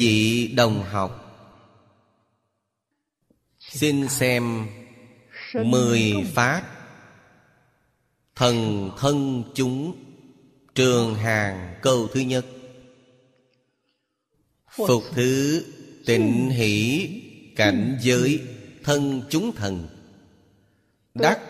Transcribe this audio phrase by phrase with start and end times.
[0.00, 1.16] vị đồng học.
[3.58, 4.66] Xin xem
[5.64, 6.62] mười pháp
[8.36, 9.96] thần thân chúng,
[10.74, 12.46] trường hàng câu thứ nhất.
[14.70, 15.64] Phục thứ,
[16.06, 17.08] tịnh hỷ,
[17.56, 18.40] cảnh giới,
[18.84, 19.88] thân chúng thần.
[21.14, 21.40] Đắc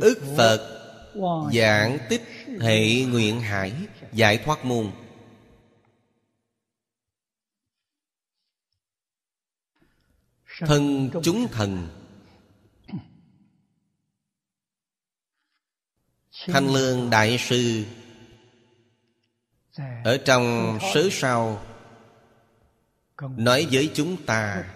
[0.00, 0.80] ức phật,
[1.52, 2.22] giảng tích
[2.60, 3.72] hệ nguyện hải,
[4.12, 4.90] giải thoát môn.
[10.58, 11.88] Thân chúng thần.
[16.46, 17.84] Thanh lương đại sư.
[20.04, 21.62] Ở trong sớ sau
[23.20, 24.74] nói với chúng ta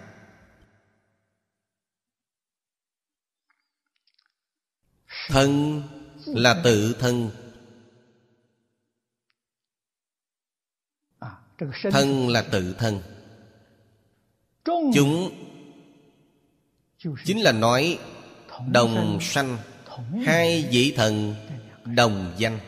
[5.27, 5.83] thân
[6.25, 7.31] là tự thân.
[11.91, 13.01] Thân là tự thân.
[14.65, 15.31] Chúng
[17.25, 17.99] chính là nói,
[18.67, 19.57] đồng sanh,
[20.25, 21.35] hai vị thần,
[21.85, 22.59] đồng danh.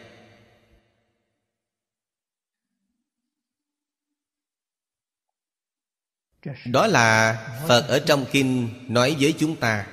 [6.65, 9.87] Đó là phật ở trong kinh nói với chúng ta,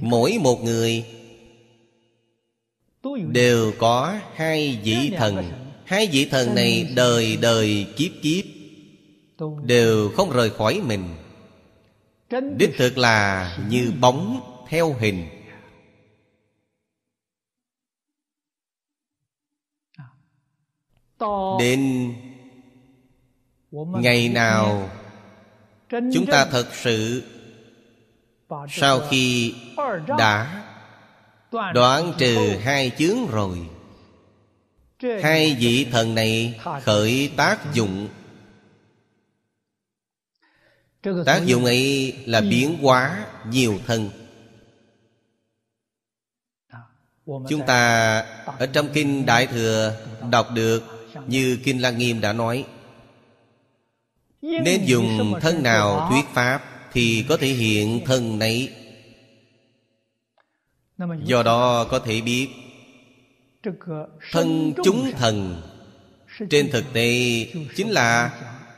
[0.00, 1.04] mỗi một người
[3.28, 5.52] đều có hai vị thần.
[5.84, 8.44] Hai vị thần này đời đời kiếp kiếp
[9.64, 11.16] đều không rời khỏi mình
[12.56, 15.28] đích thực là như bóng theo hình.
[21.58, 22.14] Đến
[23.72, 24.90] ngày nào
[25.90, 27.22] chúng ta thật sự
[28.68, 29.54] sau khi
[30.18, 30.64] đã
[31.74, 33.58] đoạn trừ hai chướng rồi.
[35.22, 38.08] Hai vị thần này khởi tác dụng
[41.02, 44.10] tác dụng ấy là biến hóa nhiều thân.
[47.26, 48.20] Chúng ta
[48.58, 49.96] ở trong kinh đại thừa
[50.30, 50.82] đọc được
[51.26, 52.64] như kinh lăng nghiêm đã nói.
[54.42, 58.74] Nên dùng thân nào thuyết pháp thì có thể hiện thân nấy.
[61.24, 62.48] Do đó có thể biết
[64.32, 65.62] thân chúng thần.
[66.50, 68.30] trên thực tế chính là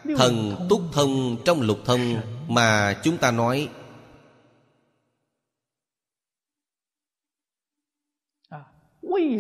[0.05, 3.69] thần túc thông trong lục thông mà chúng ta nói.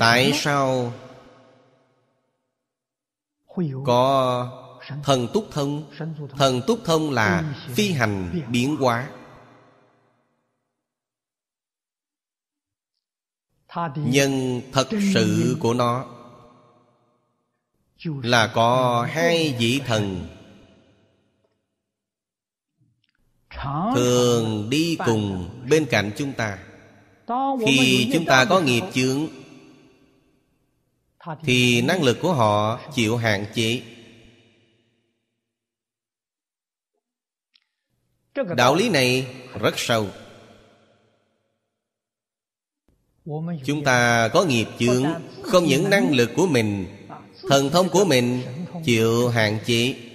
[0.00, 0.93] Tại sao
[3.84, 4.47] có
[5.04, 5.91] thần túc thông
[6.37, 9.10] thần túc thông là phi hành biến hóa.
[13.97, 16.06] Nhân thật sự của nó
[18.04, 20.26] là có hai vị thần
[23.94, 26.59] thường đi cùng bên cạnh chúng ta.
[27.66, 29.26] Khi chúng ta có nghiệp chướng
[31.43, 33.82] thì năng lực của họ chịu hạn chế.
[38.56, 39.26] Đạo lý này
[39.60, 40.06] rất sâu.
[43.65, 45.04] Chúng ta có nghiệp chướng
[45.43, 46.87] không những năng lực của mình
[47.49, 48.43] thần thông của mình
[48.84, 50.09] chịu hạn chế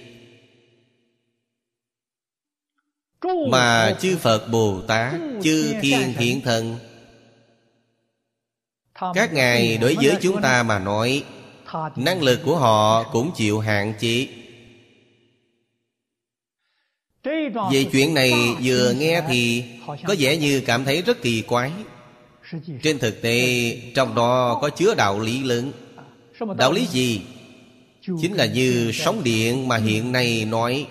[3.48, 6.76] mà chư phật bồ tát chư thiên thiện thần.
[9.14, 11.24] Các ngài đối với chúng ta mà nói
[11.96, 14.28] năng lực của họ cũng chịu hạn chế.
[17.72, 18.32] Về chuyện này
[18.62, 19.64] vừa nghe thì
[20.06, 21.70] có vẻ như cảm thấy rất kỳ quái.
[22.82, 25.72] Trên thực tế trong đó có chứa đạo lý lớn.
[26.56, 27.20] Đạo lý gì?
[28.02, 30.86] Chính là như sóng điện mà hiện nay nói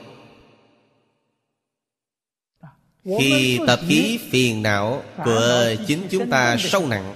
[3.05, 7.15] khi tập khí phiền não của chính chúng ta sâu nặng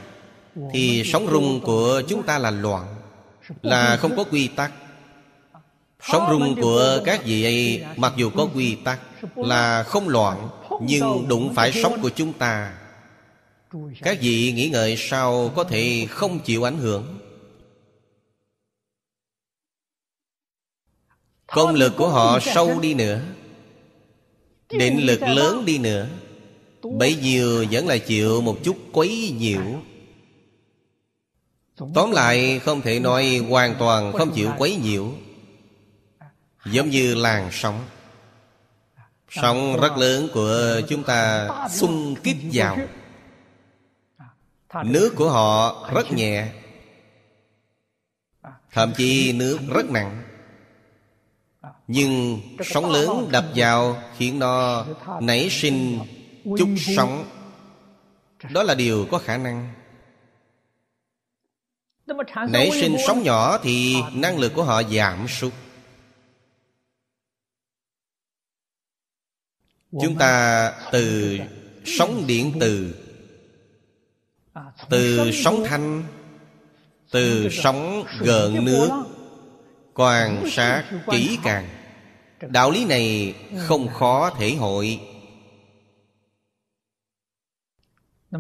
[0.74, 2.96] thì sóng rung của chúng ta là loạn
[3.62, 4.72] là không có quy tắc.
[6.02, 9.00] Sống rung của các vị ấy Mặc dù có quy tắc
[9.36, 10.50] Là không loạn
[10.82, 12.74] Nhưng đụng phải sống của chúng ta.
[14.02, 17.20] Các vị nghĩ ngợi sao Có thể không chịu ảnh hưởng?
[21.48, 23.22] Công lực của họ sâu đi nữa
[24.71, 26.07] Định lực lớn đi nữa.
[26.81, 29.62] Bấy nhiêu vẫn là chịu một chút quấy nhiễu.
[31.94, 35.12] Tóm lại không thể nói hoàn toàn không chịu quấy nhiễu.
[36.66, 37.86] Giống như làn sóng.
[39.30, 42.77] Sóng rất lớn của chúng ta xung kích vào.
[44.86, 46.48] Nước của họ rất nhẹ.
[48.71, 50.19] Thậm chí nước rất nặng
[51.88, 54.86] nhưng sóng lớn đập vào Khiến nó
[55.22, 56.00] nảy sinh
[56.58, 57.26] chút sóng.
[58.52, 59.74] Đó là điều có khả năng.
[62.50, 65.54] Nảy sinh sóng nhỏ thì năng lực của họ giảm sút.
[69.92, 71.38] Chúng ta từ
[71.86, 72.96] sóng điện từ
[74.90, 76.04] Từ sóng thanh,
[77.12, 78.90] Từ sóng gợn nước
[79.94, 81.70] Quan sát kỹ càng.
[82.42, 83.36] Đạo lý này
[83.68, 85.00] không khó thể hội.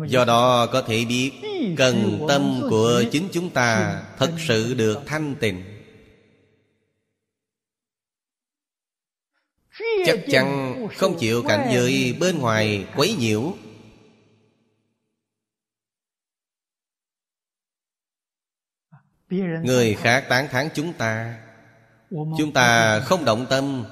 [0.07, 1.31] Do đó có thể biết
[1.77, 5.63] Cần tâm của chính chúng ta Thật sự được thanh tịnh.
[10.05, 13.53] Chắc chắn không chịu cảnh giới bên ngoài quấy nhiễu
[19.63, 21.37] Người khác tán thán chúng ta.
[22.11, 23.85] Chúng ta không động tâm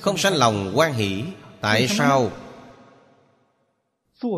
[0.00, 1.24] Không sanh lòng quan hỷ.
[1.60, 2.30] Tại sao?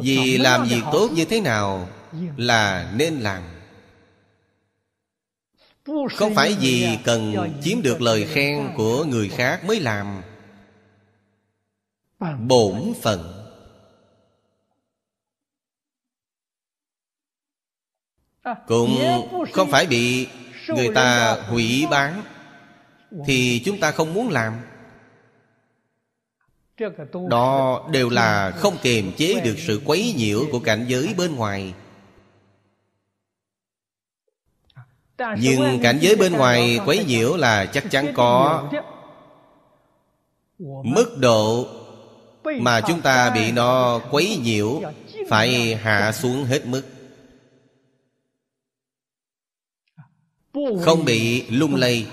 [0.02, 1.88] vì làm việc tốt như thế nào
[2.36, 3.42] Là nên làm.
[6.14, 10.22] Không phải vì cần chiếm được lời khen của người khác mới làm.
[12.38, 13.35] Bổn phận
[18.66, 18.98] Cũng
[19.52, 20.28] không phải bị
[20.68, 22.22] người ta hủy bán,
[23.26, 24.52] Thì chúng ta không muốn làm.
[27.28, 31.74] Đó đều là không kiềm chế được sự quấy nhiễu của cảnh giới bên ngoài.
[35.38, 38.64] Nhưng cảnh giới bên ngoài quấy nhiễu là chắc chắn có
[40.84, 41.66] Mức độ
[42.60, 44.82] mà chúng ta bị nó quấy nhiễu
[45.28, 46.82] Phải hạ xuống hết mức.
[50.80, 52.06] Không bị lung lay.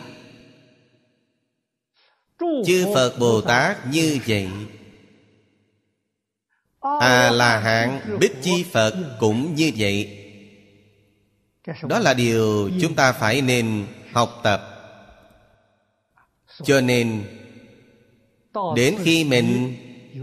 [2.39, 4.47] Chư Phật Bồ Tát như vậy.
[6.99, 10.19] À là hạng Bích Chi Phật cũng như vậy.
[11.83, 14.69] Đó là điều chúng ta phải nên học tập.
[16.63, 17.23] Cho nên,
[18.75, 19.75] Đến khi mình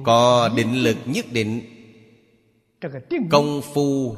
[0.04, 1.60] có định lực nhất định,
[3.30, 4.16] Công phu,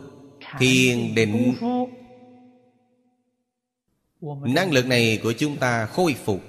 [0.59, 1.55] Thiền định
[4.31, 6.41] Năng lực này của chúng ta khôi phục.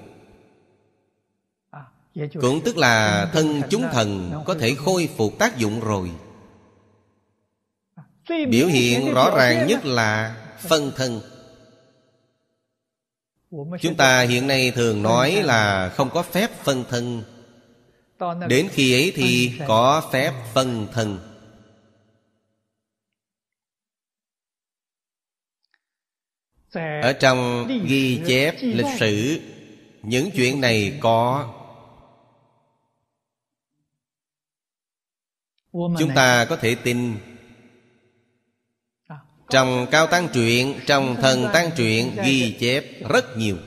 [2.41, 6.11] Cũng tức là thân chúng thần có thể khôi phục tác dụng rồi.
[8.49, 11.21] Biểu hiện rõ ràng nhất là phân thân.
[13.81, 17.23] Chúng ta hiện nay thường nói là không có phép phân thân.
[18.47, 21.32] Đến khi ấy thì có phép phân thân
[27.01, 29.39] ở trong ghi chép lịch sử,
[30.01, 31.53] những chuyện này có.
[35.74, 37.17] Chúng ta có thể tin.
[39.50, 43.57] Trong cao tăng truyện, trong thần tăng truyện ghi chép rất nhiều.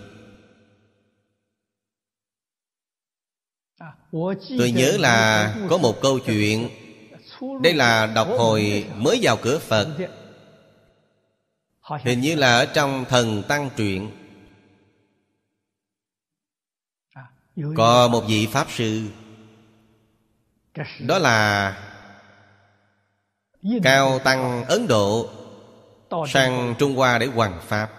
[4.58, 6.68] Tôi nhớ là có một câu chuyện.
[7.62, 9.96] Đây là đọc hồi mới vào cửa phật
[11.88, 14.10] hình như là ở trong thần tăng truyện.
[17.76, 19.08] Có một vị pháp sư.
[21.00, 21.72] Đó là
[23.82, 25.30] Cao Tăng Ấn Độ
[26.28, 27.92] Sang Trung Hoa để hoàng Pháp.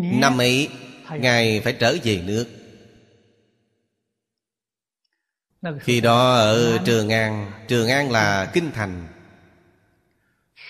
[0.00, 0.70] Năm ấy
[1.10, 2.55] Ngài phải trở về nước
[5.80, 9.06] Khi đó ở Trường An Trường An là kinh thành.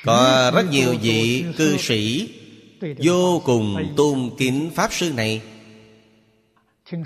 [0.04, 2.32] Có rất nhiều vị cư sĩ
[2.80, 5.42] Vô cùng tôn kính Pháp Sư này.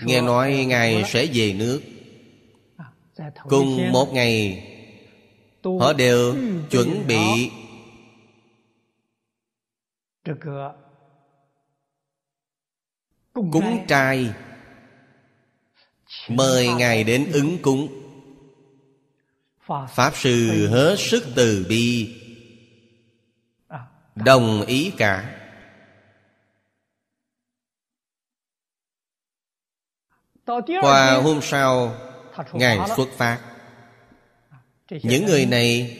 [0.04, 1.80] Nghe nói Ngài sẽ về nước.
[3.48, 4.66] Cùng một ngày
[5.64, 6.36] họ đều
[6.70, 7.50] chuẩn bị
[13.34, 14.32] cúng trai
[16.30, 17.88] mời ngài đến ứng cúng.
[19.94, 22.16] Pháp sư hết sức từ bi.
[24.14, 25.36] Đồng ý cả.
[30.80, 31.96] Qua hôm sau,
[32.52, 33.40] Ngài xuất phát.
[35.02, 35.96] Những người này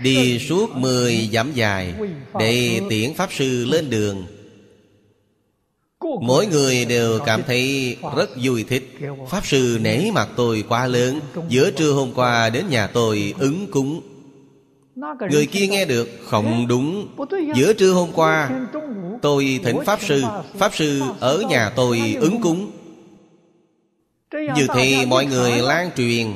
[0.00, 1.94] Đi suốt mười dặm dài
[2.38, 4.26] Để tiễn Pháp Sư lên đường.
[6.20, 8.98] Mỗi người đều cảm thấy rất vui thích.
[9.30, 11.20] Pháp Sư nể mặt tôi quá lớn.
[11.48, 14.00] Giữa trưa hôm qua đến nhà tôi ứng cúng.
[15.30, 17.08] Người kia nghe được, không đúng.
[17.54, 18.50] Giữa trưa hôm qua,
[19.22, 22.70] Tôi thỉnh Pháp Sư Pháp Sư ở nhà tôi ứng cúng.
[24.32, 26.26] Như thế mọi người lan truyền.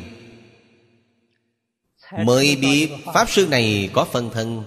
[2.25, 4.63] Mới biết Pháp Sư này có phân thân.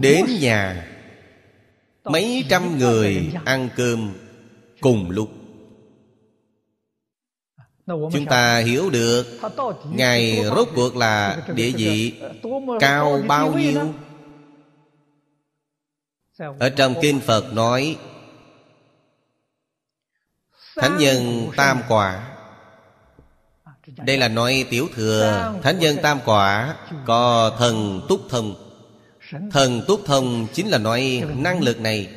[0.00, 0.91] Đến nhà
[2.04, 4.12] Mấy trăm người ăn cơm
[4.80, 5.30] cùng lúc.
[7.86, 9.26] Chúng ta hiểu được
[9.92, 12.20] Ngài rốt cuộc là địa vị
[12.80, 13.94] cao bao nhiêu.
[16.58, 17.96] Ở trong Kinh Phật nói,
[20.76, 22.28] Thánh nhân tam quả.
[23.96, 28.61] Đây là nói tiểu thừa, Thánh nhân tam quả Có thần túc thông
[29.50, 32.08] Thần túc thông chính là nói năng lực này.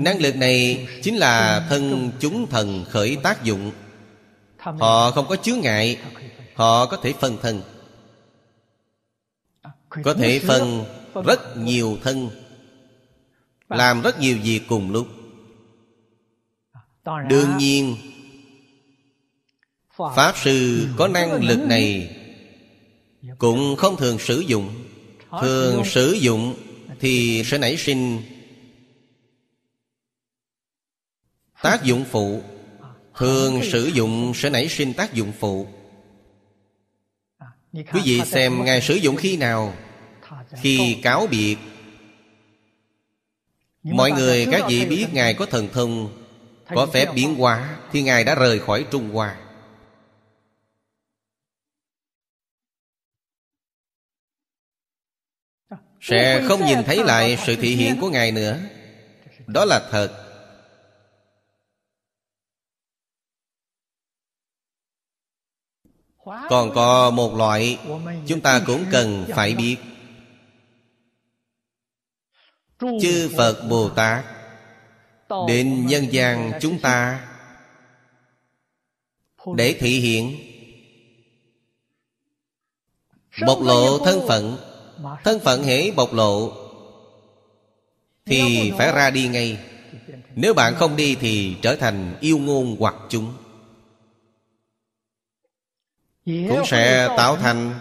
[0.00, 3.72] Năng lực này chính là thân chúng thần khởi tác dụng.
[4.58, 5.98] Họ không có chướng ngại,
[6.54, 7.62] Họ có thể phân thân.
[9.88, 10.84] Có thể phân
[11.26, 12.30] rất nhiều thân,
[13.68, 15.06] Làm rất nhiều việc cùng lúc.
[17.28, 17.96] Đương nhiên,
[19.96, 22.16] Pháp Sư có năng lực này
[23.38, 24.84] cũng không thường sử dụng.
[25.40, 26.54] Thường sử dụng
[27.00, 28.22] Thì sẽ nảy sinh
[31.62, 32.42] Tác dụng phụ.
[33.16, 35.66] Thường sử dụng sẽ nảy sinh tác dụng phụ.
[37.72, 39.74] Quý vị xem Ngài sử dụng khi nào?
[40.62, 41.56] Khi cáo biệt.
[43.82, 46.08] Mọi người các vị biết Ngài có thần thông
[46.74, 49.36] Có phép biến hóa Thì Ngài đã rời khỏi Trung Hoa
[56.02, 58.58] Sẽ không nhìn thấy lại sự thị hiện của Ngài nữa.
[59.46, 60.18] Đó là thật.
[66.24, 67.78] Còn có một loại
[68.26, 69.76] chúng ta cũng cần phải biết.
[72.78, 74.24] Chư phật bồ tát
[75.48, 77.28] đến nhân gian chúng ta
[79.56, 80.36] để thị hiện
[83.46, 84.71] bộc lộ thân phận
[85.24, 86.52] thân phận hễ bộc lộ
[88.24, 89.58] thì phải ra đi ngay.
[90.34, 93.34] Nếu bạn không đi thì trở thành yêu ngôn hoặc chúng.
[96.24, 97.80] Cũng sẽ tạo thành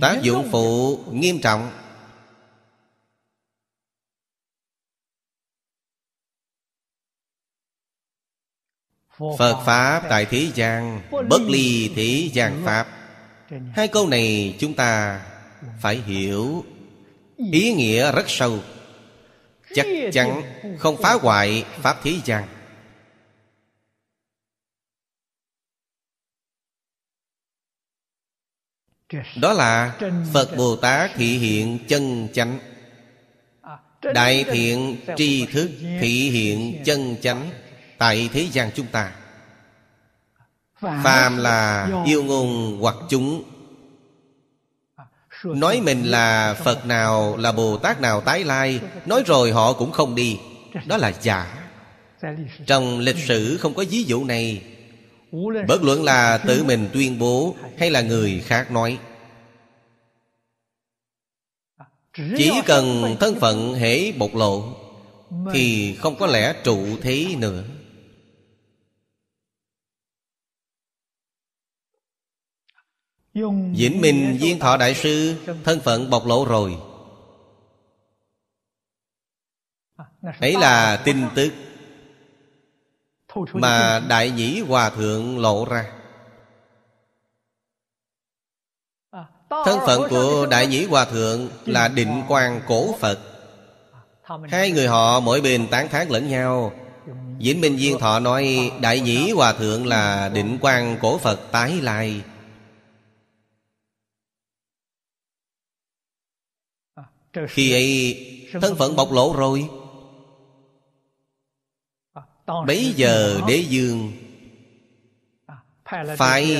[0.00, 1.70] tác dụng phụ nghiêm trọng.
[9.38, 12.86] Phật Pháp tại thế gian Bất ly thế gian Pháp.
[13.72, 15.20] Hai câu này chúng ta
[15.80, 16.64] phải hiểu.
[17.52, 18.58] Ý nghĩa rất sâu.
[19.74, 20.42] Chắc chắn
[20.78, 22.48] không phá hoại Pháp thế gian
[29.40, 29.98] Đó là
[30.32, 32.58] Phật Bồ Tát thị hiện chân chánh.
[34.14, 37.50] Đại thiện tri thức thị hiện chân chánh
[37.98, 39.12] Tại thế gian chúng ta.
[40.80, 43.44] Phàm là yêu ngôn hoặc chúng
[45.44, 49.92] Nói mình là Phật nào, Là Bồ Tát nào tái lai, Nói rồi họ cũng
[49.92, 50.38] không đi.
[50.86, 51.68] Đó là giả.
[52.66, 54.62] Trong lịch sử không có ví dụ này.
[55.68, 58.98] Bất luận là tự mình tuyên bố Hay là người khác nói.
[62.36, 64.76] Chỉ cần thân phận hễ bộc lộ,
[65.52, 67.64] Thì không có lẽ trụ thế nữa.
[73.72, 76.76] Vĩnh Minh Viên Thọ Đại Sư, Thân phận bộc lộ rồi.
[80.40, 81.52] Ấy là tin tức
[83.52, 85.84] Mà Đại Nhĩ Hòa Thượng lộ ra.
[89.50, 93.18] Thân phận của Đại Nhĩ Hòa Thượng Là định quan cổ Phật.
[94.48, 96.72] Hai người họ mỗi bên tán thán lẫn nhau.
[97.38, 101.80] Vĩnh Minh Viên Thọ nói, Đại Nhĩ Hòa Thượng là định quan cổ Phật tái
[101.82, 102.22] lai.
[107.48, 108.24] Khi ấy
[108.60, 109.68] thân phận bộc lộ rồi.
[112.66, 114.12] Bấy giờ đế dương
[116.16, 116.56] Phải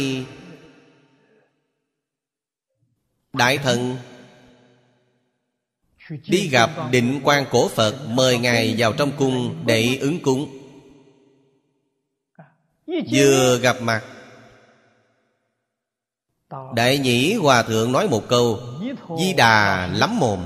[3.33, 3.97] Đại thần
[6.27, 10.59] Đi gặp định quan cổ Phật Mời Ngài vào trong cung để ứng cúng.
[13.13, 14.05] Vừa gặp mặt
[16.75, 18.61] Đại nhĩ hòa thượng nói một câu
[19.19, 20.45] Di đà lắm mồm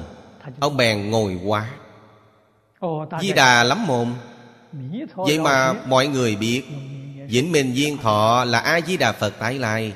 [0.61, 1.71] Ông bèn ngồi qua.
[3.21, 4.15] Di đà lắm mồm.
[5.15, 6.63] Vậy mà mọi người biết
[7.29, 8.45] Vĩnh Minh Duyên Thọ.
[8.45, 9.93] Là A-di-đà Phật tái lai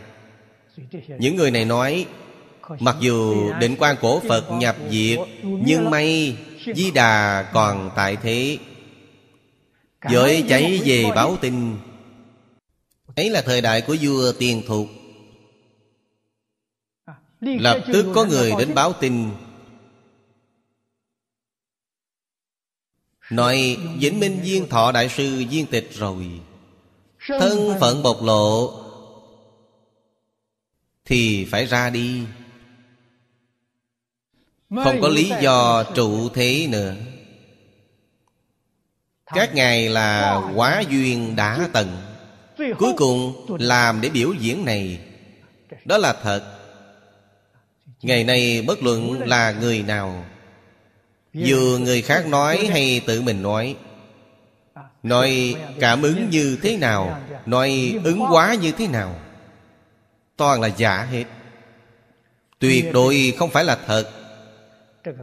[1.18, 2.06] Những người này nói
[2.80, 6.36] Mặc dù định quan cổ Phật nhập diệt Nhưng may
[6.74, 8.58] Di Đà còn tại thế.
[10.10, 11.76] Dội cháy về báo tin.
[13.16, 14.86] Ấy là thời đại của vua Tiền Thục.
[17.40, 19.30] Lập tức có người đến báo tin
[23.30, 26.26] Nói Vĩnh Minh Duyên Thọ Đại sư viên tịch rồi.
[27.28, 28.72] Thân phận bộc lộ
[31.04, 32.22] Thì phải ra đi.
[34.84, 36.94] Không có lý do trụ thế nữa.
[39.26, 41.96] Các ngài là quá duyên đã tận.
[42.78, 44.98] Cuối cùng làm để biểu diễn này.
[45.84, 46.52] Đó là thật.
[48.02, 50.24] Ngày nay bất luận là người nào
[51.36, 53.76] dù người khác nói hay tự mình nói.
[55.02, 59.20] Nói cảm ứng như thế nào, Nói ứng quá như thế nào,
[60.36, 61.24] Toàn là giả hết.
[62.58, 64.10] Tuyệt đối không phải là thật.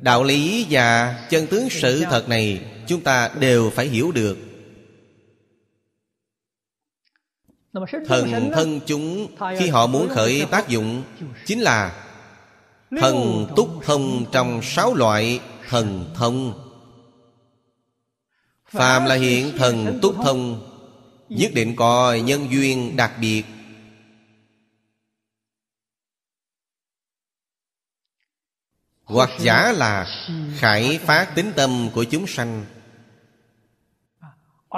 [0.02, 4.38] Đạo lý và chân tướng sự thật này Chúng ta đều phải hiểu được.
[8.08, 9.28] Thần thân chúng
[9.60, 11.04] Khi họ muốn khởi tác dụng
[11.46, 12.06] Chính là
[13.00, 15.40] Thần túc thông trong sáu loại
[15.74, 16.54] thần thông.
[18.66, 20.70] Phàm là hiện thần túc thông,
[21.30, 23.44] Nhất định có nhân duyên đặc biệt.
[29.04, 30.08] Hoặc giả là
[30.58, 32.66] khải phát tính tâm của chúng sanh.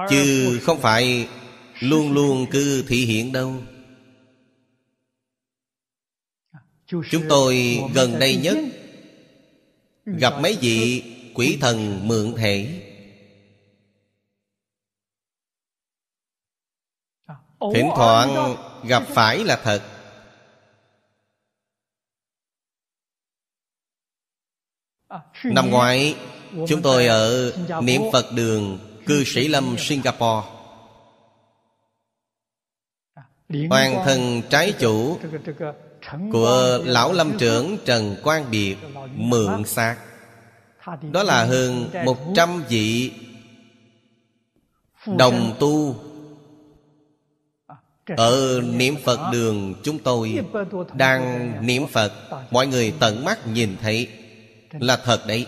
[0.09, 1.27] Chứ không phải
[1.79, 3.63] luôn luôn cứ thị hiện đâu.
[6.87, 8.57] Chúng tôi gần đây nhất
[10.05, 11.03] Gặp mấy vị
[11.35, 12.81] quỷ thần mượn thể.
[17.73, 18.55] Thỉnh thoảng
[18.87, 19.81] gặp phải là thật.
[25.43, 26.15] Năm ngoái,
[26.67, 30.47] Chúng tôi ở Niệm Phật đường, Cư sĩ Lâm, Singapore.
[33.69, 35.19] Hoàng thần trái chủ
[36.31, 38.75] của Lão Lâm trưởng Trần Quang Biệt
[39.15, 39.97] Mượn xác.
[41.11, 43.11] Đó là hơn một trăm vị
[45.17, 45.95] Đồng tu
[48.17, 50.39] ở niệm Phật đường chúng tôi
[50.93, 52.13] Đang niệm Phật.
[52.51, 54.09] Mọi người tận mắt nhìn thấy
[54.71, 55.47] Là thật đấy.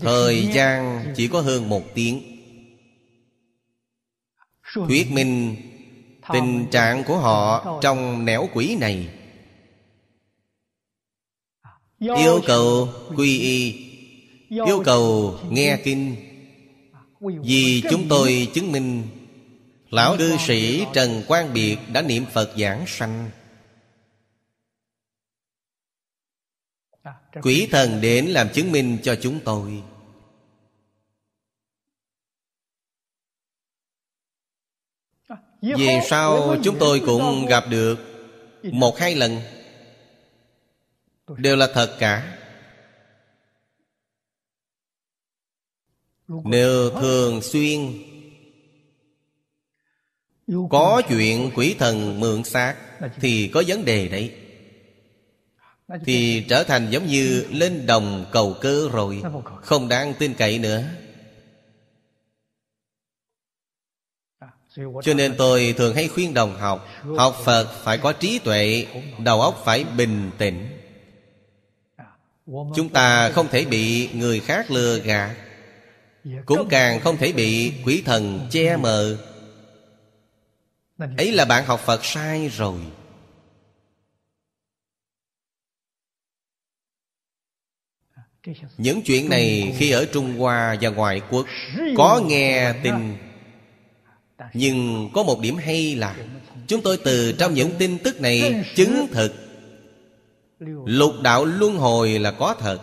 [0.00, 2.22] Thời gian chỉ có hơn một tiếng.
[4.74, 5.56] Thuyết minh
[6.32, 9.08] Tình trạng của họ trong nẻo quỷ này.
[11.98, 13.84] Yêu cầu quy y.
[14.48, 16.16] Yêu cầu nghe kinh
[17.42, 19.02] vì chúng tôi chứng minh
[19.90, 23.30] Lão cư sĩ Trần Quang Biệt đã niệm Phật giảng sanh.
[27.42, 29.82] Quỷ thần đến làm chứng minh cho chúng tôi
[35.62, 37.98] Vì sao chúng tôi cũng gặp được
[38.62, 39.40] Một hai lần.
[41.36, 42.38] Đều là thật cả.
[46.28, 47.92] Nếu thường xuyên
[50.70, 52.76] Có chuyện quỷ thần mượn xác
[53.20, 54.34] Thì có vấn đề đấy.
[56.04, 59.22] Thì trở thành giống như lên đồng cầu cơ rồi
[59.62, 60.84] Không đáng tin cậy nữa
[65.02, 68.86] Cho nên tôi thường hay khuyên đồng học Học Phật phải có trí tuệ,
[69.18, 70.68] Đầu óc phải bình tĩnh.
[72.46, 75.36] Chúng ta không thể bị người khác lừa gạt,
[76.46, 79.18] cũng càng không thể bị quỷ thần che mờ.
[81.18, 82.80] Ấy là bạn học phật sai rồi.
[88.76, 91.46] Những chuyện này khi ở trung hoa và ngoại quốc
[91.96, 93.16] có nghe tin
[94.54, 96.16] nhưng có một điểm hay là
[96.66, 99.34] chúng tôi từ trong những tin tức này chứng thực.
[100.84, 102.78] Lục đạo luân hồi là có thật.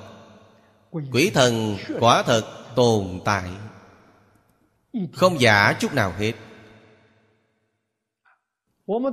[1.12, 2.43] Quỷ thần quả thật
[2.75, 3.49] tồn tại.
[5.13, 6.34] Không giả chút nào hết.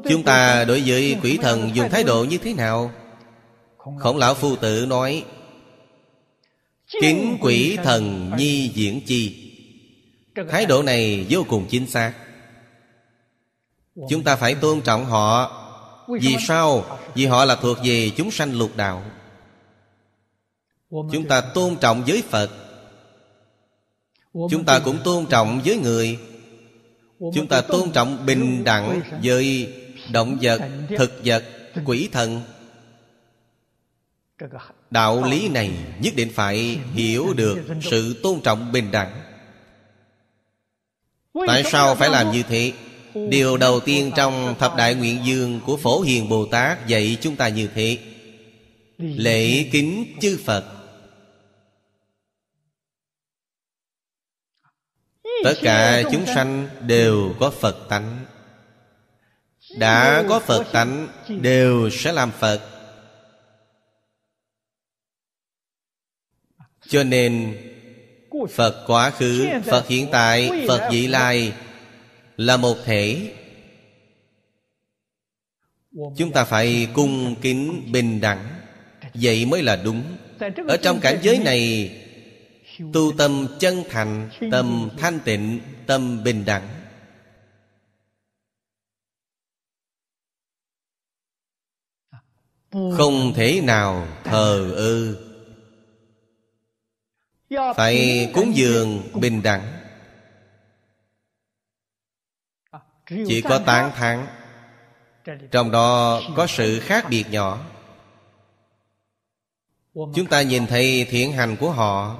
[0.09, 2.93] Chúng ta đối với quỷ thần dùng thái độ như thế nào?
[3.99, 5.25] Khổng lão phu tử nói,
[7.01, 9.53] kính quỷ thần nhi diễn chi.
[10.51, 12.13] Thái độ này vô cùng chính xác.
[14.09, 15.59] Chúng ta phải tôn trọng họ.
[16.21, 16.99] Vì sao?
[17.15, 19.03] Vì họ là thuộc về chúng sanh lục đạo.
[20.91, 22.51] Chúng ta tôn trọng giới Phật.
[24.33, 26.19] Chúng ta cũng tôn trọng với người.
[27.35, 29.75] Chúng ta tôn trọng bình đẳng với
[30.13, 30.61] động vật,
[30.99, 31.45] thực vật,
[31.85, 32.41] quỷ thần.
[34.91, 39.23] Đạo lý này nhất định phải hiểu được sự tôn trọng bình đẳng.
[41.47, 42.73] Tại sao phải làm như thế?
[43.15, 47.37] Điều đầu tiên trong thập đại nguyện dương của Phổ Hiền Bồ Tát dạy chúng
[47.37, 47.99] ta như thế.
[48.99, 50.65] Lễ kính chư Phật.
[55.45, 58.25] Tất cả chúng sanh đều có Phật tánh.
[59.79, 62.61] Đã có Phật tánh, Đều sẽ làm Phật.
[66.89, 67.59] Cho nên,
[68.51, 71.53] Phật quá khứ, Phật hiện tại, Phật vị lai
[72.43, 73.35] là một thể.
[76.17, 78.61] Chúng ta phải cung kính bình đẳng.
[79.15, 80.03] Vậy mới là đúng.
[80.69, 81.91] Ở trong cảnh giới này,
[82.93, 86.69] Tu tâm chân thành, Tâm thanh tịnh, Tâm bình đẳng.
[92.71, 95.17] Không thể nào thờ ơ.
[97.77, 99.82] Phải cúng dường bình đẳng.
[103.27, 104.27] Chỉ có tán thán.
[105.51, 107.59] Trong đó có sự khác biệt nhỏ.
[109.95, 112.17] Chúng ta nhìn thấy thiện hành của họ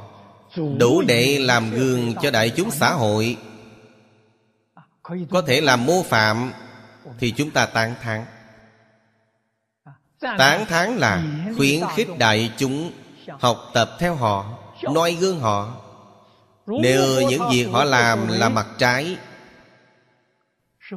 [0.57, 3.37] Đủ để làm gương cho đại chúng xã hội.
[5.31, 6.53] Có thể làm mô phạm
[7.19, 8.25] Thì chúng ta tán thán.
[10.21, 11.25] Tán thán là
[11.57, 12.93] khuyến khích đại chúng
[13.41, 15.77] Học tập theo họ noi gương họ.
[16.67, 19.17] Nếu những việc họ làm là mặt trái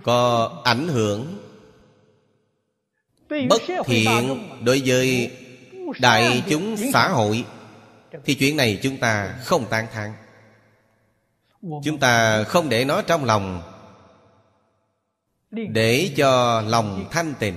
[0.03, 1.37] Có ảnh hưởng
[3.49, 5.31] Bất thiện đối với
[5.99, 7.45] đại chúng xã hội
[8.25, 10.13] thì chuyện này chúng ta không tán thán
[11.83, 13.61] chúng ta không để nó trong lòng
[15.51, 17.55] để cho lòng thanh tịnh.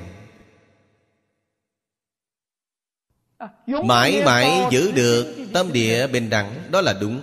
[3.67, 7.21] Mãi mãi giữ được tâm địa bình đẳng đó là đúng.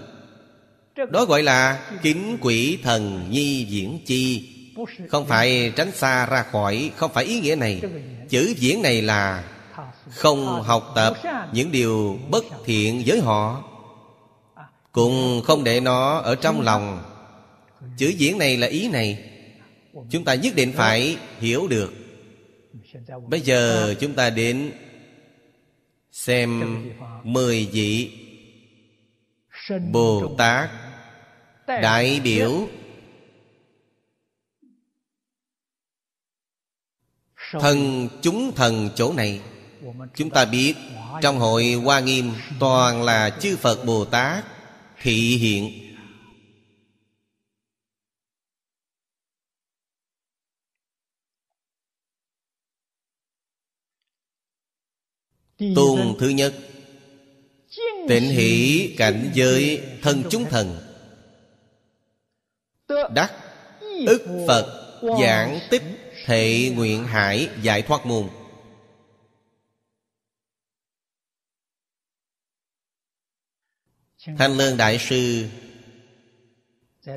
[1.10, 4.55] Đó gọi là kính quỷ thần nhi diễn chi
[5.10, 7.82] không phải tránh xa ra khỏi, không phải ý nghĩa này.
[8.30, 9.44] Chữ diễn này là
[10.10, 11.18] không học tập
[11.54, 13.64] những điều bất thiện với họ
[14.92, 17.04] cũng không để nó ở trong lòng.
[17.98, 19.32] Chữ diễn này là ý này.
[20.10, 21.94] Chúng ta nhất định phải hiểu được.
[23.28, 24.72] Bây giờ chúng ta đến
[26.12, 26.64] xem
[27.24, 28.12] mười vị
[29.92, 30.70] bồ tát
[31.68, 32.68] đại biểu
[37.62, 39.42] thần chúng thần chỗ này
[40.16, 40.74] Chúng ta biết
[41.22, 44.46] Trong hội Hoa Nghiêm Toàn là chư Phật Bồ Tát
[45.02, 45.82] Thị hiện.
[55.76, 56.54] Tôn thứ nhất
[58.08, 60.78] Tịnh hỷ cảnh giới thân chúng thần.
[63.14, 63.32] Đắc
[64.08, 65.95] ức Phật Giảng tích
[66.26, 68.30] Thệ nguyện hải giải thoát môn.
[74.38, 75.48] Thanh Lương Đại Sư,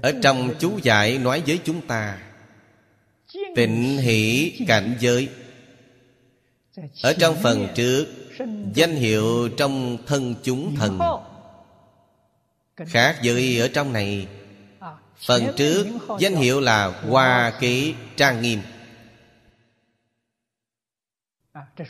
[0.02, 2.18] Ở trong chú giải nói với chúng ta,
[3.56, 5.28] Tịnh hỷ cảnh giới.
[7.02, 8.06] Ở trong phần trước,
[8.74, 10.98] Danh hiệu trong thân chúng thần.
[12.76, 14.26] Khác với ở trong này,
[15.26, 15.86] Phần trước
[16.18, 18.60] danh hiệu là Hoa Ký Trang Nghiêm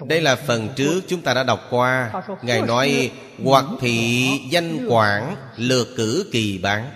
[0.07, 2.13] đây là phần trước chúng ta đã đọc qua.
[2.43, 3.13] Ngài nói
[3.45, 6.91] Hoặc thị danh quản Lược cử kỳ bán.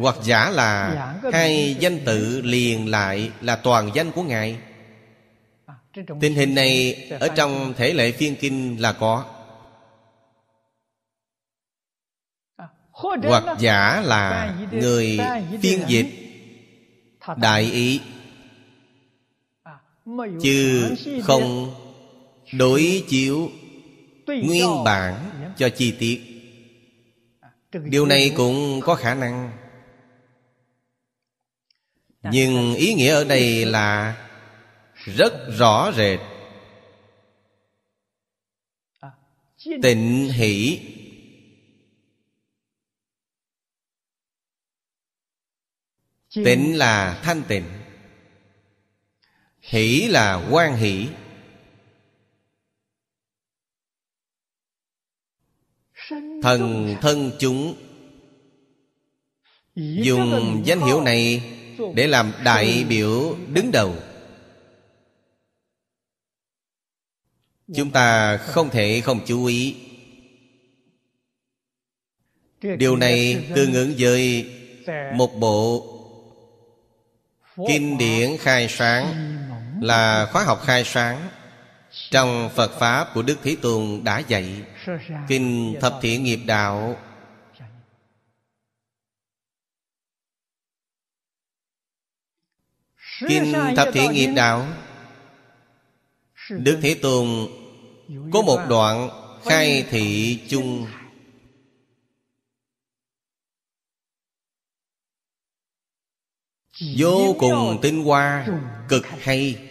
[0.00, 4.58] Hoặc giả là Hai danh tự liền lại Là toàn danh của Ngài.
[6.20, 9.24] Tình hình này Ở trong thể lệ phiên kinh là có.
[12.92, 15.18] Hoặc giả là Người
[15.62, 16.06] phiên dịch
[17.36, 18.00] Đại ý
[20.42, 20.90] chứ
[21.22, 21.74] không
[22.52, 23.50] đối chiếu
[24.26, 26.20] nguyên bản cho chi tiết.
[27.84, 29.52] Điều này cũng có khả năng.
[32.22, 34.16] Nhưng ý nghĩa ở đây là
[34.94, 36.20] rất rõ rệt.
[39.82, 40.80] Tịnh hỷ.
[46.34, 47.64] Tịnh là thanh tịnh.
[49.64, 51.08] Hỷ là quan hỷ.
[56.42, 57.76] Thần thân chúng.
[59.76, 61.42] Dùng danh hiệu này
[61.94, 63.94] Để làm đại biểu đứng đầu.
[67.74, 69.76] Chúng ta không thể không chú ý.
[72.78, 74.50] Điều này tương ứng với
[75.14, 75.90] Một bộ
[77.68, 79.34] Kinh điển khai sáng.
[79.84, 81.28] Là khóa học khai sáng.
[82.10, 84.62] Trong Phật Pháp của Đức Thế Tôn đã dạy,
[85.28, 86.96] Kinh Thập Thiện Nghiệp Đạo,
[93.28, 94.66] Kinh Thập Thiện Nghiệp Đạo,
[96.50, 97.48] Đức Thế Tôn
[98.32, 99.10] Có một đoạn
[99.44, 100.86] khai thị chung.
[106.96, 108.46] Vô cùng tinh hoa
[108.88, 109.63] Cực hay.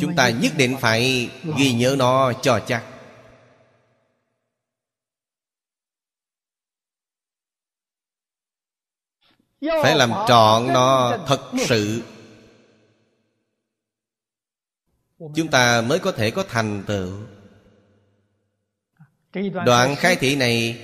[0.00, 2.84] Chúng ta nhất định phải ghi nhớ nó cho chắc.
[9.82, 12.02] Phải làm trọn nó thật sự.
[15.18, 17.12] Chúng ta mới có thể có thành tựu.
[19.66, 20.78] Đoạn khai thị này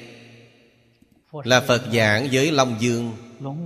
[1.32, 3.16] Là Phật giảng với Long Dương.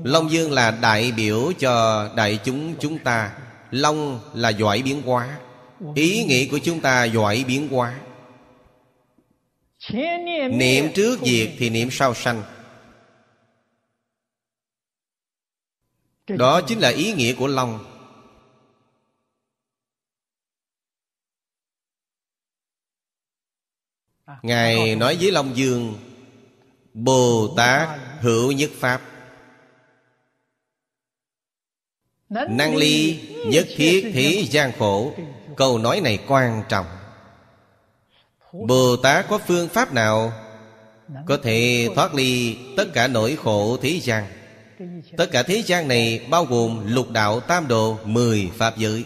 [0.04, 3.32] Long Dương là đại biểu cho đại chúng chúng ta.
[3.74, 5.40] Long là giỏi biến hóa.
[5.94, 8.00] Ý nghĩ của chúng ta giỏi biến hóa.
[10.50, 12.42] Niệm trước diệt thì niệm sau sanh.
[16.28, 17.84] Đó chính là ý nghĩa của Long.
[24.42, 25.98] Ngài nói với Long Dương
[26.94, 29.13] Bồ Tát hữu nhất Pháp
[32.30, 35.12] Năng ly nhất thiết thế gian khổ.
[35.56, 36.86] Câu nói này quan trọng.
[38.52, 40.32] Bồ Tát có phương pháp nào
[41.26, 44.24] Có thể thoát ly tất cả nỗi khổ thế gian?
[45.16, 49.04] Tất cả thế gian này bao gồm lục đạo tam độ Mười pháp giới.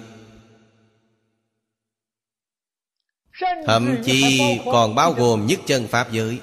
[3.67, 6.39] Thậm chí còn bao gồm nhất chân pháp giới.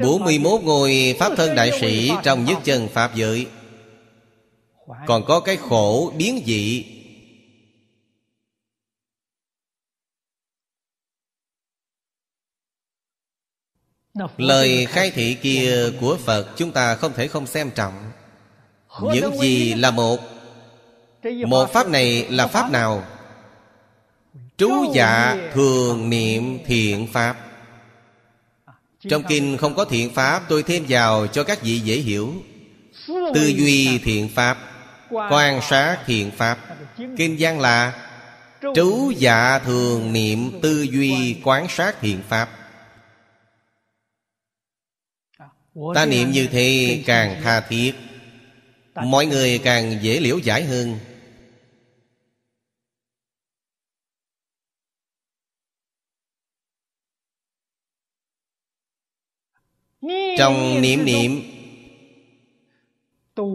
[0.00, 3.46] 41 ngôi Pháp thân đại sĩ trong nhất chân Pháp giới
[5.06, 6.84] Còn có cái khổ biến dị.
[14.36, 18.12] Lời khai thị kia của Phật Chúng ta không thể không xem trọng.
[19.02, 20.20] Những gì là một?
[21.46, 23.04] Một pháp này là pháp nào?
[24.56, 27.36] Trú dạ thường niệm thiện pháp.
[29.08, 32.34] Trong kinh không có thiện pháp Tôi thêm vào cho các vị dễ hiểu.
[33.06, 34.75] Tư duy thiện pháp
[35.10, 36.58] Quan sát thiện pháp.
[37.16, 38.02] Kinh văn là
[38.74, 42.50] Trú dạ thường niệm tư duy quán sát thiện pháp.
[45.94, 47.92] Ta niệm như thế càng tha thiết.
[48.94, 50.98] Mọi người càng dễ liễu giải hơn.
[60.38, 61.56] Trong niệm niệm,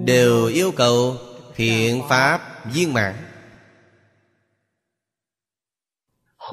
[0.05, 1.17] Đều yêu cầu
[1.55, 3.15] thiện pháp viên mãn.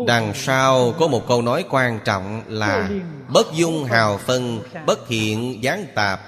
[0.06, 2.90] Đằng sau có một câu nói quan trọng là
[3.28, 6.20] Bất dung hào phân, Bất thiện gián tạp.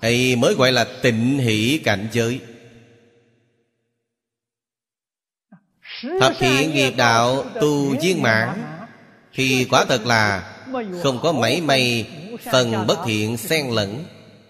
[0.00, 2.40] Thì mới gọi là tịnh hỷ cảnh giới.
[6.20, 8.62] Thập thiện nghiệp đạo tu viên mãn,
[9.32, 10.54] Thì quả thật là
[11.02, 12.10] Không có mảy may
[12.52, 14.04] Phần bất thiện xen lẫn.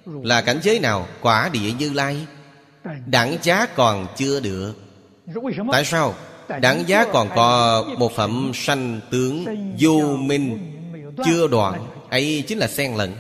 [0.07, 1.09] Là cảnh giới nào?
[1.21, 2.27] Quả địa như lai.
[3.07, 4.75] Đẳng giá còn chưa được.
[5.73, 6.15] Tại sao?
[6.61, 9.45] Đẳng giá còn có một phẩm sanh tướng
[9.81, 10.71] vô minh.
[11.25, 11.87] Chưa đoạn.
[12.11, 13.15] Ấy chính là xen lẫn.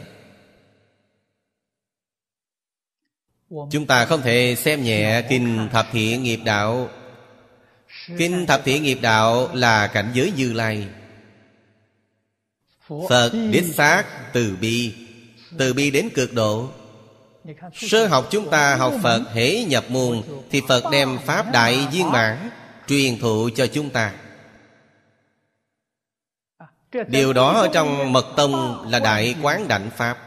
[3.70, 6.88] Chúng ta không thể xem nhẹ Kinh Thập Thiện Nghiệp Đạo.
[8.18, 10.88] Kinh Thập Thiện Nghiệp Đạo là cảnh giới Như Lai.
[13.09, 14.94] Phật đích xác từ bi.
[15.58, 16.68] Từ bi đến cực độ.
[17.74, 22.10] Sơ học chúng ta học Phật hễ nhập môn Thì Phật đem Pháp Đại viên
[22.10, 22.50] mãn
[22.88, 24.14] Truyền thụ cho chúng ta.
[27.08, 30.18] Điều đó ở trong Mật Tông là Đại Quán Đảnh Pháp.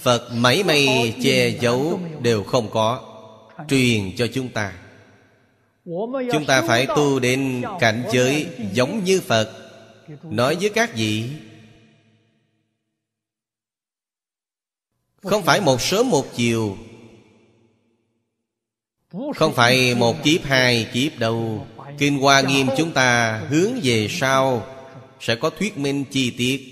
[0.00, 3.00] Phật mấy mây che giấu đều không có,
[3.68, 4.72] Truyền cho chúng ta.
[6.32, 9.63] Chúng ta phải tu đến cảnh giới giống như Phật.
[10.22, 11.30] Nói với các vị,
[15.22, 16.76] Không phải một sớm một chiều,
[19.36, 21.66] Không phải một kiếp hai kiếp đâu
[21.98, 24.66] Kinh Hoa Nghiêm chúng ta hướng về sau,
[25.20, 26.70] Sẽ có thuyết minh chi tiết.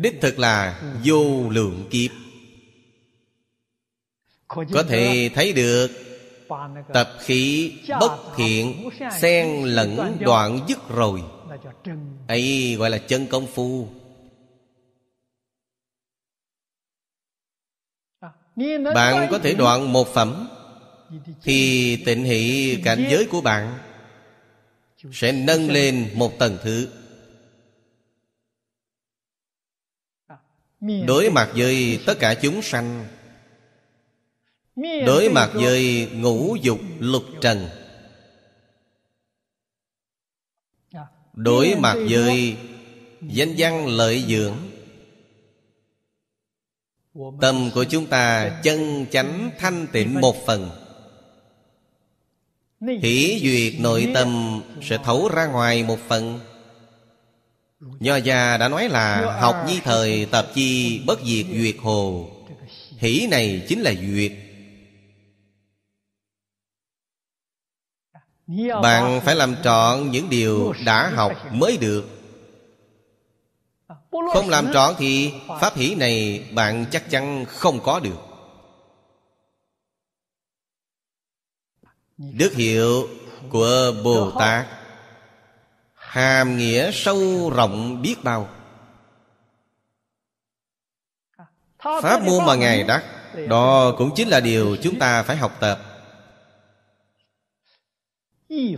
[0.00, 2.10] Đích thực là vô lượng kiếp.
[4.48, 5.90] Có thể thấy được,
[6.92, 8.88] Tập khí bất thiện,
[9.20, 11.22] Xen lẫn đoạn dứt rồi
[12.28, 13.88] ấy gọi là chân công phu.
[18.94, 20.48] Bạn có thể đoạn một phẩm.
[21.42, 23.78] Thì tịnh hỷ cảnh giới của bạn
[25.12, 26.88] sẽ nâng lên một tầng thứ.
[31.06, 33.06] Đối mặt với tất cả chúng sanh.
[35.06, 37.68] Đối mặt với ngũ dục lục trần
[41.42, 42.56] đối mặt với
[43.22, 44.56] danh văn lợi dưỡng
[47.40, 50.70] tâm của chúng ta chân chánh thanh tịnh một phần.
[53.02, 56.40] Hỷ duyệt nội tâm sẽ thấu ra ngoài một phần.
[57.80, 62.30] Nho già đã nói là học nhi thời tập chi bất diệt duyệt hồ.
[62.98, 64.32] Hỷ này chính là duyệt
[68.82, 72.04] bạn phải làm trọn những điều đã học mới được.
[74.10, 78.18] Không làm trọn thì pháp hỷ này bạn chắc chắn không có được.
[82.16, 83.08] Đức hiệu
[83.50, 84.66] của bồ tát.
[85.94, 88.48] hàm nghĩa sâu rộng biết bao.
[91.78, 93.04] Pháp môn mà ngài đắc
[93.48, 95.89] đó cũng chính là điều chúng ta phải học tập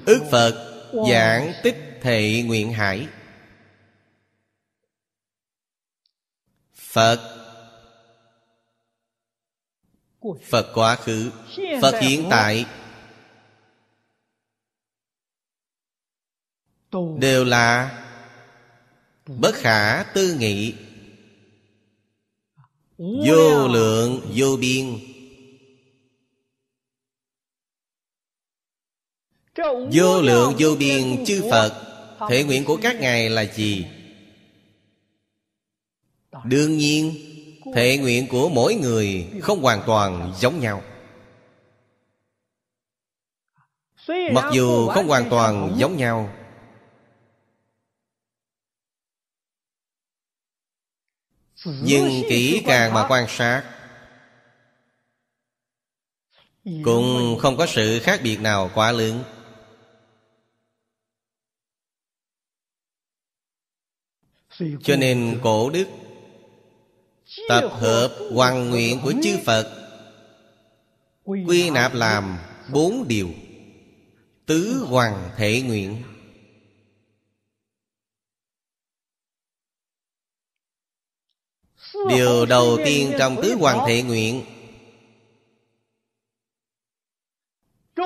[0.06, 3.08] ước phật giảng tích thệ nguyện hải.
[6.74, 7.38] Phật.
[10.48, 11.30] Phật quá khứ.
[11.82, 12.66] Phật hiện tại.
[17.18, 17.98] Đều là
[19.26, 20.74] bất khả tư nghị.
[22.98, 25.11] Vô lượng vô biên
[29.92, 31.72] Vô lượng vô biên chư Phật,
[32.28, 33.86] Thể nguyện của các ngài là gì?
[36.44, 37.14] Đương nhiên,
[37.74, 40.82] Thể nguyện của mỗi người Không hoàn toàn giống nhau
[44.08, 46.32] Mặc dù không hoàn toàn giống nhau,
[51.64, 53.62] Nhưng kỹ càng mà quan sát,
[56.84, 59.22] Cũng không có sự khác biệt nào quá lớn
[64.58, 65.86] Cho nên cổ đức
[67.48, 69.82] Tập hợp hoàn nguyện của chư Phật
[71.24, 72.38] Quy nạp làm
[72.72, 73.30] bốn điều.
[74.46, 76.02] Tứ hoàng thể nguyện.
[82.08, 84.44] Điều đầu tiên trong tứ hoàng thể nguyện.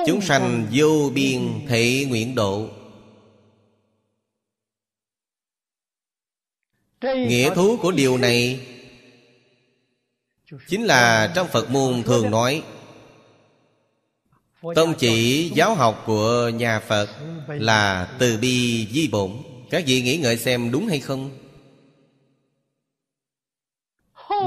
[0.07, 2.69] Chúng sanh vô biên thể nguyện độ
[7.01, 8.67] Nghĩa thú của điều này
[10.67, 12.63] Chính là trong Phật môn thường nói
[14.75, 17.09] Tông chỉ giáo học của nhà Phật
[17.47, 19.31] Là từ bi di bổn.
[19.69, 21.37] Các vị nghĩ ngợi xem đúng hay không?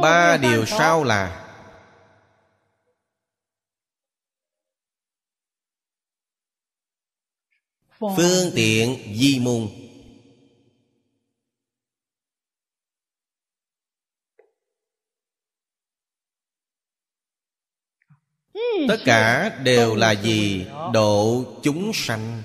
[0.02, 1.46] Ba điều sau là
[7.98, 9.68] Phương tiện di môn
[18.88, 22.42] tất cả đều là gì độ chúng sanh.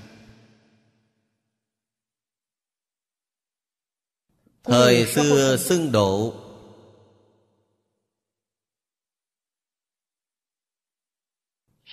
[4.63, 6.33] Thời xưa xưng độ.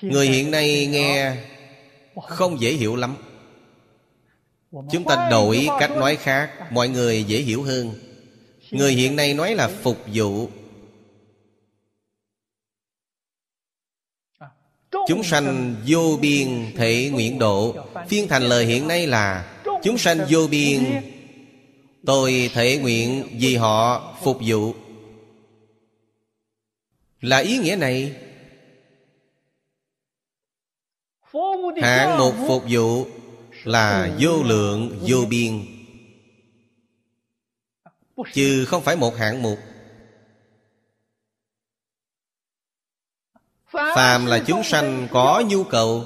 [0.03, 1.37] Người hiện nay nghe
[2.28, 3.16] không dễ hiểu lắm.
[4.70, 7.95] Chúng ta đổi cách nói khác, mọi người dễ hiểu hơn.
[8.70, 10.49] Người hiện nay nói là phục vụ.
[15.09, 17.76] Chúng sanh vô biên thể nguyện độ.
[18.09, 20.84] Phiên thành lời hiện nay là, Chúng sanh vô biên,
[22.07, 24.74] Tôi thể nguyện vì họ phục vụ.
[27.20, 28.16] Là ý nghĩa này,
[31.82, 33.07] Hạng một phục vụ
[33.64, 35.61] Là vô lượng, vô biên.
[38.32, 39.59] Chứ không phải một hạng mục.
[43.73, 46.05] Phàm là chúng sanh có nhu cầu.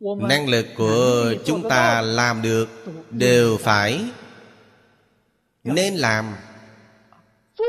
[0.00, 2.68] Năng lực của chúng ta làm được
[3.10, 4.04] Đều phải.
[5.64, 6.34] Nên làm.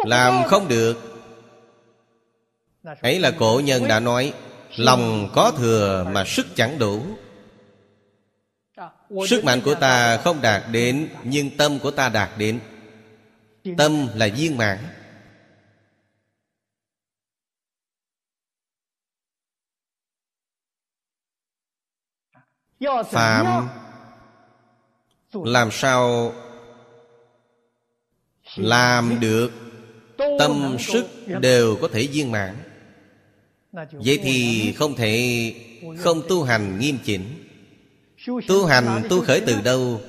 [0.05, 0.97] Làm không được.
[3.01, 4.33] Ấy là cổ nhân đã nói,
[4.75, 7.03] Lòng có thừa mà sức chẳng đủ.
[9.29, 12.59] Sức mạnh của ta không đạt đến, Nhưng tâm của ta đạt đến.
[13.77, 14.77] Tâm là viên mãn.
[23.09, 23.67] Phạm
[25.33, 26.33] Làm sao
[28.55, 29.51] Làm được?
[30.39, 31.07] Tâm sức
[31.41, 32.55] đều có thể viên mãn.
[33.91, 35.53] Vậy thì không thể
[35.97, 37.47] Không tu hành nghiêm chỉnh.
[38.47, 40.01] Tu hành, tu khởi từ đâu?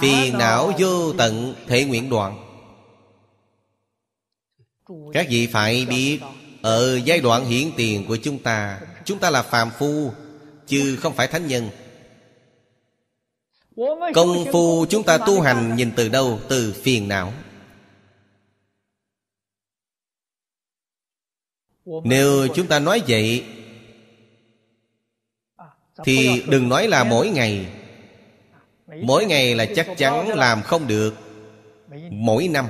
[0.00, 2.40] Phiền não vô tận thể nguyện đoạn.
[5.12, 6.20] Các vị phải biết,
[6.62, 10.12] Ở giai đoạn hiện tiền của chúng ta Chúng ta là phàm phu,
[10.66, 11.70] Chứ không phải thánh nhân.
[14.14, 17.32] Công phu chúng ta tu hành nhìn từ đâu, Từ phiền não.
[22.04, 23.44] Nếu chúng ta nói vậy,
[26.04, 27.66] Thì đừng nói là mỗi ngày.
[29.02, 31.14] Mỗi ngày là chắc chắn làm không được,
[32.10, 32.66] Mỗi năm.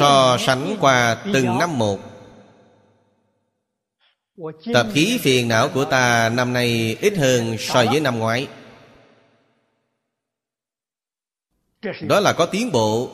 [0.00, 2.09] So sánh qua từng năm một
[4.74, 8.48] Tập khí phiền não của ta năm nay ít hơn so với năm ngoái.
[12.02, 13.10] Đó là có tiến bộ.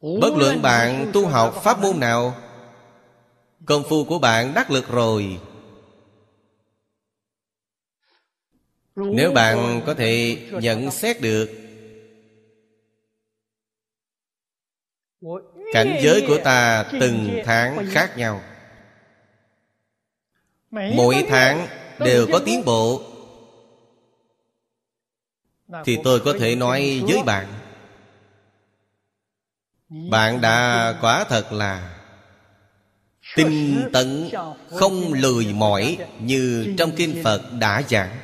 [0.00, 2.34] Bất luận bạn tu học pháp môn nào
[3.66, 5.40] Công phu của bạn đắc lực rồi.
[8.96, 11.50] Nếu bạn có thể nhận xét được
[15.72, 18.40] Cảnh giới của ta từng tháng khác nhau.
[20.70, 21.66] Mỗi tháng
[21.98, 23.02] đều có tiến bộ.
[25.84, 27.46] Thì tôi có thể nói với bạn.
[29.88, 31.96] Bạn đã quả thật là
[33.36, 34.30] Tinh tấn
[34.70, 38.16] Không lười mỏi Như trong kinh Phật đã giảng.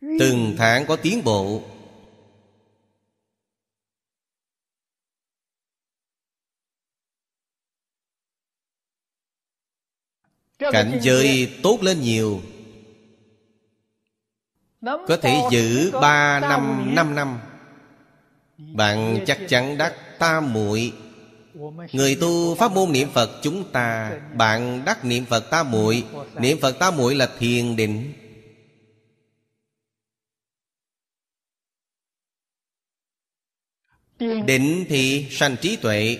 [0.00, 1.62] Từng tháng có tiến bộ
[10.60, 12.40] Cảnh giới tốt lên nhiều.
[14.82, 17.38] Có thể giữ ba năm, năm năm.
[18.58, 20.92] Bạn chắc chắn đắc tam muội.
[21.92, 26.04] Người tu pháp môn niệm Phật chúng ta Bạn đắc niệm Phật tam muội.
[26.34, 28.12] Niệm Phật tam muội là thiền định.
[34.46, 36.18] Định thì sanh trí tuệ.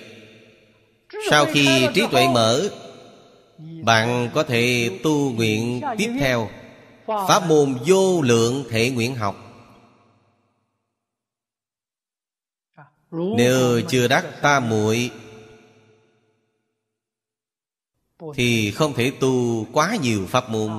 [1.30, 2.70] Sau khi trí tuệ mở
[3.82, 6.48] bạn có thể tu nguyện tiếp theo.
[7.06, 9.36] Pháp môn vô lượng thể nguyện học.
[13.10, 15.10] Nếu chưa đắc ta muội,
[18.34, 20.70] Thì không thể tu quá nhiều pháp môn.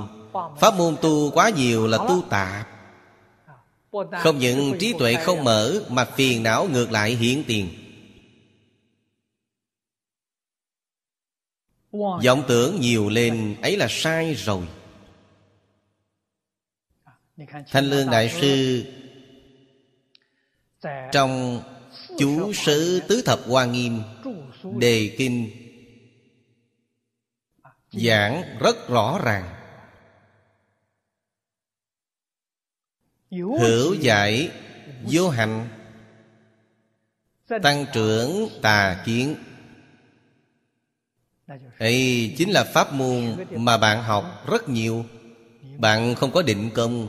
[0.60, 2.68] Pháp môn tu quá nhiều là tu tạp.
[3.92, 7.70] Không những trí tuệ không mở, Mà phiền não ngược lại hiển tiền.
[11.92, 14.68] Vọng tưởng nhiều lên, ấy là sai rồi.
[17.68, 18.86] Thanh lương đại sư
[21.12, 21.64] trong
[22.18, 24.02] chú sứ tứ thập hoa nghiêm
[24.80, 25.52] đề kinh
[27.92, 29.56] giảng rất rõ ràng.
[33.32, 34.52] Hữu giải
[35.12, 35.68] vô hạnh
[37.64, 39.36] tăng trưởng tà kiến
[41.80, 45.06] ấy chính là pháp môn mà bạn học rất nhiều.
[45.78, 47.08] Bạn không có định công.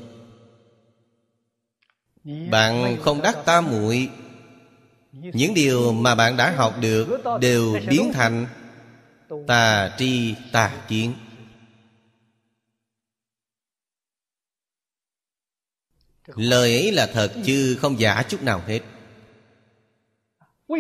[2.51, 4.11] Bạn không đắc tam muội.
[5.13, 8.47] Những điều mà bạn đã học được đều biến thành
[9.47, 11.15] tà tri, tà kiến.
[16.27, 18.81] Lời ấy là thật chứ không giả chút nào hết.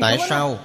[0.00, 0.58] Tại sao?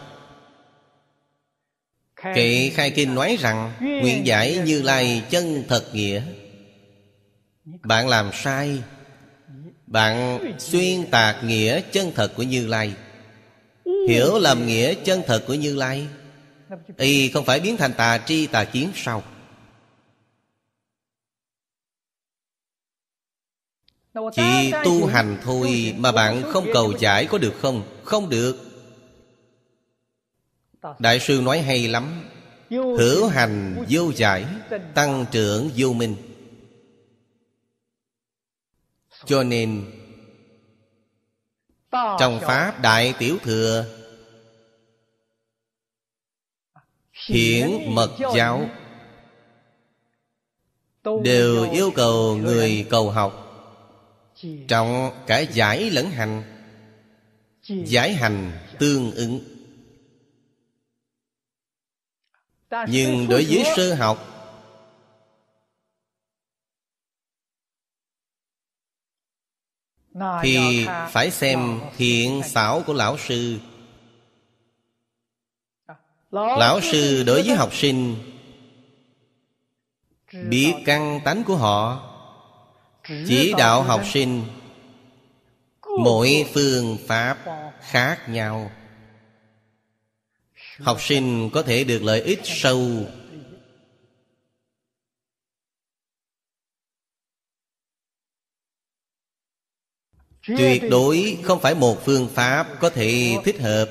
[2.35, 6.21] Kệ khai kinh nói rằng, Nguyện giải như lai chân thật nghĩa.
[7.83, 8.83] Bạn làm sai.
[9.87, 12.93] Bạn xuyên tạc nghĩa chân thật của Như Lai.
[14.09, 16.07] Hiểu lầm nghĩa chân thật của Như Lai.
[16.97, 19.23] Y không phải biến thành tà tri, tà kiến sau
[24.35, 27.83] Chỉ tu hành thôi Mà bạn không cầu giải có được không?
[28.03, 28.66] Không được.
[30.99, 32.29] Đại sư nói hay lắm.
[32.69, 34.45] Hữu hành vô giải
[34.93, 36.15] Tăng trưởng vô minh.
[39.25, 39.91] Cho nên
[41.91, 43.85] Trong Pháp Đại Tiểu Thừa
[47.27, 48.69] Hiển Mật Giáo
[51.23, 53.43] Đều yêu cầu người cầu học
[54.67, 56.43] Trọng cả giải lẫn hành.
[57.67, 59.56] Giải hành tương ứng
[62.69, 64.33] Nhưng đối với sơ học
[70.41, 73.59] Thì phải xem thiện xảo của lão sư.
[76.31, 78.15] Lão sư đối với học sinh
[80.49, 82.09] Biết căn tánh của họ
[83.27, 84.43] Chỉ đạo học sinh.
[85.99, 87.37] Mỗi phương pháp
[87.81, 88.71] khác nhau
[90.79, 93.05] học sinh có thể được lợi ích sâu.
[100.47, 103.89] Tuyệt đối không phải một phương pháp có thể thích hợp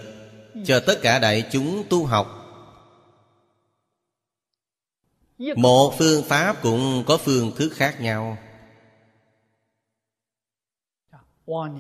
[0.65, 2.33] cho tất cả đại chúng tu học.
[5.57, 8.39] Một phương pháp cũng có phương thức khác nhau.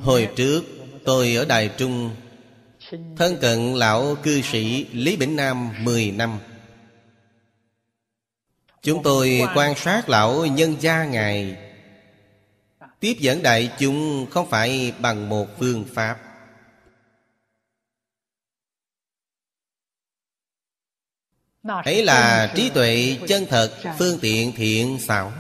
[0.03, 0.63] Hồi trước,
[1.05, 2.11] tôi ở đài trung
[2.91, 6.39] Thân cận lão cư sĩ Lý Bỉnh Nam 10 năm.
[8.82, 11.57] Chúng tôi quan sát lão nhân gia Ngài.
[13.01, 16.18] Tiếp dẫn đại chúng không phải bằng một phương pháp.
[21.84, 25.32] Ấy là trí tuệ chân thật Phương tiện thiện xảo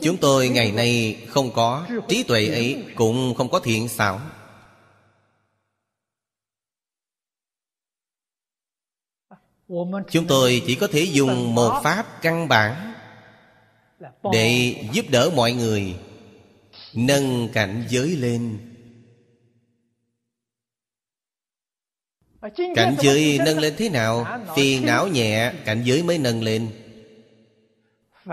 [0.00, 4.20] Chúng tôi ngày nay không có trí tuệ ấy, Cũng không có thiện xảo.
[10.10, 12.94] Chúng tôi chỉ có thể dùng một pháp căn bản
[14.32, 15.96] Để giúp đỡ mọi người,
[16.94, 18.58] Nâng cảnh giới lên.
[22.74, 24.40] Cảnh giới nâng lên thế nào?
[24.56, 26.77] Phiền não nhẹ, Cảnh giới mới nâng lên.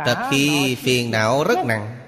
[0.05, 1.99] Tập khi phiền não rất nặng.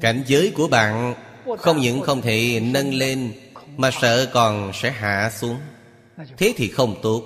[0.00, 1.14] Cảnh giới của bạn
[1.58, 3.32] Không những không thể nâng lên
[3.76, 5.58] Mà sợ còn sẽ hạ xuống.
[6.36, 7.22] Thế thì không tốt.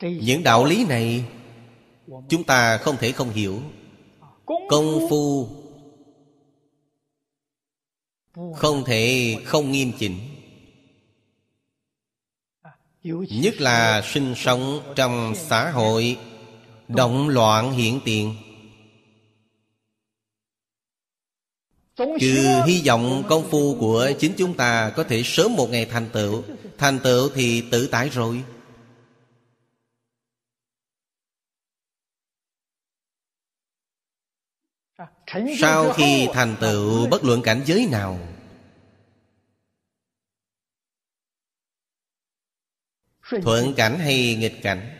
[0.00, 1.24] Những đạo lý này
[2.28, 3.60] Chúng ta không thể không hiểu.
[4.68, 5.48] Công phu.
[8.56, 10.29] Không thể không nghiêm chỉnh
[13.02, 16.18] nhất là sinh sống trong xã hội,
[16.88, 18.34] động loạn hiện tiền.
[21.96, 26.08] Trừ hy vọng công phu của chính chúng ta Có thể sớm một ngày thành
[26.12, 26.42] tựu
[26.78, 28.44] Thành tựu thì tự tại rồi.
[35.60, 38.18] Sau khi thành tựu, bất luận cảnh giới nào
[43.42, 44.96] Thuận cảnh hay nghịch cảnh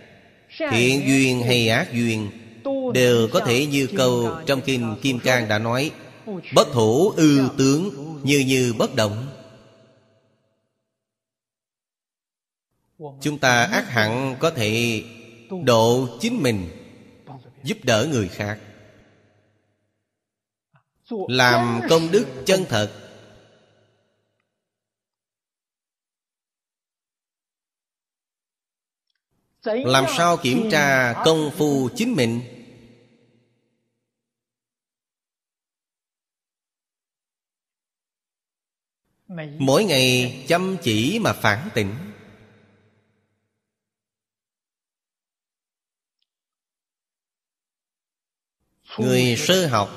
[0.71, 2.31] Thiện duyên hay ác duyên
[2.95, 5.91] Đều có thể như câu trong Kinh Kim Cang đã nói
[6.55, 7.91] Bất thủ ư tướng
[8.23, 9.27] Như như bất động.
[13.21, 15.03] Chúng ta ác hẳn có thể
[15.65, 16.69] độ chính mình
[17.65, 18.59] Giúp đỡ người khác.
[21.29, 23.10] Làm công đức chân thật
[29.65, 32.41] làm sao kiểm tra công phu chính mình?
[39.59, 41.95] Mỗi ngày chăm chỉ mà phản tỉnh.
[48.99, 49.91] Người sơ học.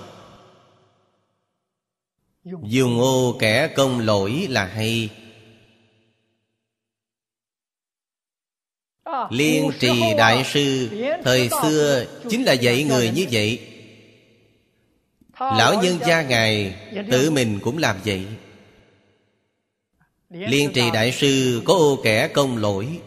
[2.43, 5.22] Dùng ô kẻ công lỗi là hay
[9.29, 10.89] Liên trì đại sư
[11.23, 13.59] Thời xưa chính là dạy người như vậy.
[15.39, 16.75] Lão nhân gia Ngài
[17.11, 18.25] Tự mình cũng làm vậy.
[20.29, 22.99] Liên trì đại sư có ô kẻ công lỗi.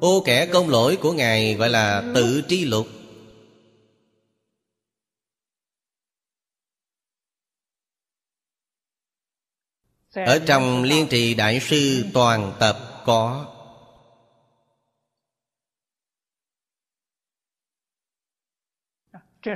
[0.00, 2.86] Ô kẻ công lỗi của Ngài gọi là tự tri lục
[10.14, 13.53] Ở trong liên trì đại sư toàn tập có.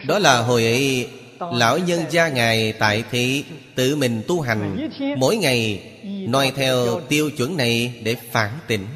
[0.07, 1.09] Đó là hồi ấy,
[1.53, 4.91] Lão nhân gia Ngài tại thị, Tự mình tu hành.
[5.17, 5.83] Mỗi ngày,
[6.29, 8.87] noi theo tiêu chuẩn này Để phản tỉnh,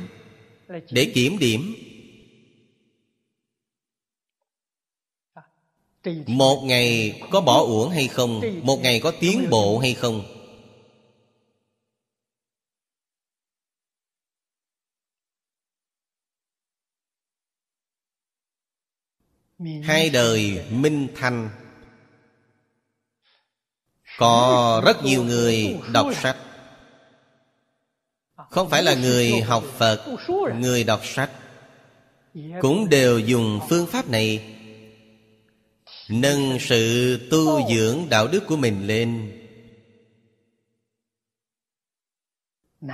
[0.91, 1.75] Để kiểm điểm.
[6.27, 8.41] Một ngày có bỏ uổng hay không?
[8.63, 10.42] Một ngày có tiến bộ hay không?
[19.83, 21.51] Hai đời minh thanh
[24.19, 26.37] Có rất nhiều người đọc sách.
[28.51, 30.05] Không phải là người học Phật,
[30.59, 31.31] Người đọc sách.
[32.61, 34.55] Cũng đều dùng phương pháp này.
[36.11, 39.33] Nâng sự tu dưỡng đạo đức của mình lên.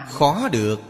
[0.08, 0.80] Khó được.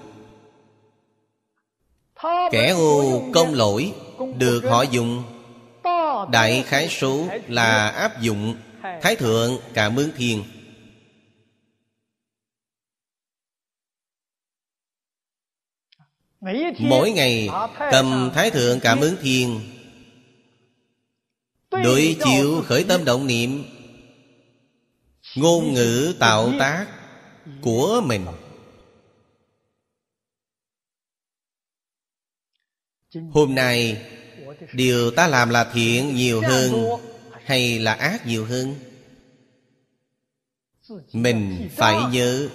[2.51, 3.93] Kẻ ô công lỗi
[4.39, 5.38] Được họ dùng.
[6.27, 8.57] Đại khái số là áp dụng.
[9.03, 10.45] Thái thượng cảm ứng thiên.
[16.79, 17.49] Mỗi ngày
[17.79, 19.61] cầm Thái thượng cảm ứng thiên,
[21.71, 23.65] Đối chiếu khởi tâm động niệm,
[25.37, 26.87] Ngôn ngữ tạo tác
[27.61, 28.27] của mình.
[33.33, 34.03] Hôm nay
[34.73, 36.73] Điều ta làm là thiện nhiều hơn
[37.45, 38.75] Hay là ác nhiều hơn?
[41.13, 42.49] Mình phải nhớ.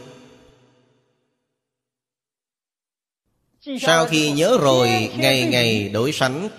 [3.81, 6.49] Sau khi nhớ rồi, Ngày ngày đối sánh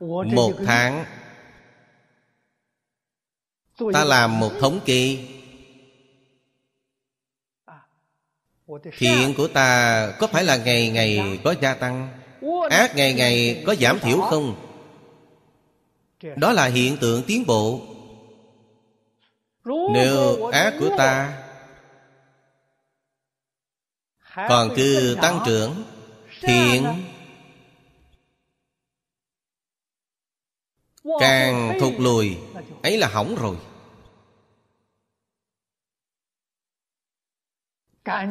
[0.00, 1.04] Một tháng,
[3.92, 5.18] Ta làm một thống kê.
[8.98, 12.08] Thiện của ta có phải là ngày ngày có gia tăng,
[12.70, 14.54] Ác ngày ngày có giảm thiểu không?
[16.36, 17.80] Đó là hiện tượng tiến bộ.
[19.94, 21.42] Nếu ác của ta
[24.34, 25.84] Còn cứ tăng trưởng
[26.40, 26.84] Thiện
[31.20, 32.36] Càng thụt lùi,
[32.82, 33.56] Ấy là hỏng rồi.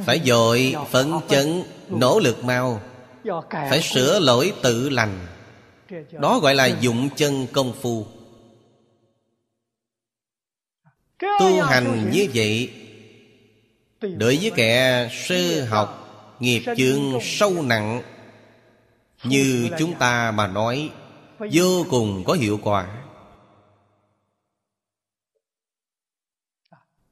[0.06, 2.82] Phải dội phấn chấn Nỗ lực mau.
[3.52, 5.28] Phải sửa lỗi tự lành.
[6.12, 8.06] Đó gọi là dụng chân công phu.
[11.40, 12.70] Tu hành như vậy
[14.02, 15.98] Đối với kẻ sơ học
[16.40, 18.02] Nghiệp chương sâu nặng
[19.24, 20.90] Như chúng ta mà nói
[21.40, 23.01] Vô cùng có hiệu quả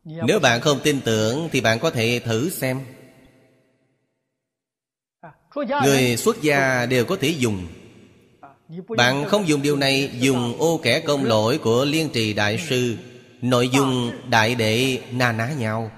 [0.09, 2.81] Nếu bạn không tin tưởng Thì bạn có thể thử xem.
[5.55, 7.67] Người xuất gia đều có thể dùng.
[8.97, 12.97] Bạn không dùng điều này Dùng ô kẻ công lỗi của Liên trì Đại Sư
[13.41, 15.91] Nội dung đại đệ na ná nhau.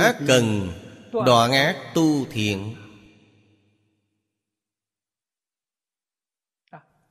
[0.00, 0.72] Ác cần
[1.12, 2.74] đoạn ác tu thiện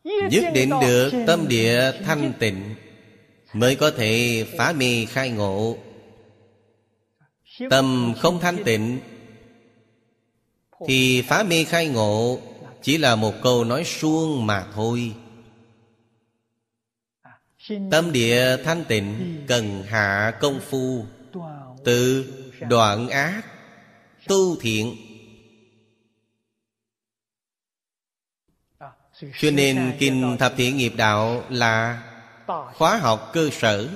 [0.04, 2.76] Nhất định được tâm địa thanh tịnh,
[3.54, 5.78] Mới có thể phá mê khai ngộ.
[7.70, 9.00] Tâm không thanh tịnh,
[10.88, 12.40] Thì phá mê khai ngộ
[12.82, 15.14] Chỉ là một câu nói suông mà thôi.
[17.92, 21.06] Tâm địa thanh tịnh Cần hạ công phu
[21.86, 22.26] Từ
[22.70, 23.42] đoạn ác,
[24.28, 25.13] Tu thiện.
[29.40, 32.04] Cho nên Kinh Thập Thiện Nghiệp Đạo là
[32.48, 33.90] Khóa học cơ sở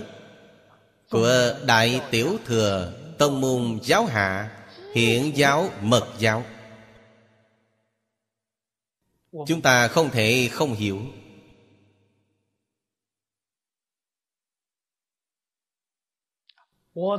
[1.10, 4.52] Của Đại Tiểu Thừa Tông môn giáo hạ
[4.94, 6.44] Hiện giáo mật giáo.
[9.48, 11.02] Chúng ta không thể không hiểu.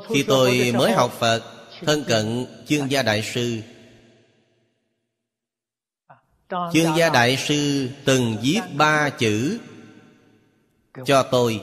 [0.08, 1.42] Khi tôi mới học Phật
[1.80, 3.62] Thân cận chương gia đại sư
[6.48, 9.58] Chương gia đại sư từng viết ba chữ.
[11.04, 11.62] Cho tôi.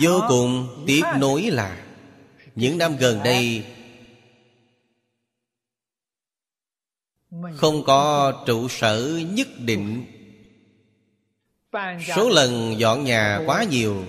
[0.00, 1.84] Vô cùng tiếc nối là
[2.54, 3.64] Những năm gần đây
[7.56, 10.04] Không có trụ sở nhất định.
[12.16, 14.04] Số lần dọn nhà quá nhiều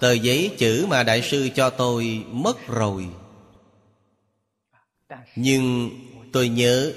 [0.00, 3.08] Tờ giấy chữ mà đại sư cho tôi mất rồi
[5.36, 5.90] nhưng
[6.34, 6.92] Tôi nhớ,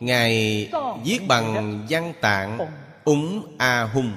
[0.00, 0.70] Ngài
[1.04, 2.58] viết bằng văn tạng
[3.04, 4.12] Úng A Hung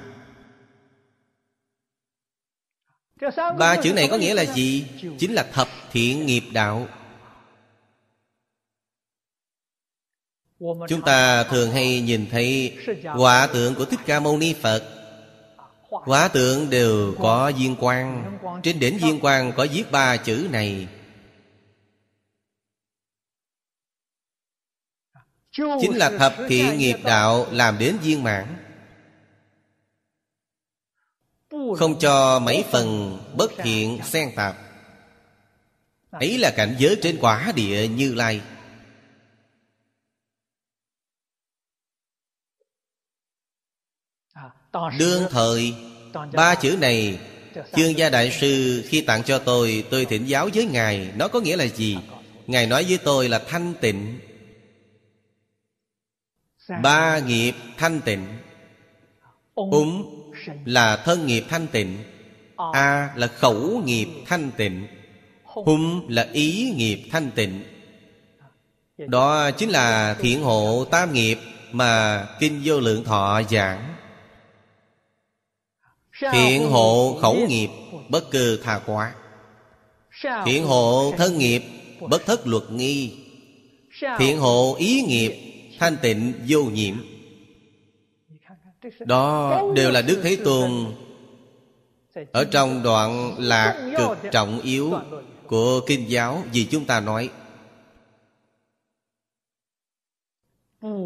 [3.58, 4.86] Ba chữ này có nghĩa là gì?
[5.18, 6.86] Chính là thập thiện nghiệp đạo.
[10.60, 12.76] Chúng ta thường hay nhìn thấy
[13.16, 14.82] quả tượng của Thích Ca Mâu Ni Phật.
[15.90, 18.38] Quả tượng đều có viên quang.
[18.62, 20.88] Trên đỉnh viên quang có viết ba chữ này.
[25.80, 28.56] Chính là thập thiện nghiệp đạo làm đến viên mãn.
[31.50, 34.56] Không cho mấy phần bất thiện xen tạp.
[36.10, 38.40] Ấy là cảnh giới trên quả địa như lai.
[44.98, 45.74] Đương thời,
[46.32, 47.18] Ba chữ này,
[47.76, 51.40] Chương gia đại sư khi tặng cho tôi Tôi thỉnh giáo với Ngài, Nó có
[51.40, 51.98] nghĩa là gì?
[52.46, 54.18] Ngài nói với tôi là thanh tịnh.
[56.82, 58.26] Ba nghiệp thanh tịnh.
[59.54, 60.22] Úng
[60.64, 61.98] là thân nghiệp thanh tịnh.
[62.72, 64.86] A là khẩu nghiệp thanh tịnh.
[65.42, 67.62] Hum là ý nghiệp thanh tịnh.
[68.98, 71.38] Đó chính là thiện hộ tam nghiệp
[71.72, 73.94] Mà Kinh Vô Lượng Thọ giảng.
[76.32, 77.68] Thiện hộ khẩu nghiệp
[78.08, 79.14] Bất cơ tha quá.
[80.44, 81.62] Thiện hộ thân nghiệp
[82.00, 83.16] Bất thất luật nghi.
[84.18, 85.47] Thiện hộ ý nghiệp
[85.78, 86.96] Thanh tịnh, vô nhiễm.
[89.00, 90.94] Đó đều là Đức Thế Tôn
[92.32, 94.94] Ở trong đoạn lạc cực trọng yếu
[95.46, 97.30] Của Kinh giáo Vì chúng ta nói.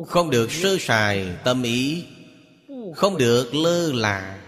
[0.07, 2.07] Không được sơ sài tâm ý,
[2.95, 4.39] Không được lơ là.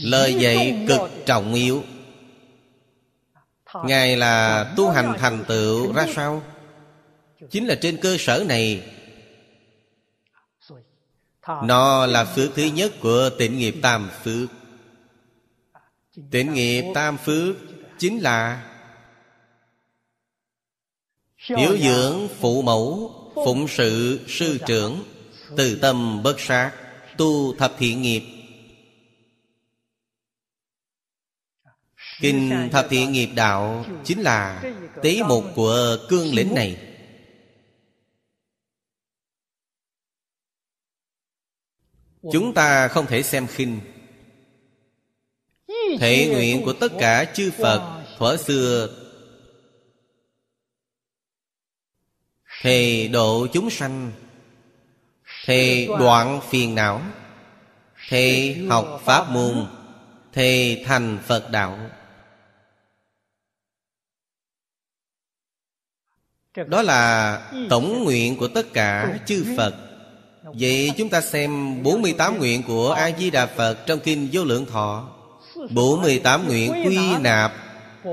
[0.00, 1.82] Lời dạy cực trọng yếu
[3.74, 6.42] Ngài là tu hành thành tựu ra sao?
[7.50, 8.82] Chính là trên cơ sở này.
[11.64, 14.48] Nó là phước thứ nhất của tịnh nghiệp tam phước.
[16.30, 17.56] Tịnh nghiệp tam phước
[17.98, 18.64] Chính là
[21.36, 25.04] Hiểu dưỡng phụ mẫu Phụng sự sư trưởng
[25.56, 26.72] Từ tâm bất sát
[27.16, 28.22] Tu thập thiện nghiệp
[32.20, 34.62] Kinh Thập Thiện Nghiệp Đạo Chính là
[35.02, 36.76] tế mục của cương lĩnh này.
[42.32, 43.80] Chúng ta không thể xem khinh.
[46.00, 48.88] Thể nguyện của tất cả chư Phật Thuở xưa.
[52.62, 54.12] Thề độ chúng sanh.
[55.44, 57.02] Thề đoạn phiền não.
[58.08, 59.66] Thề học pháp môn.
[60.32, 61.90] Thề thành Phật đạo.
[66.66, 67.40] Đó là
[67.70, 69.74] tổng nguyện của tất cả chư Phật.
[70.42, 75.08] Vậy chúng ta xem 48 nguyện của A-di-đà Phật Trong Kinh Vô Lượng Thọ.
[75.70, 77.52] 48 nguyện quy nạp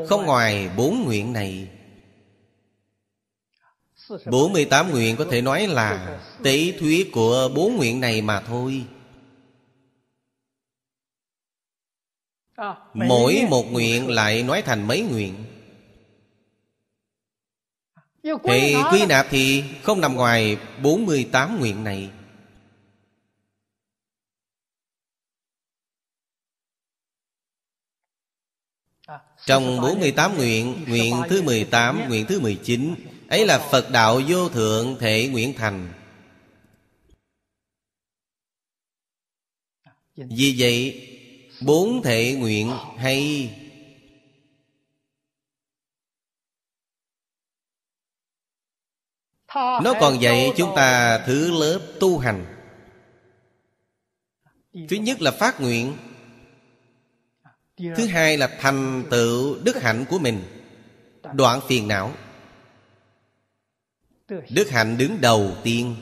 [0.08, 1.68] Không ngoài bốn nguyện này.
[4.26, 8.84] 48 nguyện có thể nói là Tế thuyết của bốn nguyện này mà thôi.
[12.94, 15.34] Mỗi một nguyện lại nói thành mấy nguyện
[18.44, 22.10] thì quy nạp thì không nằm ngoài 48 nguyện này.
[29.46, 32.96] Trong 48 nguyện Nguyện thứ 18, nguyện thứ 19
[33.28, 35.94] Ấy là Phật đạo vô thượng thể nguyện thành.
[40.16, 41.08] Vì vậy
[41.62, 43.50] Bốn thể nguyện hay
[49.56, 52.46] Nó còn dạy chúng ta thứ lớp tu hành.
[54.74, 55.98] Thứ nhất là phát nguyện.
[57.78, 60.44] Thứ hai là thành tựu đức hạnh của mình.
[61.34, 62.12] Đoạn phiền não.
[64.28, 65.96] Đức hạnh đứng đầu tiên.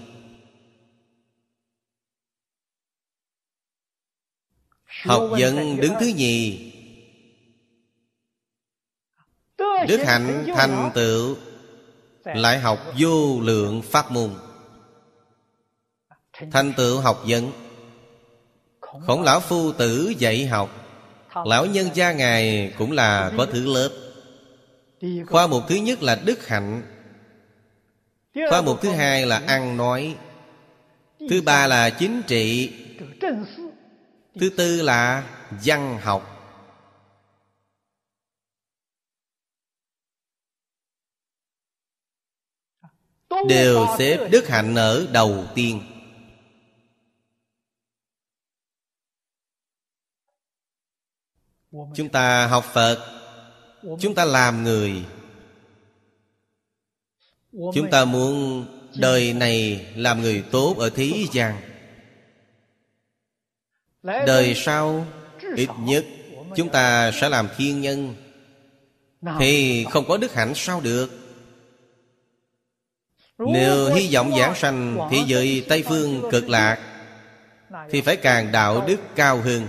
[4.83, 6.71] Học vấn đứng thứ nhì.
[9.87, 11.37] Đức hạnh thành tựu
[12.25, 14.29] lại học vô lượng pháp môn.
[16.51, 17.51] Thành tựu học vấn.
[18.81, 20.69] Khổng lão phu tử dạy học.
[21.45, 23.89] Lão nhân gia ngài cũng là có thứ lớp.
[25.29, 26.81] Khoa mục thứ nhất là đức hạnh.
[28.49, 30.15] Khoa mục thứ hai là ăn nói.
[31.29, 32.73] Thứ ba là chính trị.
[34.39, 35.23] Thứ tư là
[35.63, 36.32] văn học
[43.49, 45.81] đều xếp đức hạnh ở đầu tiên.
[51.71, 53.19] Chúng ta học phật.
[53.99, 55.05] Chúng ta làm người.
[57.51, 58.65] Chúng ta muốn
[58.95, 61.61] đời này làm người tốt ở thế gian.
[64.03, 65.05] Đời sau
[65.55, 66.05] ít nhất
[66.55, 68.15] chúng ta sẽ làm thiên nhân.
[69.39, 71.22] Thì không có đức hạnh sao được
[73.47, 76.77] nếu hy vọng giảng sanh thế giới Tây Phương cực lạc
[77.89, 79.67] Thì phải càng đạo đức cao hơn.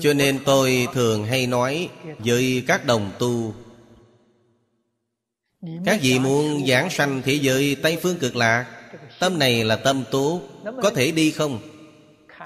[0.00, 1.88] Cho nên tôi thường hay nói
[2.18, 3.54] với các đồng tu
[5.84, 8.66] Các vị muốn giảng sanh thế giới Tây Phương cực lạc
[9.18, 10.40] Tâm này là tâm tốt
[10.82, 11.58] Có thể đi không?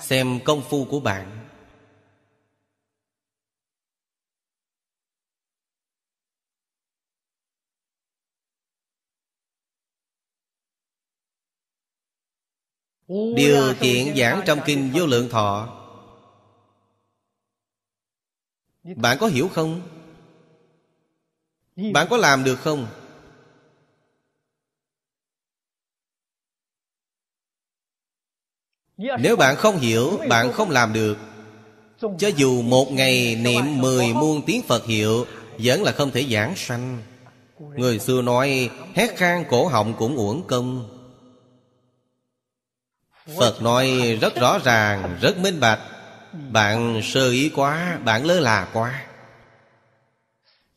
[0.01, 1.44] Xem công phu của bạn
[13.09, 15.81] Điều kiện giảng trong kinh vô lượng thọ.
[18.97, 19.81] Bạn có hiểu không?
[21.93, 22.87] Bạn có làm được không?
[28.97, 31.19] Nếu bạn không hiểu Bạn không làm được.
[32.01, 35.27] Cho dù một ngày niệm mười muôn tiếng Phật hiệu
[35.59, 37.03] Vẫn là không thể giảng sanh.
[37.59, 40.94] Người xưa nói Hét khang cổ họng cũng uổng công
[43.27, 45.81] Phật nói rất rõ ràng, Rất minh bạch.
[46.51, 49.05] Bạn sơ ý quá, Bạn lơ là quá.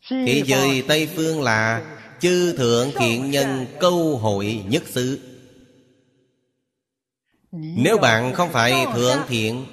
[0.09, 1.81] Thế giới Tây Phương là
[2.19, 5.19] Chư thượng thiện nhân câu hội nhất xứ.
[7.51, 9.65] Nếu bạn không phải thượng thiện,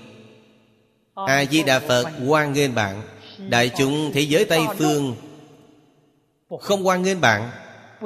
[1.15, 3.03] A-di-đà Phật quan nghênh bạn.
[3.39, 5.17] Đại chúng thế giới Tây Phương
[6.61, 7.51] Không quan nghênh bạn,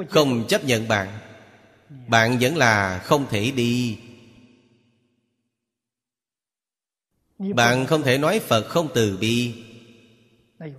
[0.09, 1.07] Không chấp nhận bạn.
[2.07, 3.97] Bạn vẫn là không thể đi.
[7.39, 9.53] Bạn không thể nói Phật không từ bi.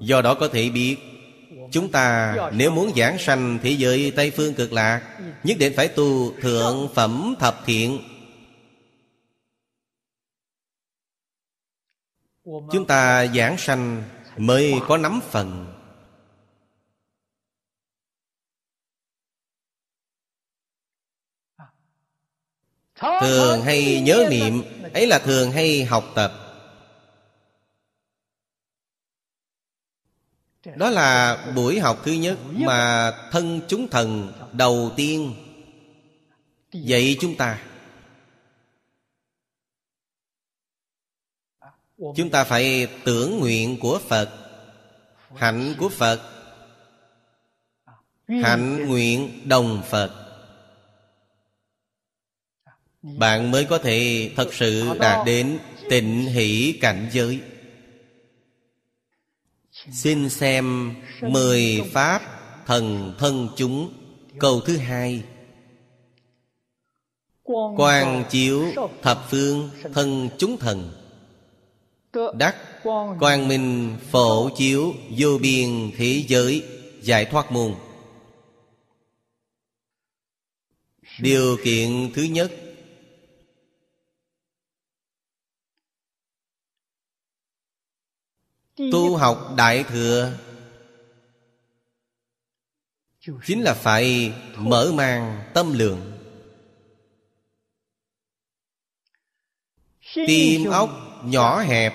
[0.01, 0.97] Do đó có thể biết
[1.73, 5.89] Chúng ta nếu muốn giảng sanh thế giới Tây Phương cực lạc Nhất định phải
[5.89, 8.03] tu thượng phẩm thập thiện.
[12.45, 14.03] Chúng ta giảng sanh
[14.37, 15.75] mới có nắm phần.
[23.21, 24.63] Thường hay nhớ niệm
[24.95, 26.40] Ấy là thường hay học tập
[30.77, 35.35] Đó là buổi học thứ nhất Mà thân chúng thần đầu tiên.
[36.73, 37.63] Dạy chúng ta
[42.17, 44.31] Chúng ta phải tưởng nguyện của Phật,
[45.37, 46.21] Hạnh của Phật,
[48.29, 50.11] Hạnh nguyện đồng Phật.
[53.03, 55.59] Bạn mới có thể thật sự đạt đến
[55.91, 57.41] tịnh hỷ cảnh giới.
[59.89, 62.23] Xin xem Mười Pháp
[62.67, 63.93] Thần Thân Chúng.
[64.39, 65.23] Câu thứ hai.
[67.77, 68.65] Quang chiếu
[69.03, 70.93] thập phương thân chúng thần.
[72.35, 72.57] Đắc
[73.19, 76.65] quang minh phổ chiếu vô biên thế giới.
[77.01, 77.75] Giải thoát môn.
[81.21, 82.53] Điều kiện thứ nhất
[88.93, 90.33] Tu học Đại Thừa.
[93.47, 96.13] Chính là phải mở mang tâm lượng.
[100.15, 100.91] Tim óc
[101.25, 101.95] nhỏ hẹp.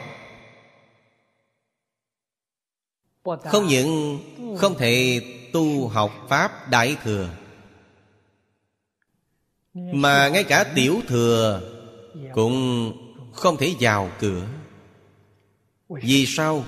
[3.24, 4.20] Không những
[4.58, 5.22] không thể
[5.54, 7.30] tu học Pháp Đại Thừa
[9.74, 11.62] Mà ngay cả Tiểu Thừa
[12.34, 12.92] Cũng
[13.34, 14.48] không thể vào cửa
[15.90, 16.64] vì sao?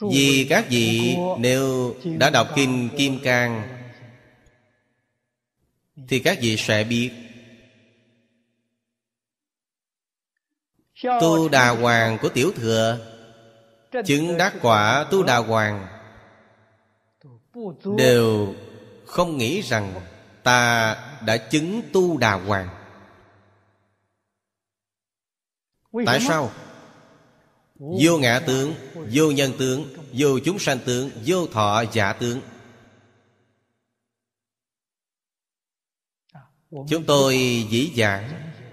[0.00, 3.78] Vì các vị nếu đã đọc Kinh Kim Cang
[6.08, 7.10] Thì các vị sẽ biết.
[11.02, 12.98] Tu Đà Hoàng của Tiểu Thừa
[14.06, 15.86] Chứng đắc quả Tu Đà Hoàng
[17.96, 18.54] Đều
[19.06, 19.94] không nghĩ rằng
[20.42, 20.96] Ta
[21.26, 22.79] đã chứng Tu Đà Hoàng
[26.06, 26.50] Tại sao?
[27.78, 28.74] Vô ngã tướng
[29.12, 32.40] Vô nhân tướng Vô chúng sanh tướng Vô thọ giả tướng.
[36.88, 37.36] Chúng tôi
[37.70, 38.24] dĩ dãn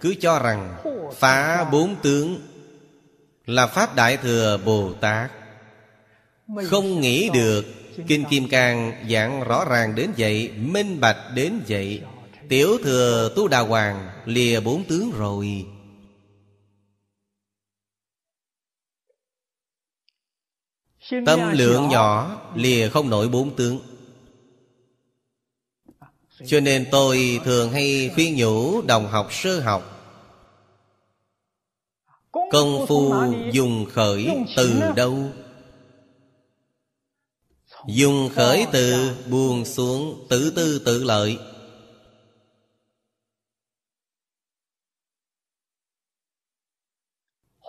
[0.01, 0.77] Cứ cho rằng
[1.15, 2.41] Phá bốn tướng
[3.45, 5.31] Là Pháp Đại Thừa Bồ Tát.
[6.65, 7.65] Không nghĩ được
[8.07, 12.01] Kinh Kim Cang giảng rõ ràng đến vậy Minh bạch đến vậy.
[12.49, 15.65] Tiểu thừa Tu Đà Hoàng Lìa bốn tướng rồi
[21.09, 23.79] Tâm lượng nhỏ Lìa không nổi bốn tướng.
[26.45, 29.93] Cho nên tôi thường hay khuyên nhủ Đồng học sơ học.
[32.31, 33.13] Công phu
[33.51, 35.29] dùng khởi từ đâu?
[37.87, 41.37] Dùng khởi từ buông xuống Tự tư tự lợi.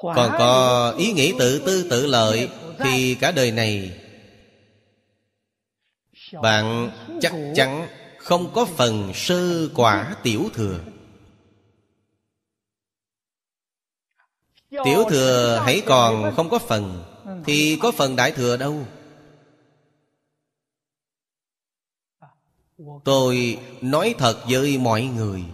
[0.03, 2.49] Còn có ý nghĩ tự tư tự lợi
[2.79, 4.01] thì cả đời này,
[6.43, 10.81] Bạn chắc chắn không có phần sơ quả tiểu thừa.
[14.71, 17.05] Tiểu thừa hãy còn không có phần,
[17.45, 18.87] Thì có phần đại thừa đâu.
[23.05, 25.45] Tôi nói thật với mọi người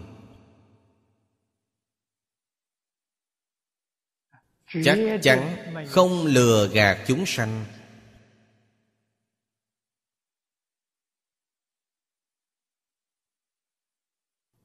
[4.84, 5.56] Chắc chắn
[5.88, 7.64] không lừa gạt chúng sanh.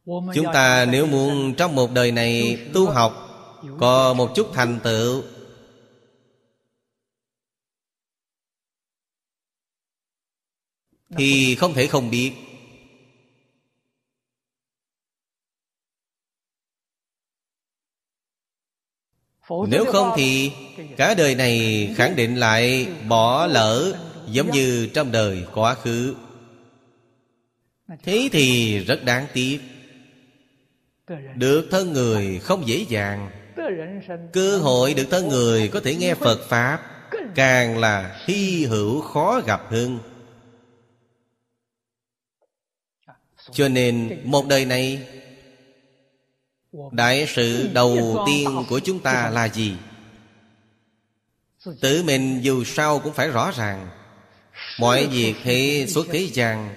[0.06, 3.26] Chúng ta nếu muốn trong một đời này tu học
[3.80, 5.24] Có một chút thành tựu.
[11.18, 12.34] Thì không thể không biết
[19.68, 20.52] Nếu không thì
[20.98, 23.94] Cả đời này khẳng định lại Bỏ lỡ
[24.28, 26.16] Giống như trong đời quá khứ.
[28.04, 29.60] Thế thì rất đáng tiếc.
[31.36, 33.30] Được thân người không dễ dàng.
[34.34, 36.80] Cơ hội được thân người Có thể nghe Phật Pháp
[37.36, 40.00] Càng là hy hữu khó gặp hơn.
[43.52, 45.08] Cho nên một đời này
[46.92, 49.76] Đại sự đầu tiên của chúng ta là gì?
[51.82, 53.90] Tự mình dù sao cũng phải rõ ràng,
[54.80, 56.76] Mọi việc thế xuất thế gian,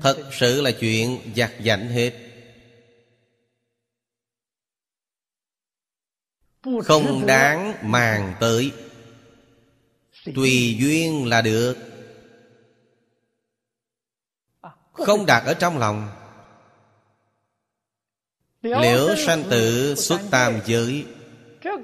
[0.00, 2.12] Thật sự là chuyện giặt giạnh hết
[6.84, 8.72] Không đáng màng tới,
[10.34, 11.76] Tùy duyên là được
[14.92, 16.23] Không đặt ở trong lòng
[18.64, 21.06] Liễu sanh tử xuất tam giới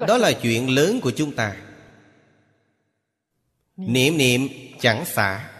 [0.07, 1.57] Đó là chuyện lớn của chúng ta.
[3.77, 4.17] Niệm.
[4.17, 4.47] Niệm
[4.79, 5.51] chẳng xả.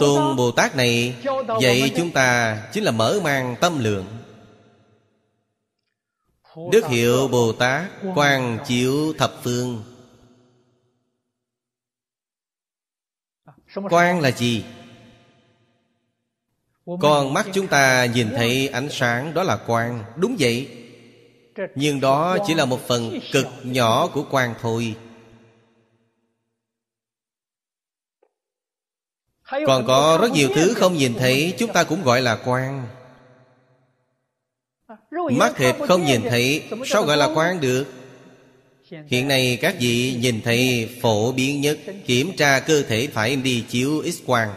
[0.00, 1.16] Tôn Bồ Tát này
[1.60, 4.06] Dạy chúng ta chính là mở mang tâm lượng.
[6.72, 9.84] Đức hiệu Bồ Tát Quang chiếu thập phương.
[13.90, 14.64] Quang là gì?
[16.86, 20.04] Con mắt chúng ta nhìn thấy ánh sáng đó là quang.
[20.16, 20.68] Đúng vậy.
[21.74, 24.94] Nhưng đó chỉ là một phần cực nhỏ của quang thôi.
[29.66, 32.86] Còn có rất nhiều thứ không nhìn thấy Chúng ta cũng gọi là quang.
[35.12, 37.84] Mắt thịt không nhìn thấy Sao gọi là quang được?
[39.06, 43.64] Hiện nay các vị nhìn thấy phổ biến nhất Kiểm tra cơ thể phải đi
[43.68, 44.48] chiếu x-quang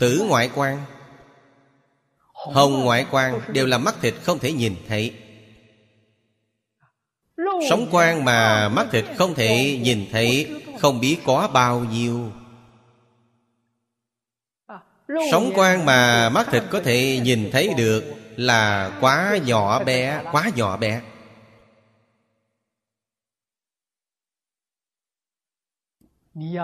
[0.00, 0.84] Tử ngoại quan.
[2.32, 5.14] Hồng ngoại quan Đều là mắt thịt không thể nhìn thấy.
[7.70, 12.32] Sống quan mà mắt thịt không thể nhìn thấy, Không biết có bao nhiêu.
[15.32, 18.04] Sống quan mà mắt thịt có thể nhìn thấy được
[18.36, 21.00] Là quá nhỏ bé, Quá nhỏ bé.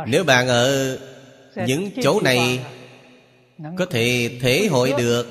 [0.06, 0.98] Nếu bạn ở
[1.66, 2.64] những chỗ này
[3.78, 5.26] có thể thể hội được.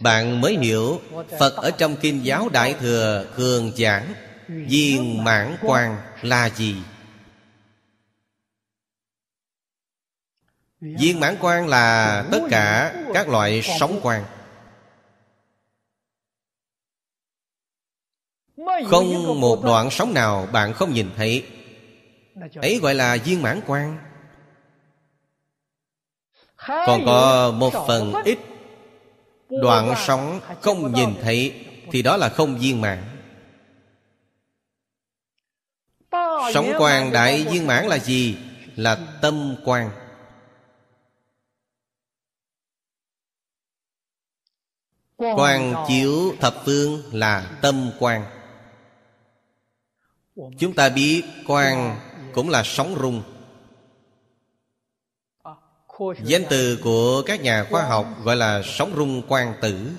[0.00, 1.00] Bạn mới hiểu
[1.38, 4.14] phật ở trong kinh giáo đại thừa thường giảng
[4.48, 6.76] viên mãn quan là gì?
[10.80, 14.24] Viên mãn quan là tất cả các loại sóng quan
[18.86, 21.46] không một đoạn sóng nào bạn không nhìn thấy.
[22.54, 24.13] Ấy gọi là viên mãn quan
[26.66, 28.38] còn có một phần ít
[29.48, 33.04] đoạn sống không nhìn thấy thì đó là không viên mãn.
[36.54, 38.36] Sống quan đại viên mãn là gì?
[38.76, 39.90] Là tâm quan
[45.16, 48.24] Quang chiếu thập phương là tâm quang.
[50.58, 52.00] Chúng ta biết quang
[52.34, 53.22] cũng là sóng rung
[55.98, 59.90] Danh từ của các nhà khoa học gọi là sóng rung quang tử.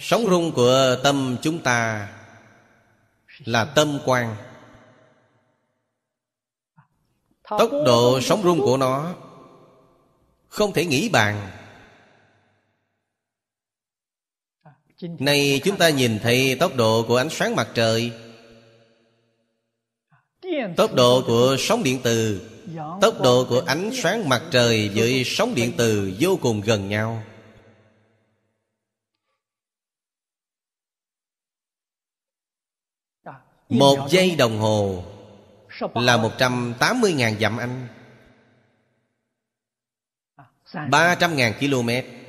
[0.00, 2.08] Sóng rung của tâm chúng ta
[3.38, 4.36] Là tâm quan
[7.42, 9.14] Tốc độ sóng rung của nó
[10.48, 11.59] Không thể nghĩ bàn.
[15.02, 18.12] Nay chúng ta nhìn thấy tốc độ của ánh sáng mặt trời.
[20.76, 22.48] Tốc độ của sóng điện từ.
[23.00, 27.22] Tốc độ của ánh sáng mặt trời với sóng điện từ vô cùng gần nhau.
[33.68, 35.04] Một giây đồng hồ
[35.94, 37.88] Là 180.000 dặm anh.
[40.72, 42.19] 300.000 km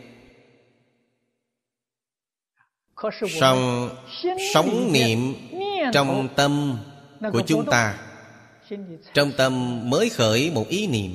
[3.40, 3.90] Song
[4.54, 5.34] sống niệm
[5.94, 6.78] trong tâm
[7.32, 8.08] của chúng ta.
[9.14, 11.12] Trong tâm mới khởi một ý niệm.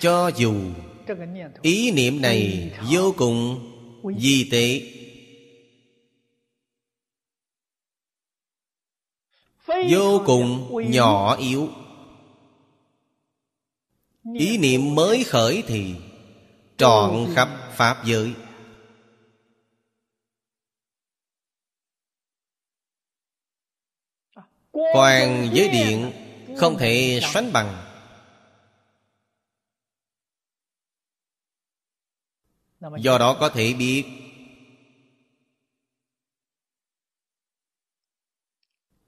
[0.00, 0.54] Cho dù
[1.62, 3.70] ý niệm này vô cùng
[4.18, 4.82] di tế.
[9.90, 11.68] Vô cùng nhỏ yếu.
[14.34, 15.94] Ý niệm mới khởi thì
[16.76, 18.32] Trọn khắp Pháp giới
[24.74, 26.12] Quang giới điện
[26.56, 27.84] Không thể sánh bằng.
[32.98, 34.04] Do đó có thể biết.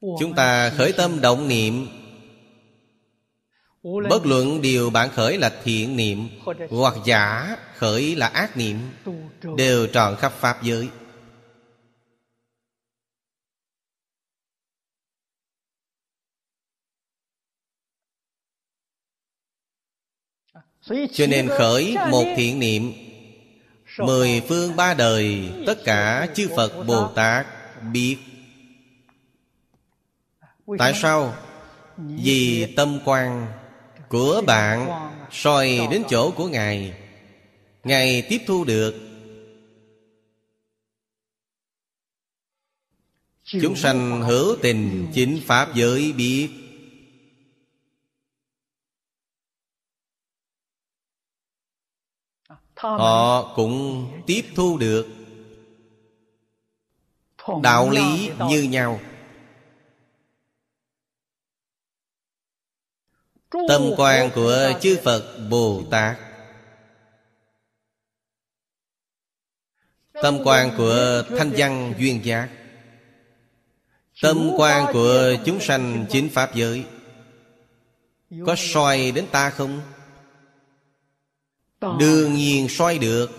[0.01, 1.89] Chúng ta khởi tâm động niệm.
[3.83, 6.29] Bất luận điều bạn khởi là thiện niệm
[6.71, 8.79] Hoặc giả khởi là ác niệm,
[9.57, 10.89] Đều tròn khắp Pháp giới.
[20.89, 22.93] Cho nên khởi một thiện niệm
[23.99, 27.47] Mười phương ba đời Tất cả chư Phật Bồ Tát.
[27.93, 28.17] Biết.
[30.79, 31.35] Tại sao?
[31.97, 33.47] Vì tâm quan
[34.09, 34.89] của bạn
[35.33, 36.93] soi đến chỗ của Ngài.
[37.85, 38.95] Ngài tiếp thu được.
[43.45, 46.66] Chúng sanh hữu tình chính Pháp giới biết
[52.77, 55.07] Họ cũng tiếp thu được
[57.63, 59.01] Đạo lý như nhau.
[63.69, 66.19] Tâm quan của chư Phật Bồ Tát.
[70.13, 72.49] Tâm quan của Thanh Văn Duyên Giác.
[74.23, 76.85] Tâm quan của chúng sanh chính Pháp giới.
[78.47, 79.81] Có soi đến ta không?
[81.81, 83.31] Đương nhiên soi được.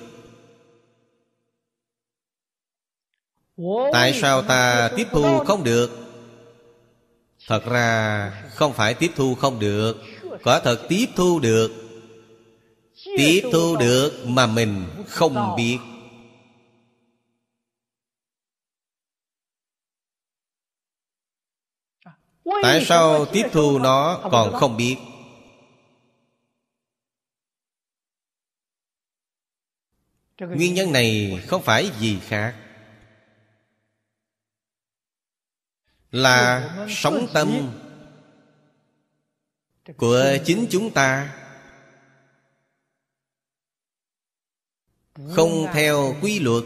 [3.92, 5.92] Tại sao ta tiếp thu không được?
[7.48, 9.98] Thật ra không phải tiếp thu không được
[10.44, 11.72] Quả thật tiếp thu được.
[13.18, 15.78] Tiếp thu được mà mình không biết.
[22.64, 24.98] Tại sao tiếp thu nó còn không biết
[30.40, 32.56] Nguyên nhân này không phải gì khác
[36.12, 37.72] Là sống tâm
[39.98, 41.36] Của chính chúng ta.
[45.32, 46.64] Không theo quy luật.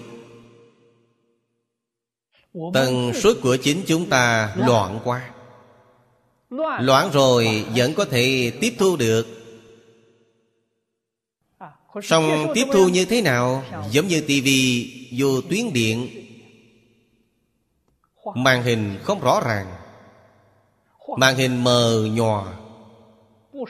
[2.74, 5.00] Tần suất của chính chúng ta loạn.
[5.04, 5.34] qua
[6.80, 7.12] Loạn.
[7.14, 9.41] Rồi vẫn có thể tiếp thu được
[12.04, 13.64] Xong tiếp thu như thế nào?
[13.92, 16.10] Giống như tivi vô tuyến điện.
[18.36, 19.76] Màn hình không rõ ràng.
[21.18, 22.46] Màn hình mờ nhòa.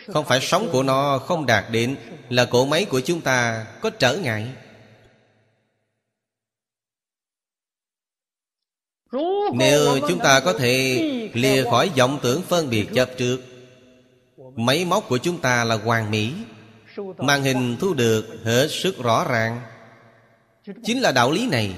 [0.07, 1.95] Không phải sóng của nó không đạt đến
[2.29, 4.47] Là cỗ máy của chúng ta có trở ngại.
[9.53, 11.01] Nếu chúng ta có thể
[11.33, 13.41] lìa khỏi vọng tưởng phân biệt chấp trước
[14.55, 16.33] Máy móc của chúng ta là hoàn mỹ
[17.17, 19.61] màn hình thu được hết sức rõ ràng.
[20.83, 21.75] Chính là đạo lý này.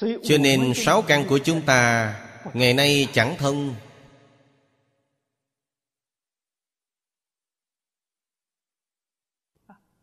[0.00, 2.14] Cho nên sáu căn của chúng ta
[2.54, 3.74] ngày nay chẳng thông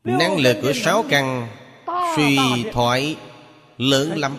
[0.03, 1.47] năng lực của sáu căn
[2.15, 2.37] suy
[2.73, 3.17] thoái
[3.77, 4.37] lớn lắm.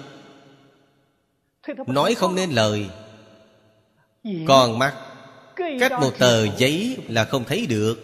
[1.87, 2.87] Nói không nên lời.
[4.47, 4.95] Còn mắt
[5.57, 7.99] Cách một tờ giấy là không thấy được.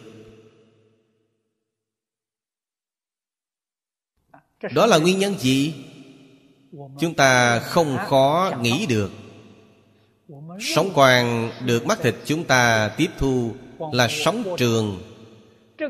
[4.74, 5.74] Đó là nguyên nhân gì?
[6.72, 9.10] Chúng ta không khó nghĩ được.
[10.60, 13.52] Sống quang được mắt thịt chúng ta tiếp thu
[13.92, 15.02] Là sống trường.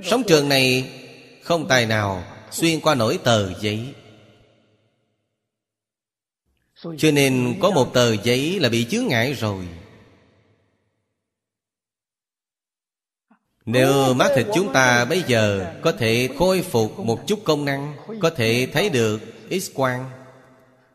[0.04, 0.90] Sống trường này
[1.42, 3.94] không tài nào xuyên qua nổi tờ giấy
[6.82, 9.64] Cho nên có một tờ giấy là bị chướng ngại rồi.
[13.66, 17.94] Nếu mắt thịt chúng ta bây giờ Có thể khôi phục một chút công năng
[18.20, 19.20] Có thể thấy được
[19.50, 20.04] X-quang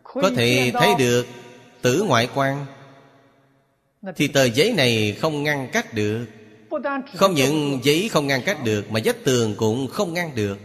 [0.03, 1.27] Có thể thấy được
[1.81, 2.65] tử ngoại quang.
[4.15, 6.25] Thì tờ giấy này không ngăn cách được.
[7.15, 10.57] Không những giấy không ngăn cách được Mà vách tường cũng không ngăn được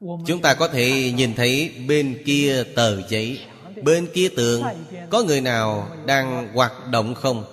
[0.00, 3.40] Chúng ta có thể nhìn thấy bên kia tờ giấy.
[3.82, 4.62] Bên kia tường,
[5.10, 7.44] Có người nào đang hoạt động không?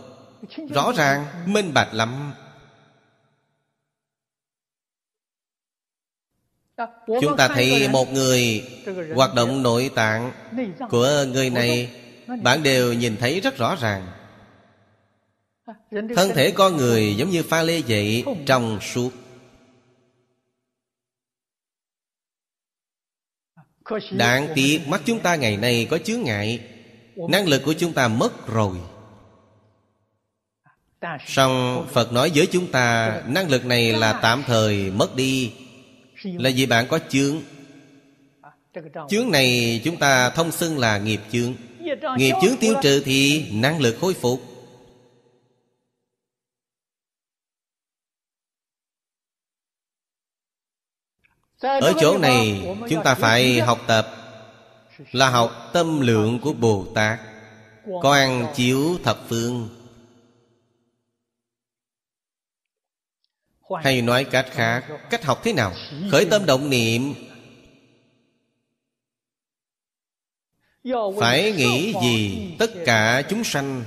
[0.70, 2.34] Rõ ràng, minh bạch lắm.
[7.22, 8.64] Chúng ta thấy một người
[9.15, 10.32] Hoạt động nội tạng
[10.90, 11.90] Của người này.
[12.41, 14.07] Bạn đều nhìn thấy rất rõ ràng.
[15.91, 19.10] Thân thể con người giống như pha lê vậy Trong suốt.
[24.12, 26.60] Đáng tiếc mắt chúng ta ngày nay có chướng ngại.
[27.30, 28.78] Năng lực của chúng ta mất rồi.
[31.28, 35.52] Song Phật nói với chúng ta Năng lực này là tạm thời mất đi.
[36.24, 37.42] Là vì bạn có chướng?
[39.10, 41.54] Chướng này chúng ta thông xưng là nghiệp chướng.
[42.18, 44.53] Nghiệp chướng tiêu trừ thì năng lực khôi phục
[51.64, 54.07] Ở chỗ này chúng ta phải học tập
[55.11, 57.19] Là học tâm lượng của Bồ Tát
[58.02, 59.69] Quan chiếu thập phương.
[63.84, 65.73] Hay nói cách khác Cách học thế nào?
[66.11, 67.14] Khởi tâm động niệm.
[71.19, 72.48] Phải nghĩ gì?
[72.60, 73.84] Tất cả chúng sanh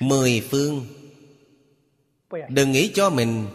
[0.00, 0.86] Mười phương.
[2.48, 3.46] Đừng nghĩ cho mình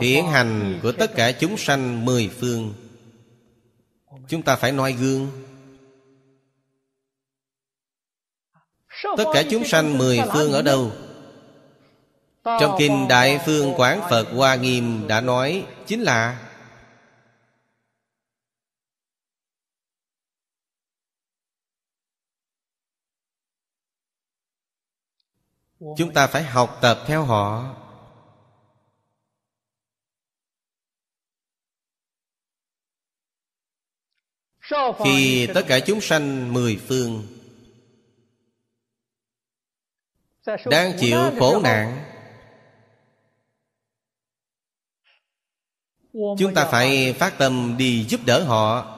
[0.00, 2.74] Thiện hành của tất cả chúng sanh mười phương.
[4.28, 5.30] Chúng ta phải noi gương.
[9.16, 10.92] Tất cả chúng sanh mười phương ở đâu?
[12.44, 16.46] Trong Kinh Đại Phương Quán Phật Hoa Nghiêm đã nói, Chính là
[25.96, 27.76] Chúng ta phải học tập theo họ.
[35.04, 37.26] Khi tất cả chúng sanh mười phương
[40.64, 42.04] Đang chịu khổ nạn,
[46.12, 48.96] Chúng ta phải phát tâm đi giúp đỡ họ,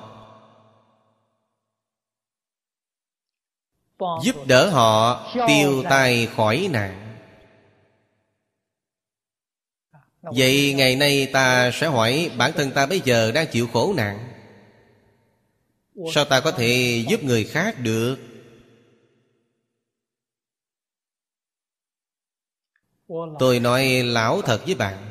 [4.23, 7.17] Giúp đỡ họ tiêu tai khỏi nạn.
[10.23, 14.32] Vậy ngày nay ta sẽ hỏi bản thân ta bây giờ đang chịu khổ nạn.
[16.15, 18.17] Sao ta có thể giúp người khác được?
[23.39, 25.11] Tôi nói lão thật với bạn.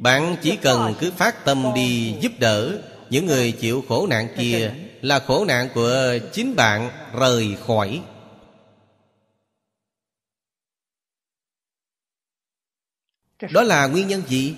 [0.00, 4.74] Bạn chỉ cần cứ phát tâm đi giúp đỡ Những người chịu khổ nạn kia
[5.00, 8.02] Là khổ nạn của chính bạn rời khỏi.
[13.52, 14.54] Đó là nguyên nhân gì?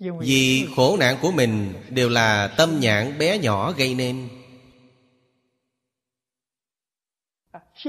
[0.00, 4.28] Vì khổ nạn của mình đều là tâm nhãn bé nhỏ gây nên.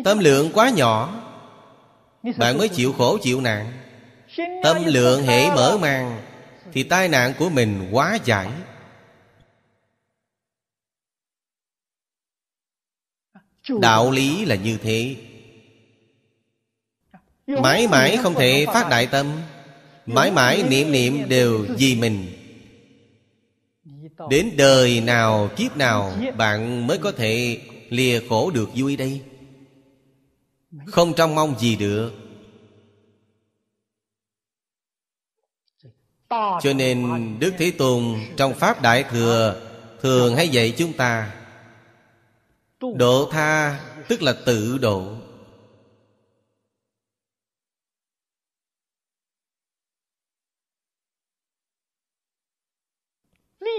[0.03, 1.27] Tâm lượng quá nhỏ
[2.37, 3.71] Bạn mới chịu khổ chịu nạn.
[4.63, 6.21] Tâm lượng hệ mở mang
[6.71, 8.51] Thì tai nạn của mình quá giải.
[13.81, 15.15] Đạo lý là như thế.
[17.47, 19.41] Mãi mãi không thể phát đại tâm
[20.13, 22.27] mãi mãi niệm niệm đều vì mình.
[24.29, 29.21] Đến đời nào, kiếp nào, bạn mới có thể lìa khổ được vui đây?
[30.85, 32.11] Không trông mong gì được.
[36.61, 37.09] Cho nên
[37.39, 39.61] đức thế tôn trong pháp đại thừa
[40.01, 41.33] thường hay dạy chúng ta,
[42.95, 45.15] độ tha tức là tự độ.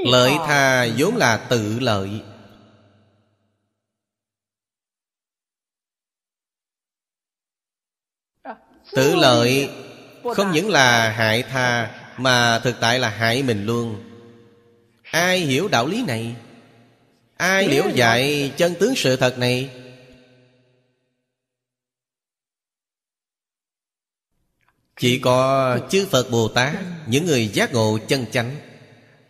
[0.04, 2.22] Lợi tha vốn là tự lợi.
[8.92, 9.70] Tự lợi
[10.34, 14.04] không những là hại tha, Mà thực tại là hại mình luôn.
[15.02, 16.36] Ai hiểu đạo lý này?
[17.36, 19.70] Ai liễu dạy chân tướng sự thật này?
[24.96, 26.74] Chỉ có chư Phật Bồ Tát,
[27.06, 28.71] Những người giác ngộ chân chánh.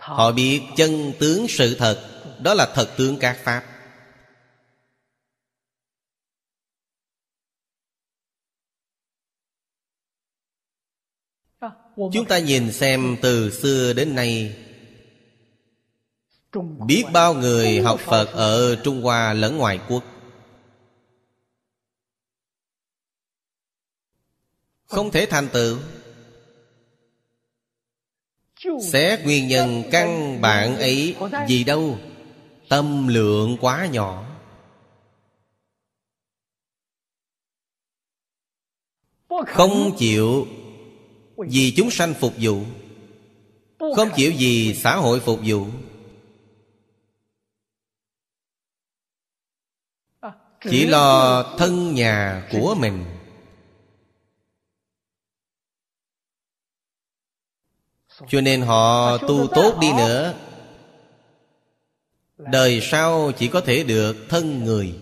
[0.03, 2.09] Họ biết chân tướng sự thật,
[2.43, 3.65] Đó là thật tướng các Pháp.
[11.97, 14.57] Chúng ta nhìn xem từ xưa đến nay.
[16.87, 20.05] Biết bao người học Phật ở Trung Hoa lẫn ngoài quốc.
[24.85, 25.79] Không thể thành tựu.
[28.93, 31.17] Xét nguyên nhân căn bản ấy
[31.49, 31.99] Gì đâu?
[32.69, 34.29] Tâm lượng quá nhỏ.
[39.47, 40.47] Không chịu
[41.37, 42.63] Vì chúng sanh phục vụ.
[43.97, 45.67] Không chịu vì xã hội phục vụ.
[50.71, 53.05] Chỉ lo thân nhà của mình.
[58.29, 60.35] Cho nên họ tu tốt đi nữa.
[62.39, 64.95] Đời sau chỉ có thể được thân người.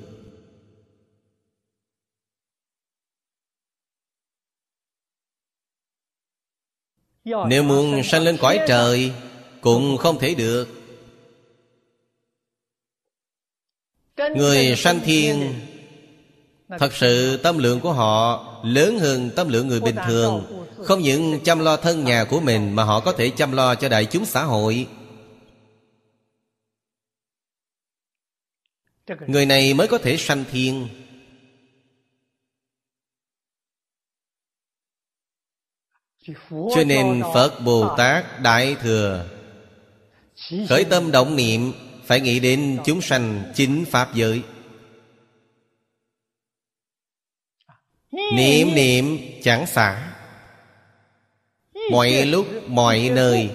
[7.24, 9.12] Nếu muốn sanh lên cõi trời,
[9.60, 10.68] Cũng không thể được.
[14.16, 15.54] Người sanh thiên,
[16.78, 21.40] Thật sự tâm lượng của họ Lớn hơn tâm lượng người bình thường, Không những
[21.44, 24.24] chăm lo thân nhà của mình Mà họ có thể chăm lo cho đại chúng
[24.24, 24.86] xã hội.
[29.26, 30.88] Người này mới có thể sanh thiên.
[36.50, 39.26] Cho nên Phật Bồ Tát Đại Thừa
[40.68, 41.72] Khởi tâm động niệm,
[42.06, 44.42] Phải nghĩ đến chúng sanh chính Pháp giới.
[48.12, 50.16] Niệm niệm chẳng xả.
[51.90, 53.50] Mọi lúc, mọi nơi.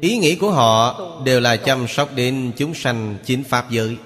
[0.00, 3.98] Ý nghĩ của họ đều là chăm sóc đến chúng sanh chính Pháp giới.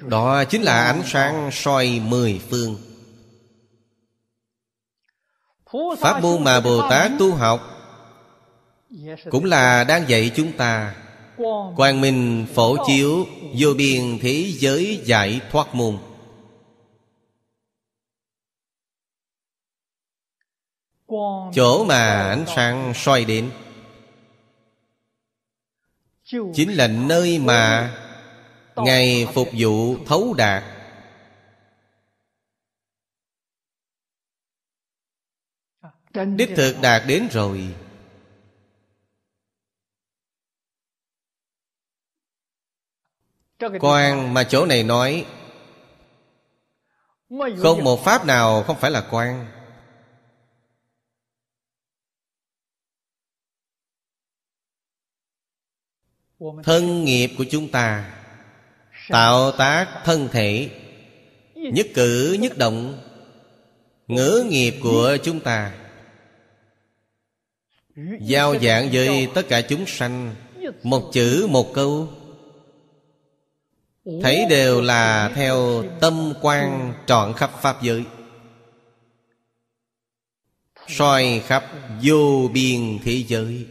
[0.00, 2.78] Đó chính là ánh sáng soi mười phương.
[5.98, 7.75] Pháp môn mà Bồ Tát tu học
[9.30, 10.94] Cũng là đang dạy chúng ta
[11.76, 13.26] Quang minh phổ chiếu
[13.58, 15.98] Vô biên thế giới giải thoát môn.
[21.54, 23.50] Chỗ mà ánh sáng soi đến
[26.54, 27.94] Chính là nơi mà
[28.76, 30.64] Ngài phục vụ thấu đạt.
[36.36, 37.74] Đích thực đạt đến rồi
[43.58, 45.26] Quan mà chỗ này nói
[47.58, 49.46] Không một pháp nào không phải là quan.
[56.64, 58.12] Thân nghiệp của chúng ta
[59.08, 60.70] Tạo tác thân thể
[61.54, 62.98] Nhất cử nhất động
[64.06, 65.74] Ngữ nghiệp của chúng ta.
[68.20, 70.34] Giao dạng với tất cả chúng sanh
[70.82, 72.08] Một chữ một câu
[74.22, 78.04] Thấy đều là theo tâm quan trọn khắp Pháp giới.
[80.88, 81.64] Soi khắp
[82.02, 83.66] vô biên thế giới.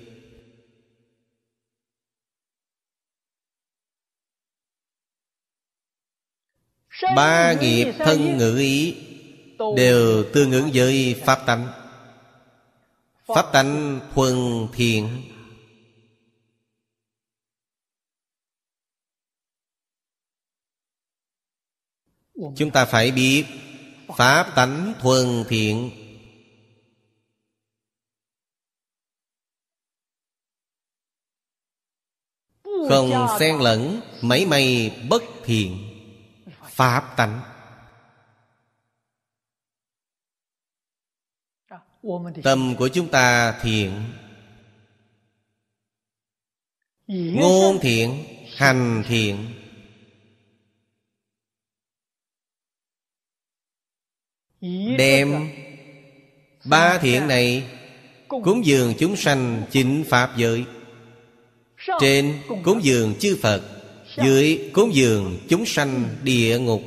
[7.16, 8.96] Ba nghiệp thân ngữ ý
[9.78, 11.68] Đều tương ứng với Pháp tánh.
[13.28, 15.22] Pháp tánh thuần thiện
[22.36, 23.46] Chúng ta phải biết,
[24.18, 25.92] Pháp tánh thuần thiện.
[32.64, 35.92] Không xen lẫn mấy may bất thiện.
[36.70, 37.42] Pháp tánh.
[42.44, 44.04] Tâm của chúng ta thiện.
[47.08, 48.26] Ngôn thiện,
[48.56, 49.55] Hành thiện.
[54.98, 55.50] Đem
[56.66, 57.64] Ba thiện này
[58.28, 60.64] Cúng dường chúng sanh chính Pháp giới.
[62.00, 62.34] Trên
[62.64, 63.62] cúng dường chư Phật
[64.18, 66.82] Dưới cúng dường chúng sanh địa ngục.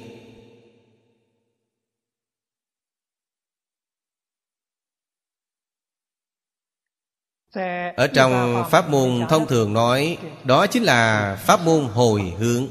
[7.96, 12.66] Ở trong pháp môn thông thường nói Đó chính là pháp môn hồi hướng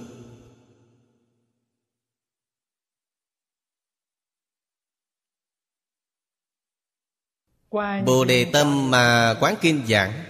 [8.06, 10.24] Bồ Đề Tâm mà Quán Kinh giảng.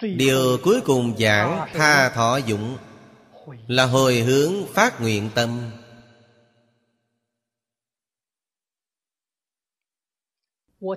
[0.00, 2.78] Điều cuối cùng giảng tha thọ dụng
[3.66, 5.70] Là hồi hướng phát nguyện tâm.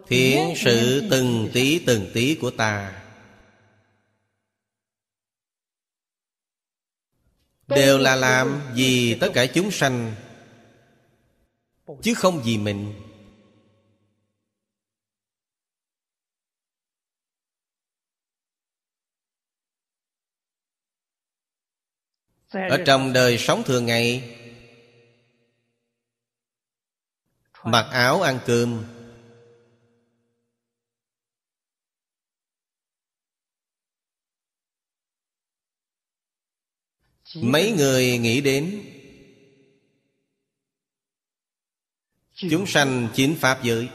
[0.07, 3.01] Thiện sự từng tí từng tí của ta.
[7.67, 10.15] Đều là làm vì tất cả chúng sanh
[12.01, 13.04] Chứ không vì mình
[22.51, 24.31] Ở trong đời sống thường ngày
[27.63, 28.85] Mặc áo ăn cơm.
[37.35, 38.91] Mấy người nghĩ đến
[42.33, 43.89] Chúng sanh chín Pháp giới.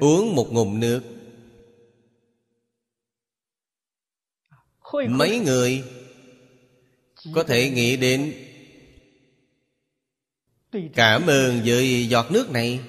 [0.00, 1.17] Uống một ngụm nước
[4.92, 5.84] Mấy người
[7.34, 8.34] Có thể nghĩ đến
[10.94, 12.80] Cảm ơn với giọt nước này.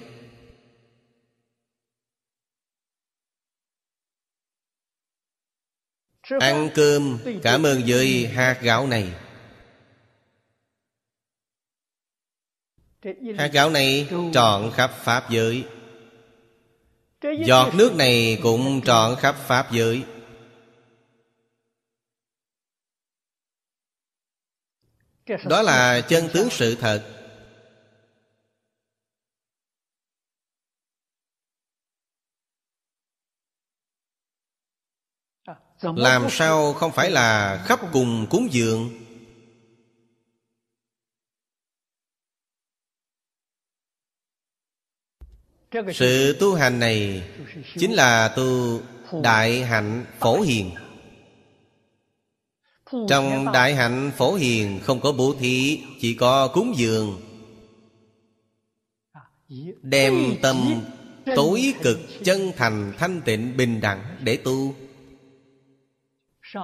[6.40, 9.14] Ăn cơm cảm ơn với hạt gạo này.
[13.38, 15.64] Hạt gạo này trọn khắp Pháp giới.
[17.46, 20.04] Giọt nước này cũng trọn khắp Pháp giới
[25.50, 27.16] Đó là chân tướng sự thật.
[35.82, 38.90] Làm sao không phải là khắp cùng cúng dường?
[45.94, 47.24] Sự tu hành này
[47.78, 48.82] Chính là tu
[49.24, 50.72] Đại hạnh phổ hiền.
[53.10, 57.22] Trong đại hạnh phổ hiền Không có bố thí Chỉ có cúng dường.
[59.82, 60.82] Đem tâm
[61.36, 64.76] tối cực chân thành thanh tịnh bình đẳng để tu.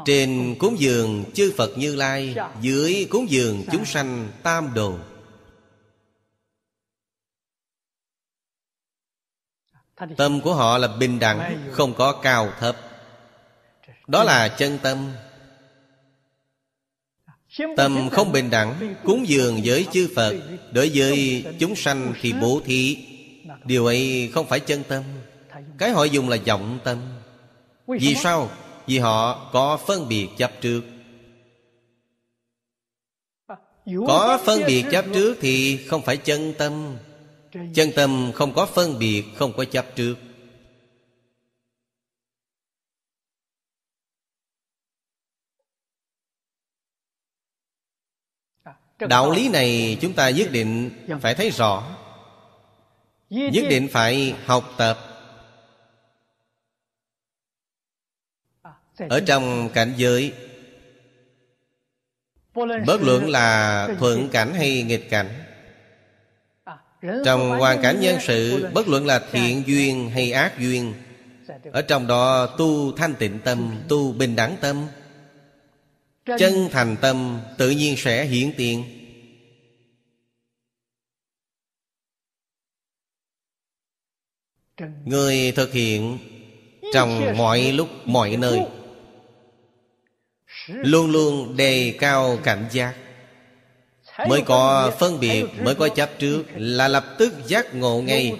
[0.06, 4.97] Trên cúng dường chư Phật Như Lai Dưới cúng dường chúng sanh tam đồ.
[10.18, 12.76] Tâm của họ là bình đẳng Không có cao thấp.
[14.07, 15.11] Đó là chân tâm
[17.77, 20.36] Tâm không bình đẳng, Cúng dường với chư Phật.
[20.72, 22.98] Đối với chúng sanh thì bố thí.
[23.64, 25.03] Điều ấy không phải chân tâm.
[25.77, 26.98] Cái họ dùng là vọng tâm.
[27.88, 28.49] Vì sao?
[28.88, 30.82] Vì họ có phân biệt chấp trước.
[34.07, 36.98] Có phân biệt chấp trước thì không phải chân tâm.
[37.73, 40.15] Chân tâm không có phân biệt, Không có chấp trước.
[48.99, 50.91] Đạo lý này chúng ta nhất định
[51.22, 51.97] phải thấy rõ.
[53.30, 54.99] Nhất định phải học tập.
[59.09, 60.34] Ở trong cảnh giới
[62.85, 65.30] bất luận là thuận cảnh hay nghịch cảnh.
[67.26, 70.93] Trong hoàn cảnh nhân sự bất luận là thiện duyên hay ác duyên
[71.72, 74.88] ở trong đó tu thanh tịnh tâm tu bình đẳng tâm
[76.26, 78.84] chân thành tâm tự nhiên sẽ hiển tiền.
[85.06, 86.18] Người thực hiện
[86.93, 88.61] trong mọi lúc mọi nơi.
[90.68, 92.95] Luôn luôn đề cao cảnh giác.
[94.30, 98.34] Mới có phân biệt Mới có chấp trước Là lập tức giác ngộ ngay.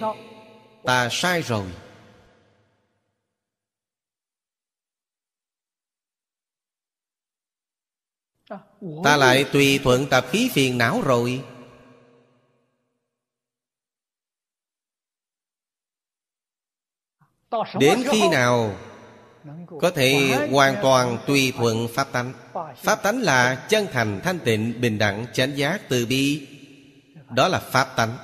[0.84, 1.64] Ta sai rồi
[9.04, 11.44] Ta lại tùy thuận tập khí phiền não rồi.
[17.80, 18.76] Đến khi nào
[19.80, 22.32] Có thể hoàn toàn tùy thuận Pháp tánh.
[22.76, 26.48] Pháp tánh là chân thành, thanh tịnh, bình đẳng, chánh giác, từ bi.
[27.30, 28.16] Đó là Pháp tánh.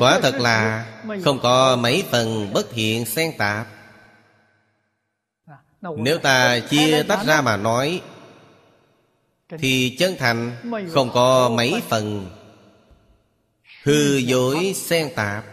[0.00, 0.86] Quả thật là
[1.24, 3.77] không có mấy phần bất thiện xen tạp
[5.80, 8.02] Nếu ta chia tách ra mà nói
[9.58, 10.56] Thì chân thành
[10.92, 12.30] không có mấy phần.
[13.82, 15.44] Hư dối xen tạp.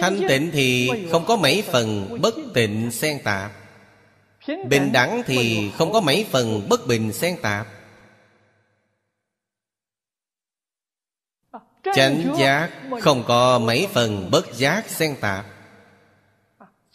[0.00, 3.52] Thanh tịnh thì không có mấy phần bất tịnh xen tạp.
[4.46, 7.66] Bình đẳng thì không có mấy phần bất bình xen tạp.
[11.94, 12.70] Chánh giác
[13.00, 15.46] không có mấy phần bất giác xen tạp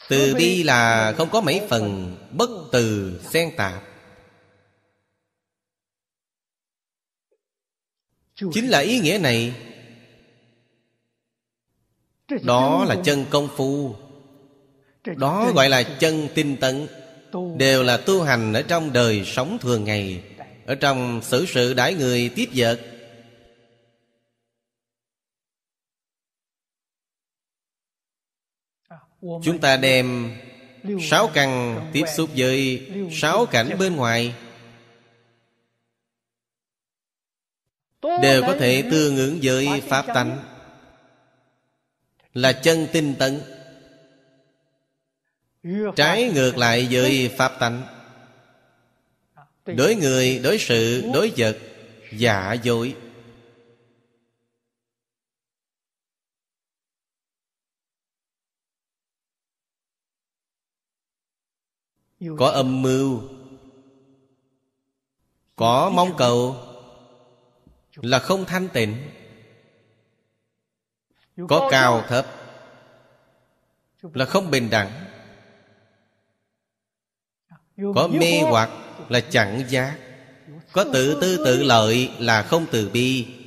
[0.10, 3.84] Từ bi là không có mấy phần bất từ xen tạp.
[8.54, 9.54] Chính là ý nghĩa này.
[12.44, 13.96] Đó là chân công phu.
[15.18, 16.88] Đó gọi là chân tinh tấn.
[17.58, 20.24] Đều là tu hành ở trong đời sống thường ngày.
[20.66, 22.80] Ở trong xử sự đãi người tiếp vật
[29.24, 30.32] Chúng ta đem
[31.02, 34.36] Sáu căn tiếp xúc với Sáu cảnh bên ngoài.
[38.02, 40.38] Đều có thể tương ứng với Pháp tánh.
[42.34, 43.42] Là chân tinh tấn.
[45.96, 47.82] Trái ngược lại với Pháp tánh.
[49.66, 51.58] Đối người, đối sự, đối vật
[52.12, 52.96] Giả dối.
[62.38, 63.22] Có âm mưu.
[65.56, 66.56] Có mong cầu.
[67.96, 69.10] Là không thanh tịnh.
[71.50, 72.26] Có cao thấp.
[74.02, 74.92] Là không bình đẳng.
[77.96, 78.70] Có mê hoặc
[79.10, 79.98] là chẳng giác.
[80.72, 83.43] Có tự tư tự lợi là không từ bi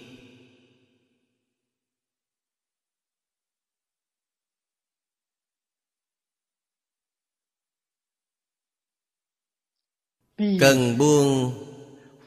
[10.39, 11.53] Cần buông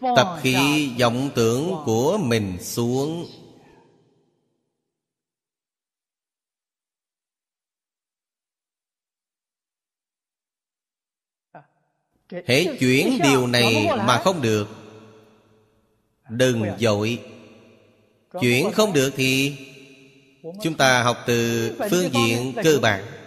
[0.01, 3.25] Tập khí vọng tưởng của mình xuống.
[12.45, 14.67] Hễ chuyển điều này mà không được
[16.29, 17.21] Đừng dội.
[18.41, 19.57] Chuyển không được thì
[20.61, 23.18] Chúng ta học từ phương diện cơ bản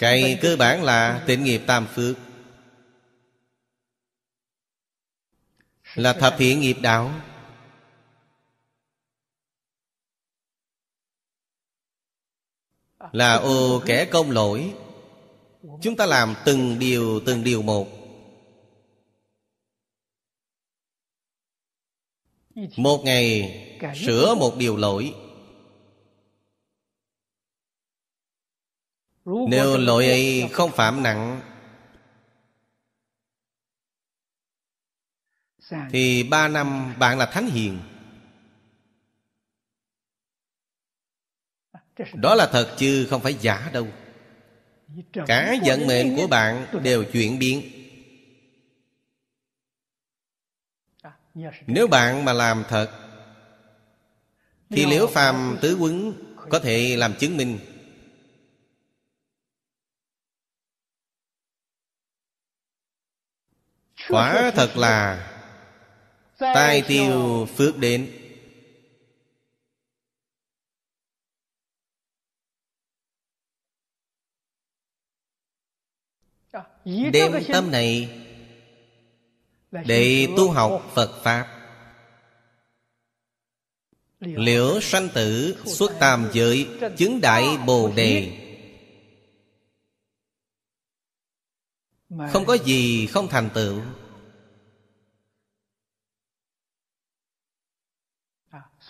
[0.00, 2.16] Cái cơ bản là tịnh nghiệp tam phước.
[5.94, 7.20] Là thập thiện nghiệp đạo.
[13.12, 14.74] Là ô kẻ công lỗi.
[15.82, 17.88] Chúng ta làm từng điều từng điều một.
[22.76, 23.56] Một ngày
[24.06, 25.14] sửa một điều lỗi.
[29.48, 31.40] Nếu lỗi ấy không phạm nặng
[35.90, 37.78] Thì ba năm bạn là thánh hiền.
[42.14, 43.88] Đó là thật chứ không phải giả đâu.
[45.26, 47.62] Cả vận mệnh của bạn đều chuyển biến.
[51.66, 52.90] Nếu bạn mà làm thật
[54.70, 56.12] Thì liễu phàm tứ quấn
[56.48, 57.58] Có thể làm chứng minh
[64.10, 65.26] Quả thật là
[66.38, 68.16] Tai tiêu phước đến.
[77.12, 78.08] Đem tâm này
[79.70, 81.56] Để tu học Phật Pháp.
[84.20, 88.36] Liễu sanh tử xuất tam giới Chứng đại Bồ Đề.
[92.30, 93.80] Không có gì không thành tựu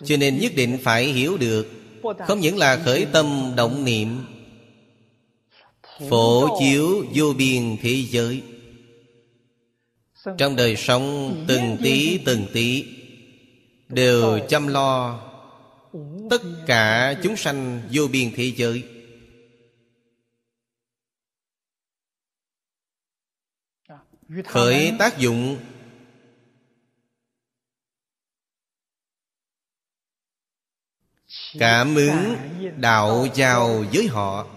[0.05, 1.67] Cho nên nhất định phải hiểu được,
[2.27, 4.25] Không những là khởi tâm động niệm,
[6.09, 8.41] Phổ chiếu vô biên thế giới.
[10.37, 12.85] Trong đời sống từng tí từng tí,
[13.89, 15.21] Đều chăm lo
[16.29, 18.83] tất cả chúng sanh vô biên thế giới.
[24.45, 25.57] Khởi tác dụng
[31.59, 32.35] cảm ứng
[32.77, 34.47] đạo giao với họ.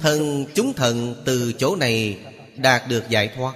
[0.00, 2.18] Thân chúng thần từ chỗ này
[2.56, 3.54] đạt được giải thoát.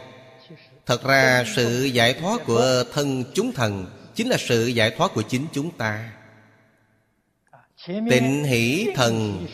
[0.86, 5.22] Thật ra sự giải thoát của thân chúng thần chính là sự giải thoát của
[5.22, 6.12] chính chúng ta.
[7.86, 9.46] Tịnh hỷ thần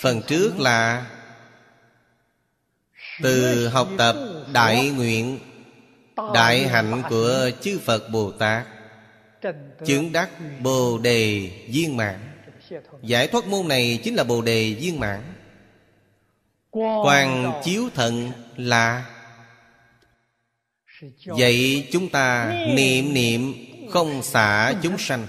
[0.00, 1.06] phần trước là
[3.22, 4.16] từ học tập
[4.52, 5.38] đại nguyện,
[6.34, 8.66] đại hạnh của chư phật bồ tát,
[9.86, 12.18] chứng đắc bồ đề viên mãn.
[13.02, 15.22] Giải thoát môn này chính là bồ đề viên mãn.
[17.04, 19.04] Quan chiếu thận là
[21.26, 23.54] vậy chúng ta niệm niệm
[23.90, 25.26] không xả chúng sanh.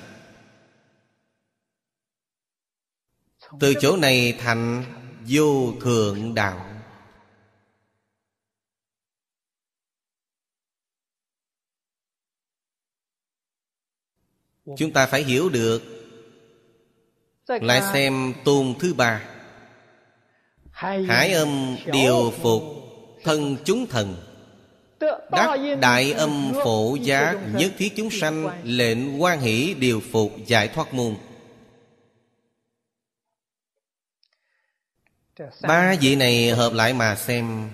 [3.60, 4.84] Từ chỗ này thành
[5.28, 6.66] vô thượng đạo.
[14.78, 15.84] Chúng ta phải hiểu được.
[17.48, 19.24] Lại xem tôn thứ ba.
[20.72, 22.64] hải âm điều phục
[23.24, 24.16] thân chúng thần.
[25.32, 30.68] Đắc đại âm phổ giác nhất thiết chúng sanh lệnh quan hỷ điều phục giải
[30.68, 31.16] thoát môn
[35.62, 37.70] ba vị này hợp lại mà xem.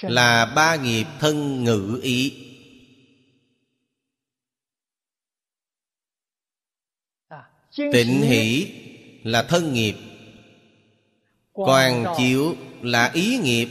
[0.00, 2.42] Là ba nghiệp thân ngữ ý.
[7.76, 8.72] Tịnh hỷ
[9.24, 9.94] là thân nghiệp.
[11.52, 13.68] Quang chiếu là ý nghiệp.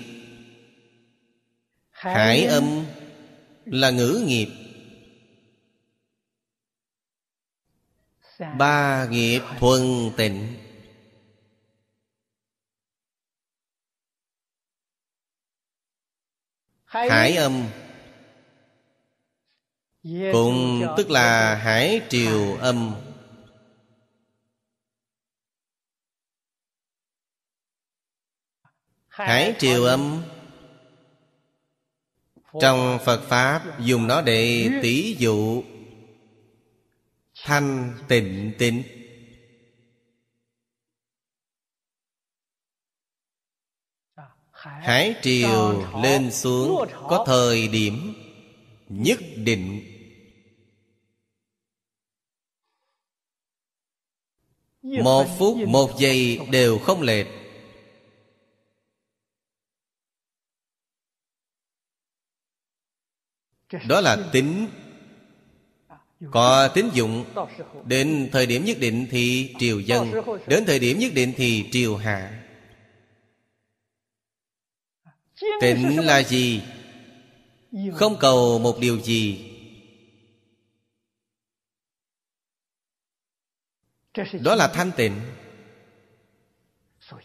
[1.90, 2.86] Hải âm
[3.66, 4.65] là ngữ nghiệp.
[8.40, 10.56] Ba nghiệp thuần tịnh.
[16.86, 17.68] Hải âm.
[20.32, 22.96] Cũng tức là hải triều âm.
[29.08, 30.24] Hải triều âm.
[32.62, 35.64] Trong phật pháp dùng nó để tỷ dụ
[37.46, 38.84] thanh tịnh tịnh
[44.52, 48.14] Hải triều lên xuống Có thời điểm
[48.90, 49.82] Nhất định.
[54.82, 57.28] Một phút một giây đều không lệch.
[63.88, 64.68] Đó là tính
[66.32, 67.26] có tín dụng.
[67.86, 70.12] Đến thời điểm nhất định thì triều dân.
[70.48, 72.44] Đến thời điểm nhất định thì triều hạ.
[75.62, 76.62] Tịnh là gì?
[77.94, 79.52] Không cầu một điều gì.
[84.44, 85.22] Đó là thanh tịnh.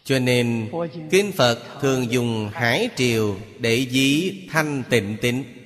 [0.03, 0.71] Cho nên
[1.11, 5.60] Kinh Phật thường dùng hải triều Để dí thanh tịnh tịnh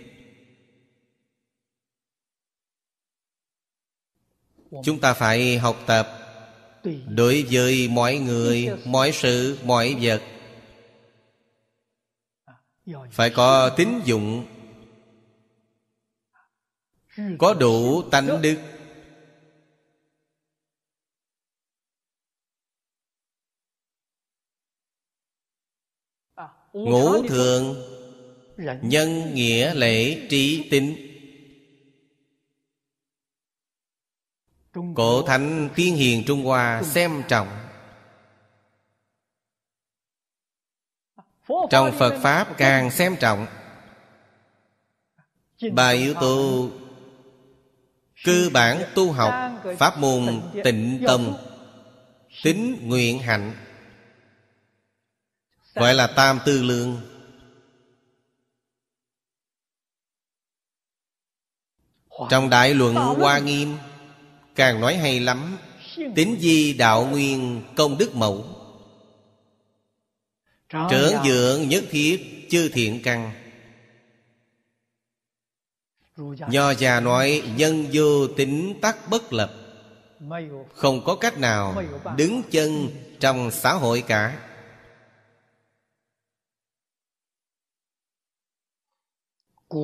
[4.84, 6.26] Chúng ta phải học tập
[7.08, 10.22] Đối với mọi người Mọi sự, mọi vật.
[13.12, 14.46] Phải có tín dụng.
[17.40, 18.58] Có đủ tánh đức.
[26.74, 27.76] Ngũ thường
[28.82, 31.05] nhân nghĩa lễ trí tính.
[34.96, 37.48] Cổ thánh tiên hiền trung hoa xem trọng.
[41.70, 43.48] Trong phật pháp càng xem trọng.
[45.74, 46.70] Ba yếu tố
[48.24, 49.34] cơ bản tu học
[49.78, 51.34] pháp môn tịnh tâm.
[52.44, 53.54] Tính nguyện hạnh.
[55.74, 57.02] Gọi là tam tư lương.
[62.30, 63.78] Trong đại luận hoa nghiêm
[64.56, 65.58] càng nói hay lắm
[66.16, 68.46] tính di đạo nguyên công đức mẫu.
[70.70, 73.32] Trưởng dưỡng nhất thiết chư thiện căn.
[76.50, 79.54] Nho già nói, nhân vô tính tắc bất lập.
[80.74, 81.84] Không có cách nào
[82.18, 84.42] đứng chân trong xã hội cả.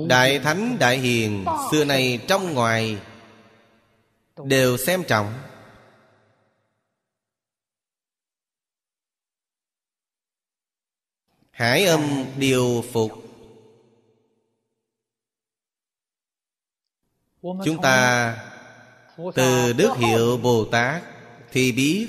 [0.07, 2.98] Đại Thánh Đại Hiền Xưa nay trong ngoài
[4.38, 5.34] Đều xem trọng.
[11.52, 13.12] Hải âm điều phục.
[17.41, 18.38] Chúng ta
[19.36, 21.03] từ đức hiệu Bồ Tát
[21.52, 22.08] Thì biết.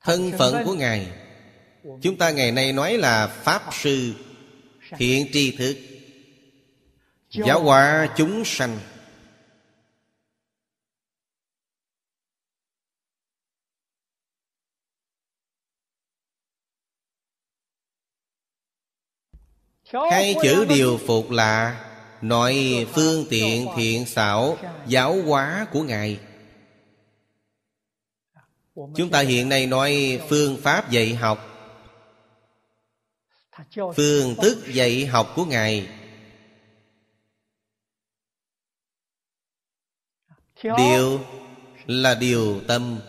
[0.00, 1.12] Thân phận của Ngài.
[2.02, 4.14] Chúng ta ngày nay nói là Pháp Sư.
[4.96, 5.76] Thiện tri thức
[7.30, 8.78] Giáo hóa chúng sanh.
[20.10, 21.86] Hai chữ điều phục là
[22.22, 26.20] Nói phương tiện thiện xảo Giáo hóa của Ngài.
[28.74, 31.46] Chúng ta hiện nay nói phương pháp dạy học.
[33.96, 35.99] Phương thức dạy học của Ngài
[40.62, 41.20] Điều
[41.86, 43.00] là điều tâm.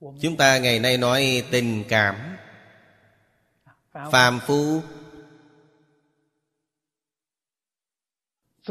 [0.00, 2.36] Chúng ta ngày nay nói tình cảm.
[3.92, 4.82] Phàm phu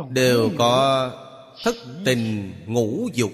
[0.10, 1.12] Đều có
[1.64, 1.76] thất
[2.06, 3.32] tình ngũ dục.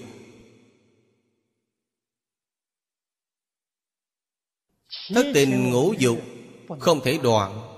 [5.14, 6.18] Thất tình ngũ dục
[6.80, 7.71] Không thể đoạn.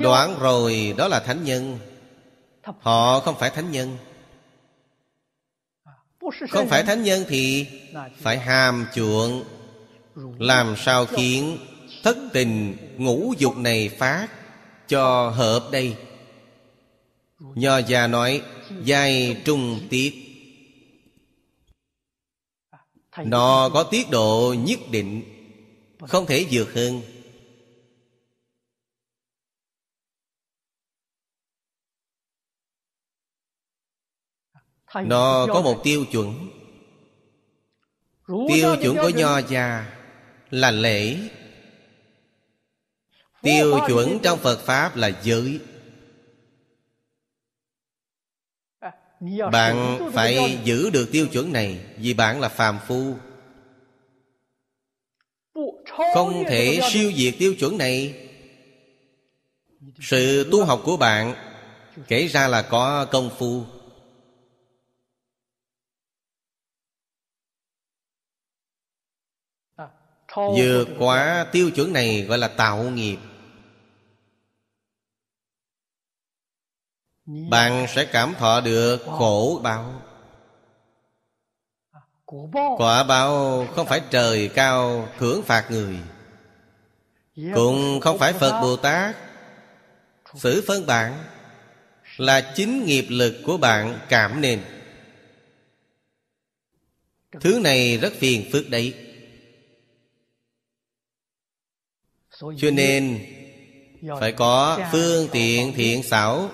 [0.00, 1.78] Đoạn rồi đó là thánh nhân.
[2.80, 3.96] Họ không phải thánh nhân.
[6.50, 7.66] Không phải thánh nhân thì
[8.20, 9.44] Phải hàm chuộng
[10.38, 11.58] Làm sao khiến
[12.02, 14.28] Thất tình ngũ dục này phát
[14.88, 15.96] Cho hợp đây?
[17.38, 18.42] Nho già nói
[18.84, 20.14] Giai trung tiết.
[23.24, 25.22] Nó có tiết độ nhất định
[26.08, 27.00] Không thể vượt hơn
[35.04, 36.50] Nó có một tiêu chuẩn.
[38.48, 39.92] Tiêu chuẩn của Nho già
[40.50, 41.16] Là lễ.
[43.42, 45.60] Tiêu chuẩn trong Phật Pháp là giới.
[49.52, 53.14] Bạn phải giữ được tiêu chuẩn này Vì bạn là phàm phu.
[56.14, 58.28] Không thể siêu diệt tiêu chuẩn này.
[60.00, 61.34] Sự tu học của bạn
[62.08, 63.64] Kể ra là có công phu
[70.36, 73.16] Vượt quá tiêu chuẩn này gọi là tạo nghiệp.
[77.26, 80.02] Bạn sẽ cảm thọ được khổ báo
[82.76, 85.98] Quả báo không phải trời cao thưởng phạt người.
[87.54, 89.16] Cũng không phải Phật Bồ Tát.
[90.34, 91.24] Xử phân bạn
[92.16, 94.60] Là chính nghiệp lực của bạn cảm nên
[97.40, 99.05] Thứ này rất phiền phức đấy
[102.40, 103.26] Cho nên
[104.20, 106.50] Phải có phương tiện thiện xảo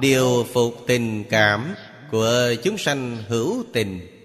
[0.00, 1.74] Điều phục tình cảm
[2.10, 4.16] Của chúng sanh hữu tình.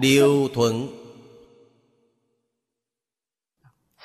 [0.00, 1.00] Điều thuận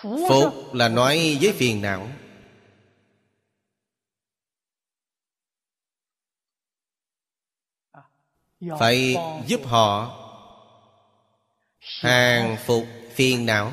[0.02, 2.08] Phục là nói với phiền não.
[8.80, 9.16] Phải
[9.48, 10.16] giúp họ
[11.98, 13.72] Hàng phục phiền não.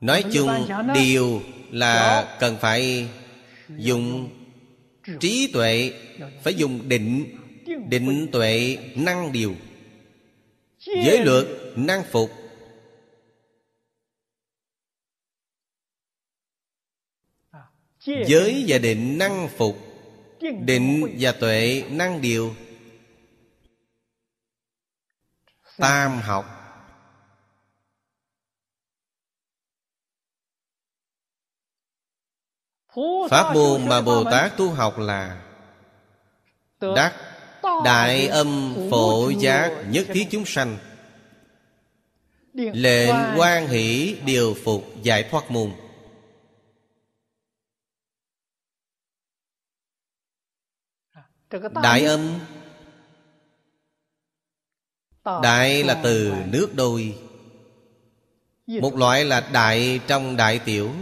[0.00, 0.48] Nói chung,
[0.94, 3.08] điều là cần phải
[3.68, 4.30] dùng
[5.20, 5.92] trí tuệ,
[6.42, 7.36] Phải dùng định
[7.88, 9.54] Định tuệ năng điều.
[10.78, 11.46] Giới luật
[11.76, 12.30] năng phục.
[18.06, 19.89] Giới và định năng phục.
[20.40, 22.54] Định và tuệ năng điều.
[25.76, 26.56] Tam học.
[33.30, 35.42] Pháp môn mà Bồ Tát tu học là
[36.80, 37.14] Đắc
[37.84, 40.78] Đại âm phổ giác nhất thiết chúng sanh.
[42.54, 45.72] Lệnh quan hỷ điều phục giải thoát môn.
[51.82, 52.38] Đại âm.
[55.42, 57.18] Đại là từ nước đôi.
[58.66, 60.92] Một loại là đại trong đại tiểu.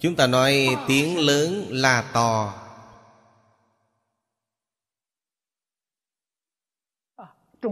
[0.00, 2.64] Chúng ta nói tiếng lớn là to.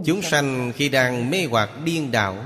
[0.05, 2.45] Chúng sanh khi đang mê hoặc điên đảo.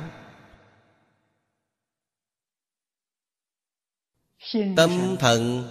[4.75, 5.69] Tâm thần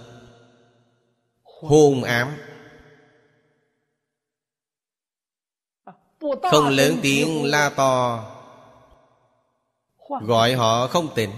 [1.43, 2.37] hôn ám
[6.51, 8.27] Không lớn tiếng la to.
[10.21, 11.31] Gọi họ không tỉnh.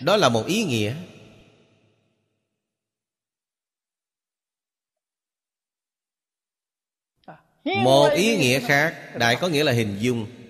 [0.00, 0.94] Đó là một ý nghĩa.
[7.64, 10.43] Một ý nghĩa khác Đại có nghĩa là hình dung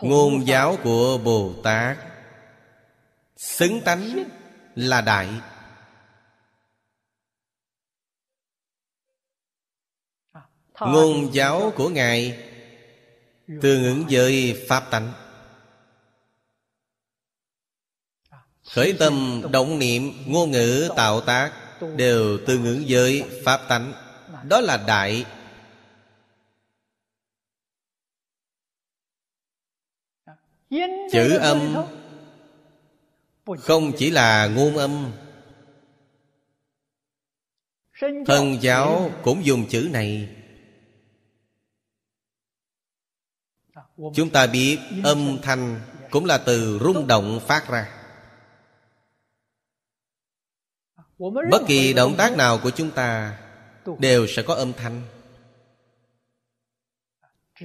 [0.00, 1.98] Ngôn giáo của Bồ Tát.
[3.36, 4.24] Xứng tánh
[4.74, 5.28] là đại.
[10.80, 12.38] Ngôn giáo của Ngài
[13.46, 15.12] Tương ứng với Pháp tánh.
[18.64, 21.52] Khởi tâm động niệm Ngôn ngữ tạo tác
[21.96, 23.92] Đều tương ứng với Pháp tánh.
[24.48, 25.24] Đó là đại
[31.12, 31.76] Chữ âm
[33.58, 35.12] Không chỉ là ngôn âm.
[38.26, 40.28] Thần giáo cũng dùng chữ này.
[44.14, 45.80] Chúng ta biết âm thanh
[46.10, 48.00] Cũng là từ rung động phát ra.
[51.50, 53.38] Bất kỳ động tác nào của chúng ta
[53.98, 55.02] Đều sẽ có âm thanh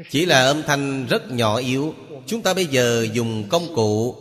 [0.10, 1.94] chỉ là âm thanh rất nhỏ yếu.
[2.26, 4.16] Chúng ta bây giờ dùng công cụ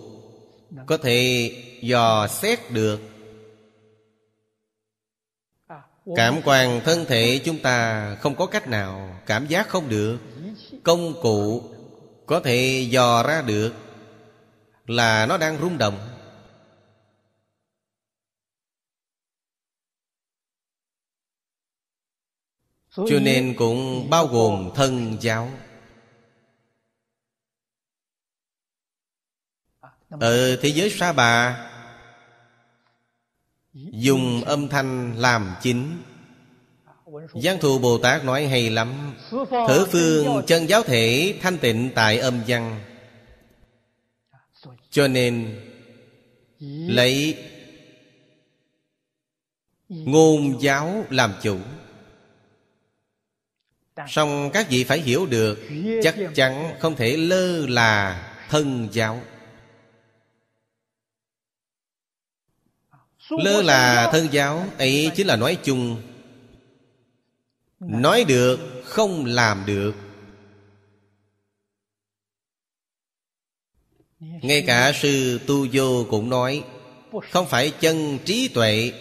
[0.87, 1.51] Có thể
[1.83, 3.01] dò xét được.
[6.17, 10.19] Cảm quan thân thể chúng ta không có cách nào, Cảm giác không được.
[10.83, 11.63] Công cụ
[12.27, 13.73] có thể dò ra được
[14.87, 15.99] Là nó đang rung động.
[22.97, 25.51] Cho nên cũng bao gồm thân, giáo.
[30.11, 31.65] Ở thế giới sa bà
[33.75, 36.03] Dùng âm thanh làm chính.
[37.43, 39.15] Giang thù Bồ Tát nói hay lắm
[39.69, 42.81] Thử phương chân giáo thể thanh tịnh tại âm văn.
[44.91, 45.61] Cho nên
[46.89, 47.45] Lấy
[49.89, 51.59] Ngôn giáo làm chủ.
[54.09, 55.59] Xong các vị phải hiểu được
[56.03, 59.21] Chắc chắn không thể lơ là thân giáo
[63.31, 66.03] Lơ là thân giáo, ấy chính là nói chung.
[67.81, 69.95] Nói được, không làm được.
[74.21, 76.65] Ngay cả sư Tu Vô cũng nói,
[77.31, 78.93] Không phải chân trí tuệ.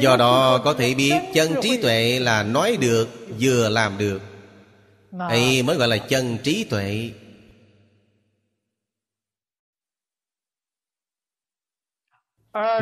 [0.00, 3.08] Do đó có thể biết chân trí tuệ là nói được,
[3.40, 4.22] Vừa làm được.
[5.18, 7.10] Ấy mới gọi là chân trí tuệ.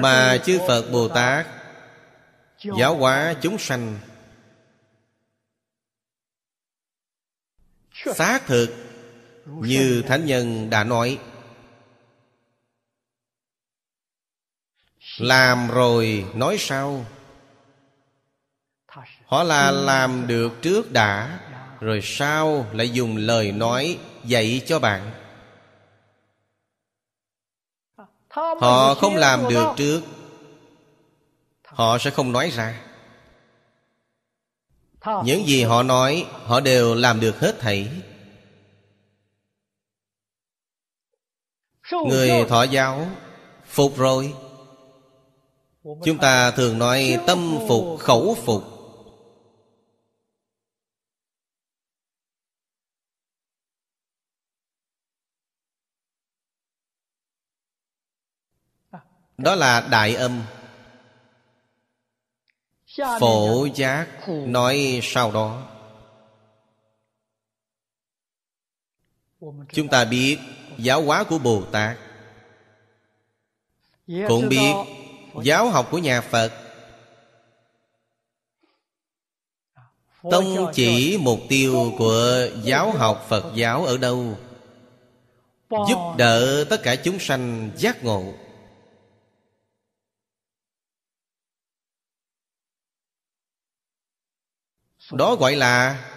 [0.01, 1.47] Mà chư Phật Bồ Tát,
[2.79, 3.99] Giáo hóa chúng sanh.
[8.15, 8.69] Xác thực
[9.47, 11.19] Như Thánh Nhân đã nói.
[15.19, 17.07] Làm rồi nói sau
[19.27, 21.41] Họ là làm được trước đã,
[21.81, 25.24] Rồi sau lại dùng lời nói dạy cho bạn.
[28.35, 30.03] Họ không làm được trước.
[31.65, 32.81] Họ sẽ không nói ra.
[35.25, 37.89] Những gì họ nói Họ đều làm được hết thảy.
[42.07, 43.07] Người thọ giáo
[43.67, 44.35] Phục rồi.
[45.85, 48.74] Chúng ta thường nói tâm phục khẩu phục
[59.39, 60.43] Đó là đại âm.
[63.21, 65.63] Phổ giác nói sau đó.
[69.73, 70.39] Chúng ta biết
[70.79, 71.99] giáo hóa của Bồ Tát.
[74.07, 74.73] Cũng biết
[75.43, 76.53] giáo học của nhà Phật.
[80.31, 84.39] Tông chỉ mục tiêu của giáo học Phật giáo ở đâu?
[85.71, 88.35] Giúp đỡ tất cả chúng sanh giác ngộ.
[95.13, 96.11] Đó gọi là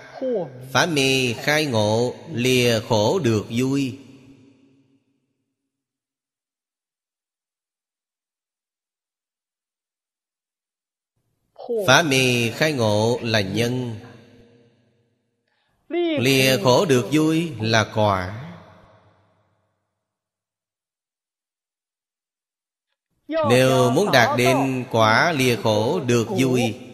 [0.72, 3.99] Phá mê khai ngộ, Lìa khổ được vui.
[11.88, 13.95] Phá mê khai ngộ là nhân.
[16.19, 18.43] Lìa khổ được vui là quả.
[23.27, 26.86] Nếu muốn đạt đến quả lìa khổ được vui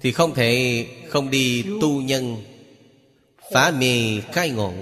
[0.00, 2.36] thì không thể không đi tu nhân,
[3.52, 4.72] Phá mê khai ngộ.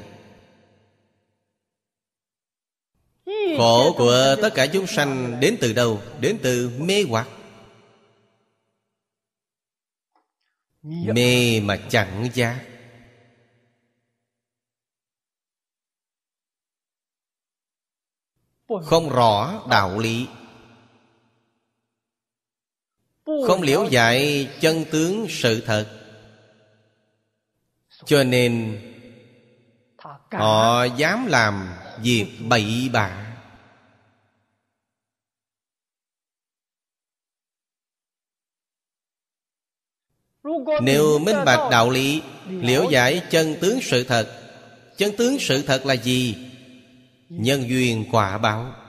[3.59, 6.01] Khổ của tất cả chúng sanh đến từ đâu?
[6.21, 7.29] Đến từ mê hoặc.
[11.15, 12.67] Mê mà chẳng giác.
[18.85, 20.27] Không rõ đạo lý.
[23.47, 25.87] Không liễu giải chân tướng sự thật.
[28.05, 28.79] Cho nên,
[30.33, 33.37] Họ dám làm việc bậy bạ.
[40.83, 44.43] Nếu minh bạch đạo lý, Liễu giải chân tướng sự thật,
[44.97, 46.37] Chân tướng sự thật là gì?
[47.29, 48.82] Nhân duyên quả báo.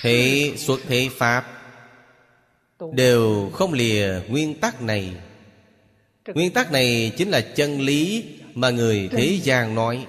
[0.00, 1.54] Thế xuất thế Pháp
[2.92, 5.16] Đều không lìa nguyên tắc này.
[6.26, 10.06] Nguyên tắc này chính là chân lý Mà người thế gian nói.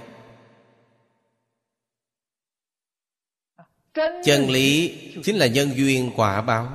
[4.23, 6.71] Chân lý chính là nhân duyên quả báo.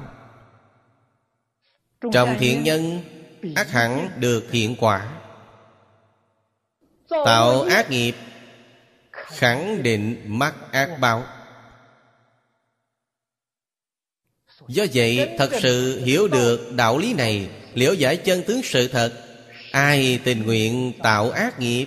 [2.12, 3.00] Trồng thiện nhân,
[3.54, 5.20] ác hẳn được thiện quả.
[7.08, 8.14] Tạo ác nghiệp,
[9.12, 11.24] Khẳng định mắc ác báo.
[14.70, 19.24] Do vậy thật sự hiểu được đạo lý này Liễu giải chân tướng sự thật
[19.72, 21.86] Ai tình nguyện tạo ác nghiệp?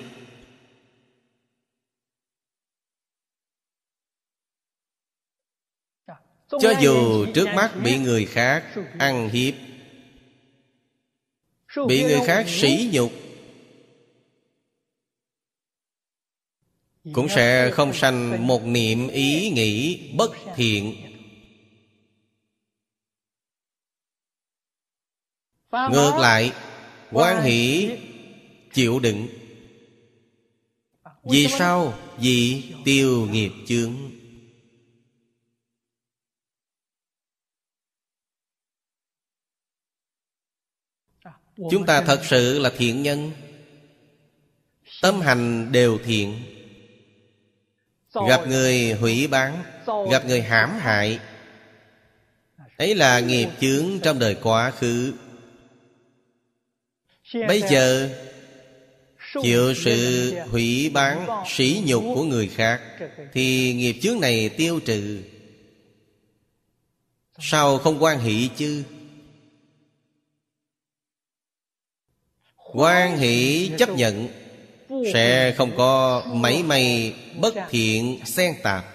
[6.49, 8.64] Cho dù trước mắt bị người khác
[8.99, 9.53] ăn hiếp
[11.88, 13.11] Bị người khác sỉ nhục
[17.14, 21.12] Cũng sẽ không sanh một niệm ý nghĩ bất thiện
[25.73, 26.51] Ngược lại
[27.11, 27.89] quan hỷ
[28.73, 29.27] chịu đựng.
[31.23, 31.93] Vì sao?
[32.17, 33.93] Vì tiêu nghiệp chướng.
[41.71, 43.31] Chúng ta thật sự là thiện nhân.
[45.01, 46.43] Tâm hành đều thiện.
[48.27, 49.63] Gặp người hủy bán
[50.11, 51.19] Gặp người hãm hại.
[52.77, 55.13] Ấy là nghiệp chướng trong đời quá khứ
[57.34, 58.10] Bây giờ
[59.41, 62.81] Chịu sự hủy bán sỉ nhục của người khác
[63.34, 65.23] Thì nghiệp chướng này tiêu trừ.
[67.39, 68.84] Sao không quan hệ chứ?
[72.73, 74.27] Quan hỷ chấp nhận
[75.14, 78.85] sẽ không có mấy may bất thiện xen tạp.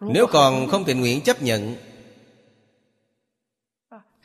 [0.00, 1.76] Nếu còn không tình nguyện chấp nhận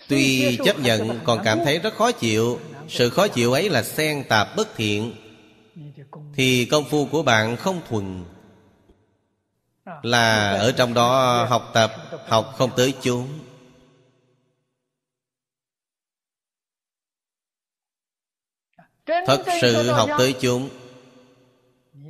[0.07, 2.59] tuy chấp nhận còn cảm thấy rất khó chịu.
[2.89, 5.13] Sự khó chịu ấy là xen tạp bất thiện.
[6.35, 8.25] Thì công phu của bạn không thuần.
[10.03, 11.93] Là ở trong đó học tập
[12.27, 13.27] học không tới chốn.
[19.05, 20.69] Thật sự học tới chúng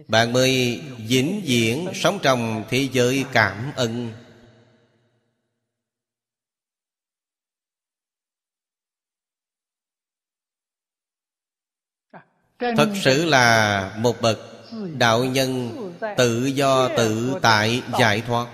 [0.07, 4.11] Bạn mới vĩnh viễn sống trong thế giới cảm ơn
[12.59, 14.39] Thật sự là một bậc
[14.97, 15.71] đạo nhân
[16.17, 18.47] tự do tự tại giải thoát.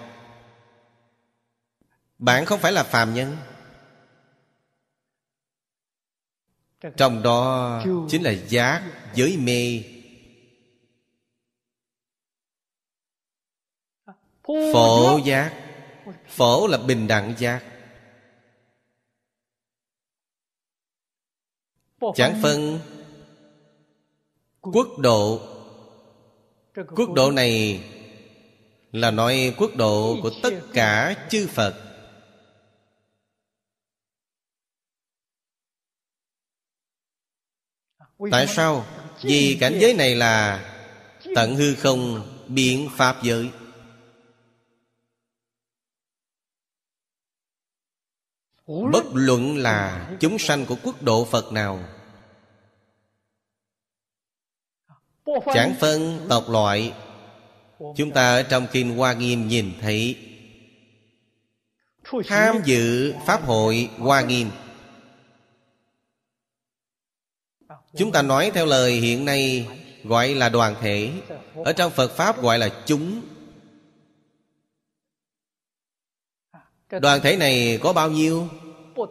[2.17, 3.37] Bạn không phải là phàm nhân.
[6.97, 9.83] Trong đó chính là giác giới mê.
[14.73, 15.53] Phổ giác.
[16.27, 17.63] Phổ là bình đẳng giác.
[22.15, 22.79] Chẳng phân
[24.63, 25.41] quốc độ.
[26.95, 27.83] Quốc độ này
[28.91, 31.75] là nói quốc độ của tất cả chư phật.
[38.31, 38.85] Tại sao?
[39.21, 40.65] vì cảnh giới này là
[41.35, 43.49] tận hư không biện pháp giới.
[48.67, 51.79] Bất luận là chúng sanh của quốc độ phật nào
[55.53, 56.93] Chẳng phân tộc loại.
[57.95, 60.17] Chúng ta ở trong Kinh Hoa Nghiêm nhìn thấy.
[62.27, 64.49] Tham dự Pháp hội Hoa Nghiêm.
[67.95, 69.67] Chúng ta nói theo lời hiện nay
[70.03, 71.11] Gọi là đoàn thể.
[71.55, 73.21] Ở trong Phật Pháp gọi là chúng.
[76.89, 78.47] Đoàn thể này có bao nhiêu?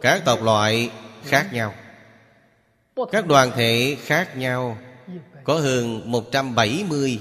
[0.01, 0.91] Các tộc loại
[1.23, 1.73] khác nhau.
[3.11, 4.77] Các đoàn thể khác nhau
[5.43, 7.19] có hơn 170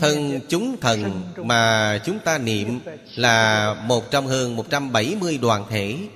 [0.00, 2.80] Thân chúng thần mà chúng ta niệm
[3.16, 6.08] là một trong hơn 170 đoàn thể.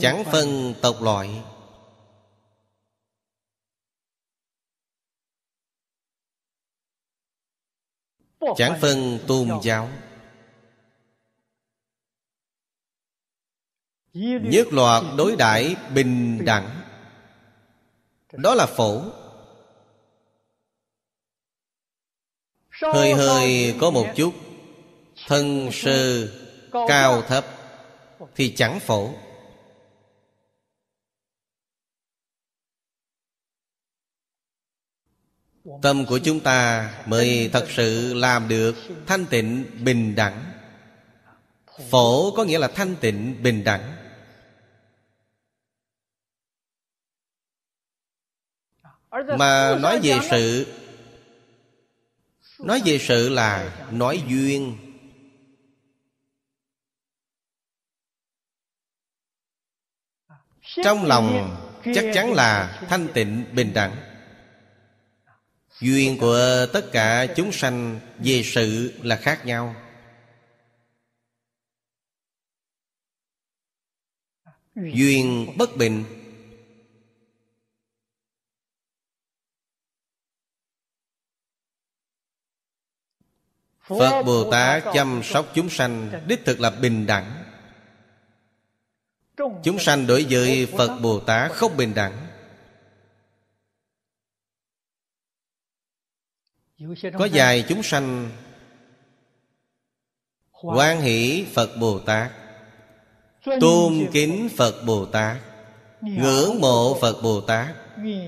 [0.00, 1.42] Chẳng phân tộc loại.
[8.56, 9.88] Chẳng phân tôn giáo.
[14.42, 16.80] Nhất loạt đối đãi bình đẳng.
[18.32, 19.02] Đó là phổ.
[22.82, 24.34] Hơi hơi có một chút
[25.26, 26.28] Thân sơ
[26.88, 27.44] cao thấp
[28.34, 29.10] Thì chẳng phổ
[35.82, 38.76] Tâm của chúng ta mới thật sự làm được
[39.06, 40.52] thanh tịnh, bình đẳng.
[41.90, 43.96] Phổ có nghĩa là thanh tịnh, bình đẳng.
[49.10, 50.66] Mà nói về sự,
[52.58, 54.76] Nói về sự là nói duyên.
[60.84, 61.56] Trong lòng
[61.94, 64.07] chắc chắn là thanh tịnh, bình đẳng.
[65.80, 69.74] Duyên của tất cả chúng sanh về sự là khác nhau.
[74.74, 76.04] Duyên bất bình.
[83.88, 87.44] Phật Bồ Tát chăm sóc chúng sanh Đích thực là bình đẳng.
[89.36, 92.27] Chúng sanh đối với Phật Bồ Tát không bình đẳng.
[97.18, 98.30] Có vài chúng sanh
[100.62, 102.32] quan hỷ Phật Bồ Tát
[103.60, 104.82] Tôn kính Phật.
[104.86, 105.36] Bồ Tát
[106.00, 107.74] Ngưỡng mộ Phật Bồ Tát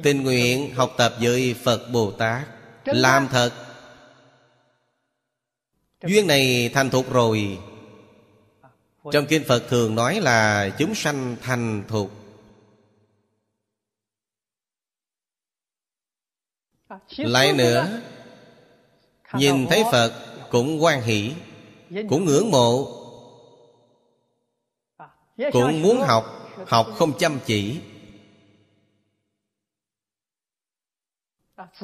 [0.02, 2.48] Tình nguyện học tập với Phật Bồ Tát
[2.84, 3.52] Làm thật.
[6.02, 7.58] Duyên này thành thục rồi.
[9.12, 12.10] Trong Kinh Phật thường nói là Chúng sanh thành thục.
[17.16, 18.00] Lại nữa
[19.34, 20.12] Nhìn thấy Phật
[20.50, 21.32] cũng quan hỷ
[22.08, 22.96] Cũng ngưỡng mộ.
[25.52, 26.36] Cũng muốn học
[26.66, 27.80] Học không chăm chỉ.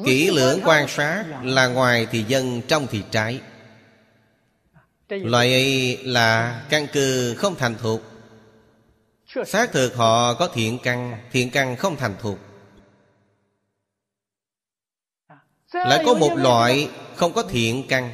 [0.05, 3.41] Kỹ lưỡng quan sát Là ngoài thì dân trong thì trái.
[5.09, 8.01] Loại ấy là căn cơ không thành thục
[9.45, 12.39] Xác thực họ có thiện căn Thiện căn không thành thục
[15.73, 18.13] Lại có một loại không có thiện căn.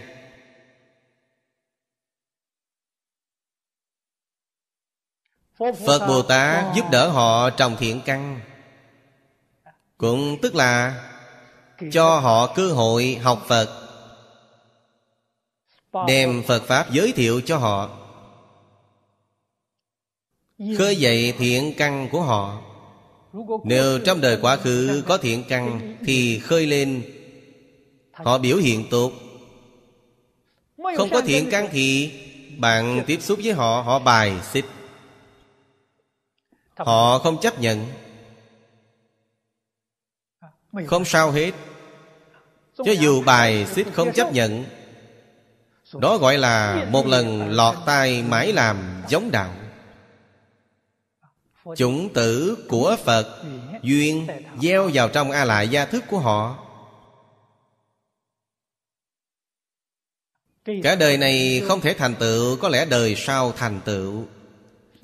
[5.59, 8.39] Phật Bồ Tát giúp đỡ họ trồng thiện căn.
[9.97, 11.03] Cũng tức là
[11.91, 13.79] Cho họ cơ hội học Phật
[16.07, 17.89] Đem Phật Pháp giới thiệu cho họ.
[20.77, 22.61] Khơi dậy thiện căn của họ.
[23.63, 27.12] Nếu trong đời quá khứ có thiện căn Thì khơi lên
[28.13, 29.11] Họ biểu hiện tốt.
[30.97, 32.11] Không có thiện căn thì
[32.57, 34.65] Bạn tiếp xúc với họ Họ bài xích.
[36.75, 37.87] Họ không chấp nhận.
[40.87, 41.51] Không sao hết.
[42.77, 44.65] Cho dù bài xích không chấp nhận
[45.93, 49.53] Đó gọi là một lần lọt tai mãi làm giống đạo.
[51.75, 53.43] Chủng tử của Phật
[53.81, 54.27] Duyên
[54.61, 56.63] gieo vào trong A lại gia thức của họ
[60.65, 64.25] Cả đời này không thể thành tựu Có lẽ đời sau thành tựu.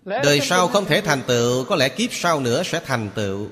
[0.06, 3.50] Đời sau không thể thành tựu Có lẽ kiếp sau nữa sẽ thành tựu.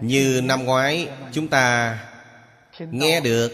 [0.00, 1.98] Như năm ngoái chúng ta
[2.78, 3.52] nghe được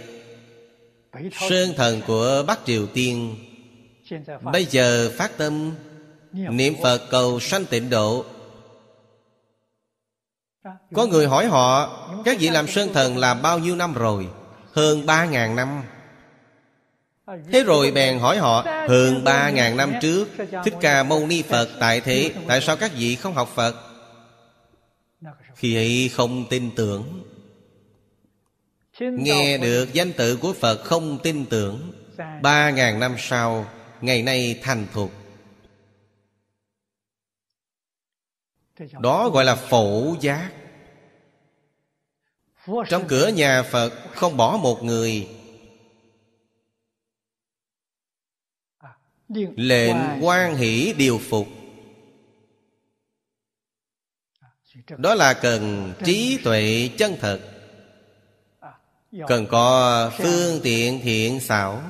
[1.33, 3.37] Sơn thần của Bắc Triều Tiên.
[4.53, 5.75] Bây giờ phát tâm
[6.33, 8.25] Niệm Phật cầu sanh tịnh độ
[10.95, 14.29] Có người hỏi họ Các vị làm Sơn thần làm bao nhiêu năm rồi?
[14.73, 15.83] Hơn ba ngàn năm.
[17.53, 20.29] Thế rồi bèn hỏi họ Hơn ba ngàn năm trước
[20.65, 23.75] Thích Ca Mâu Ni Phật tại thế Tại sao các vị không học Phật?
[25.55, 27.23] Khi ấy không tin tưởng.
[29.01, 31.93] Nghe được danh tự của Phật không tin tưởng
[32.43, 33.67] Ba ngàn năm sau
[34.01, 35.13] Ngày nay thành thục
[39.01, 40.51] Đó gọi là phổ giác.
[42.89, 45.29] Trong cửa nhà Phật không bỏ một người.
[49.57, 51.47] Lệnh quan hỷ điều phục.
[54.97, 57.41] Đó là cần trí tuệ chân thật.
[59.29, 61.83] Cần có phương tiện thiện xảo,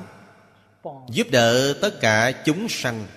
[1.09, 3.07] Giúp đỡ tất cả chúng sanh.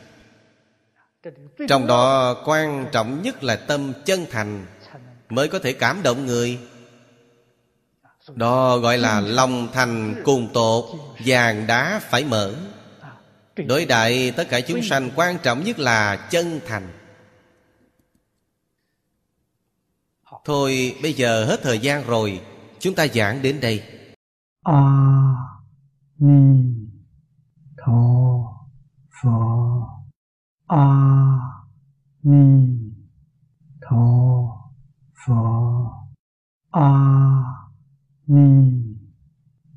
[1.69, 4.66] Trong đó quan trọng nhất là tâm chân thành
[5.28, 6.59] Mới có thể cảm động người.
[8.35, 10.85] Đó gọi là lòng thành cùng tột,
[11.27, 12.55] Vàng đá phải mở.
[13.66, 16.89] Đối đại tất cả chúng sanh, quan trọng nhất là chân thành.
[20.44, 22.40] Thôi, bây giờ hết thời gian rồi,
[22.82, 23.82] Chúng ta giảng đến đây.
[24.62, 24.73] A
[26.19, 26.65] Ni
[27.77, 27.93] Tho
[30.74, 31.69] 阿
[32.23, 32.94] 弥
[33.78, 34.73] 陀
[35.12, 36.09] 佛。
[36.70, 37.69] 阿
[38.24, 38.99] 弥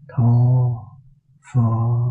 [0.07, 1.01] 陀
[1.41, 2.05] 佛。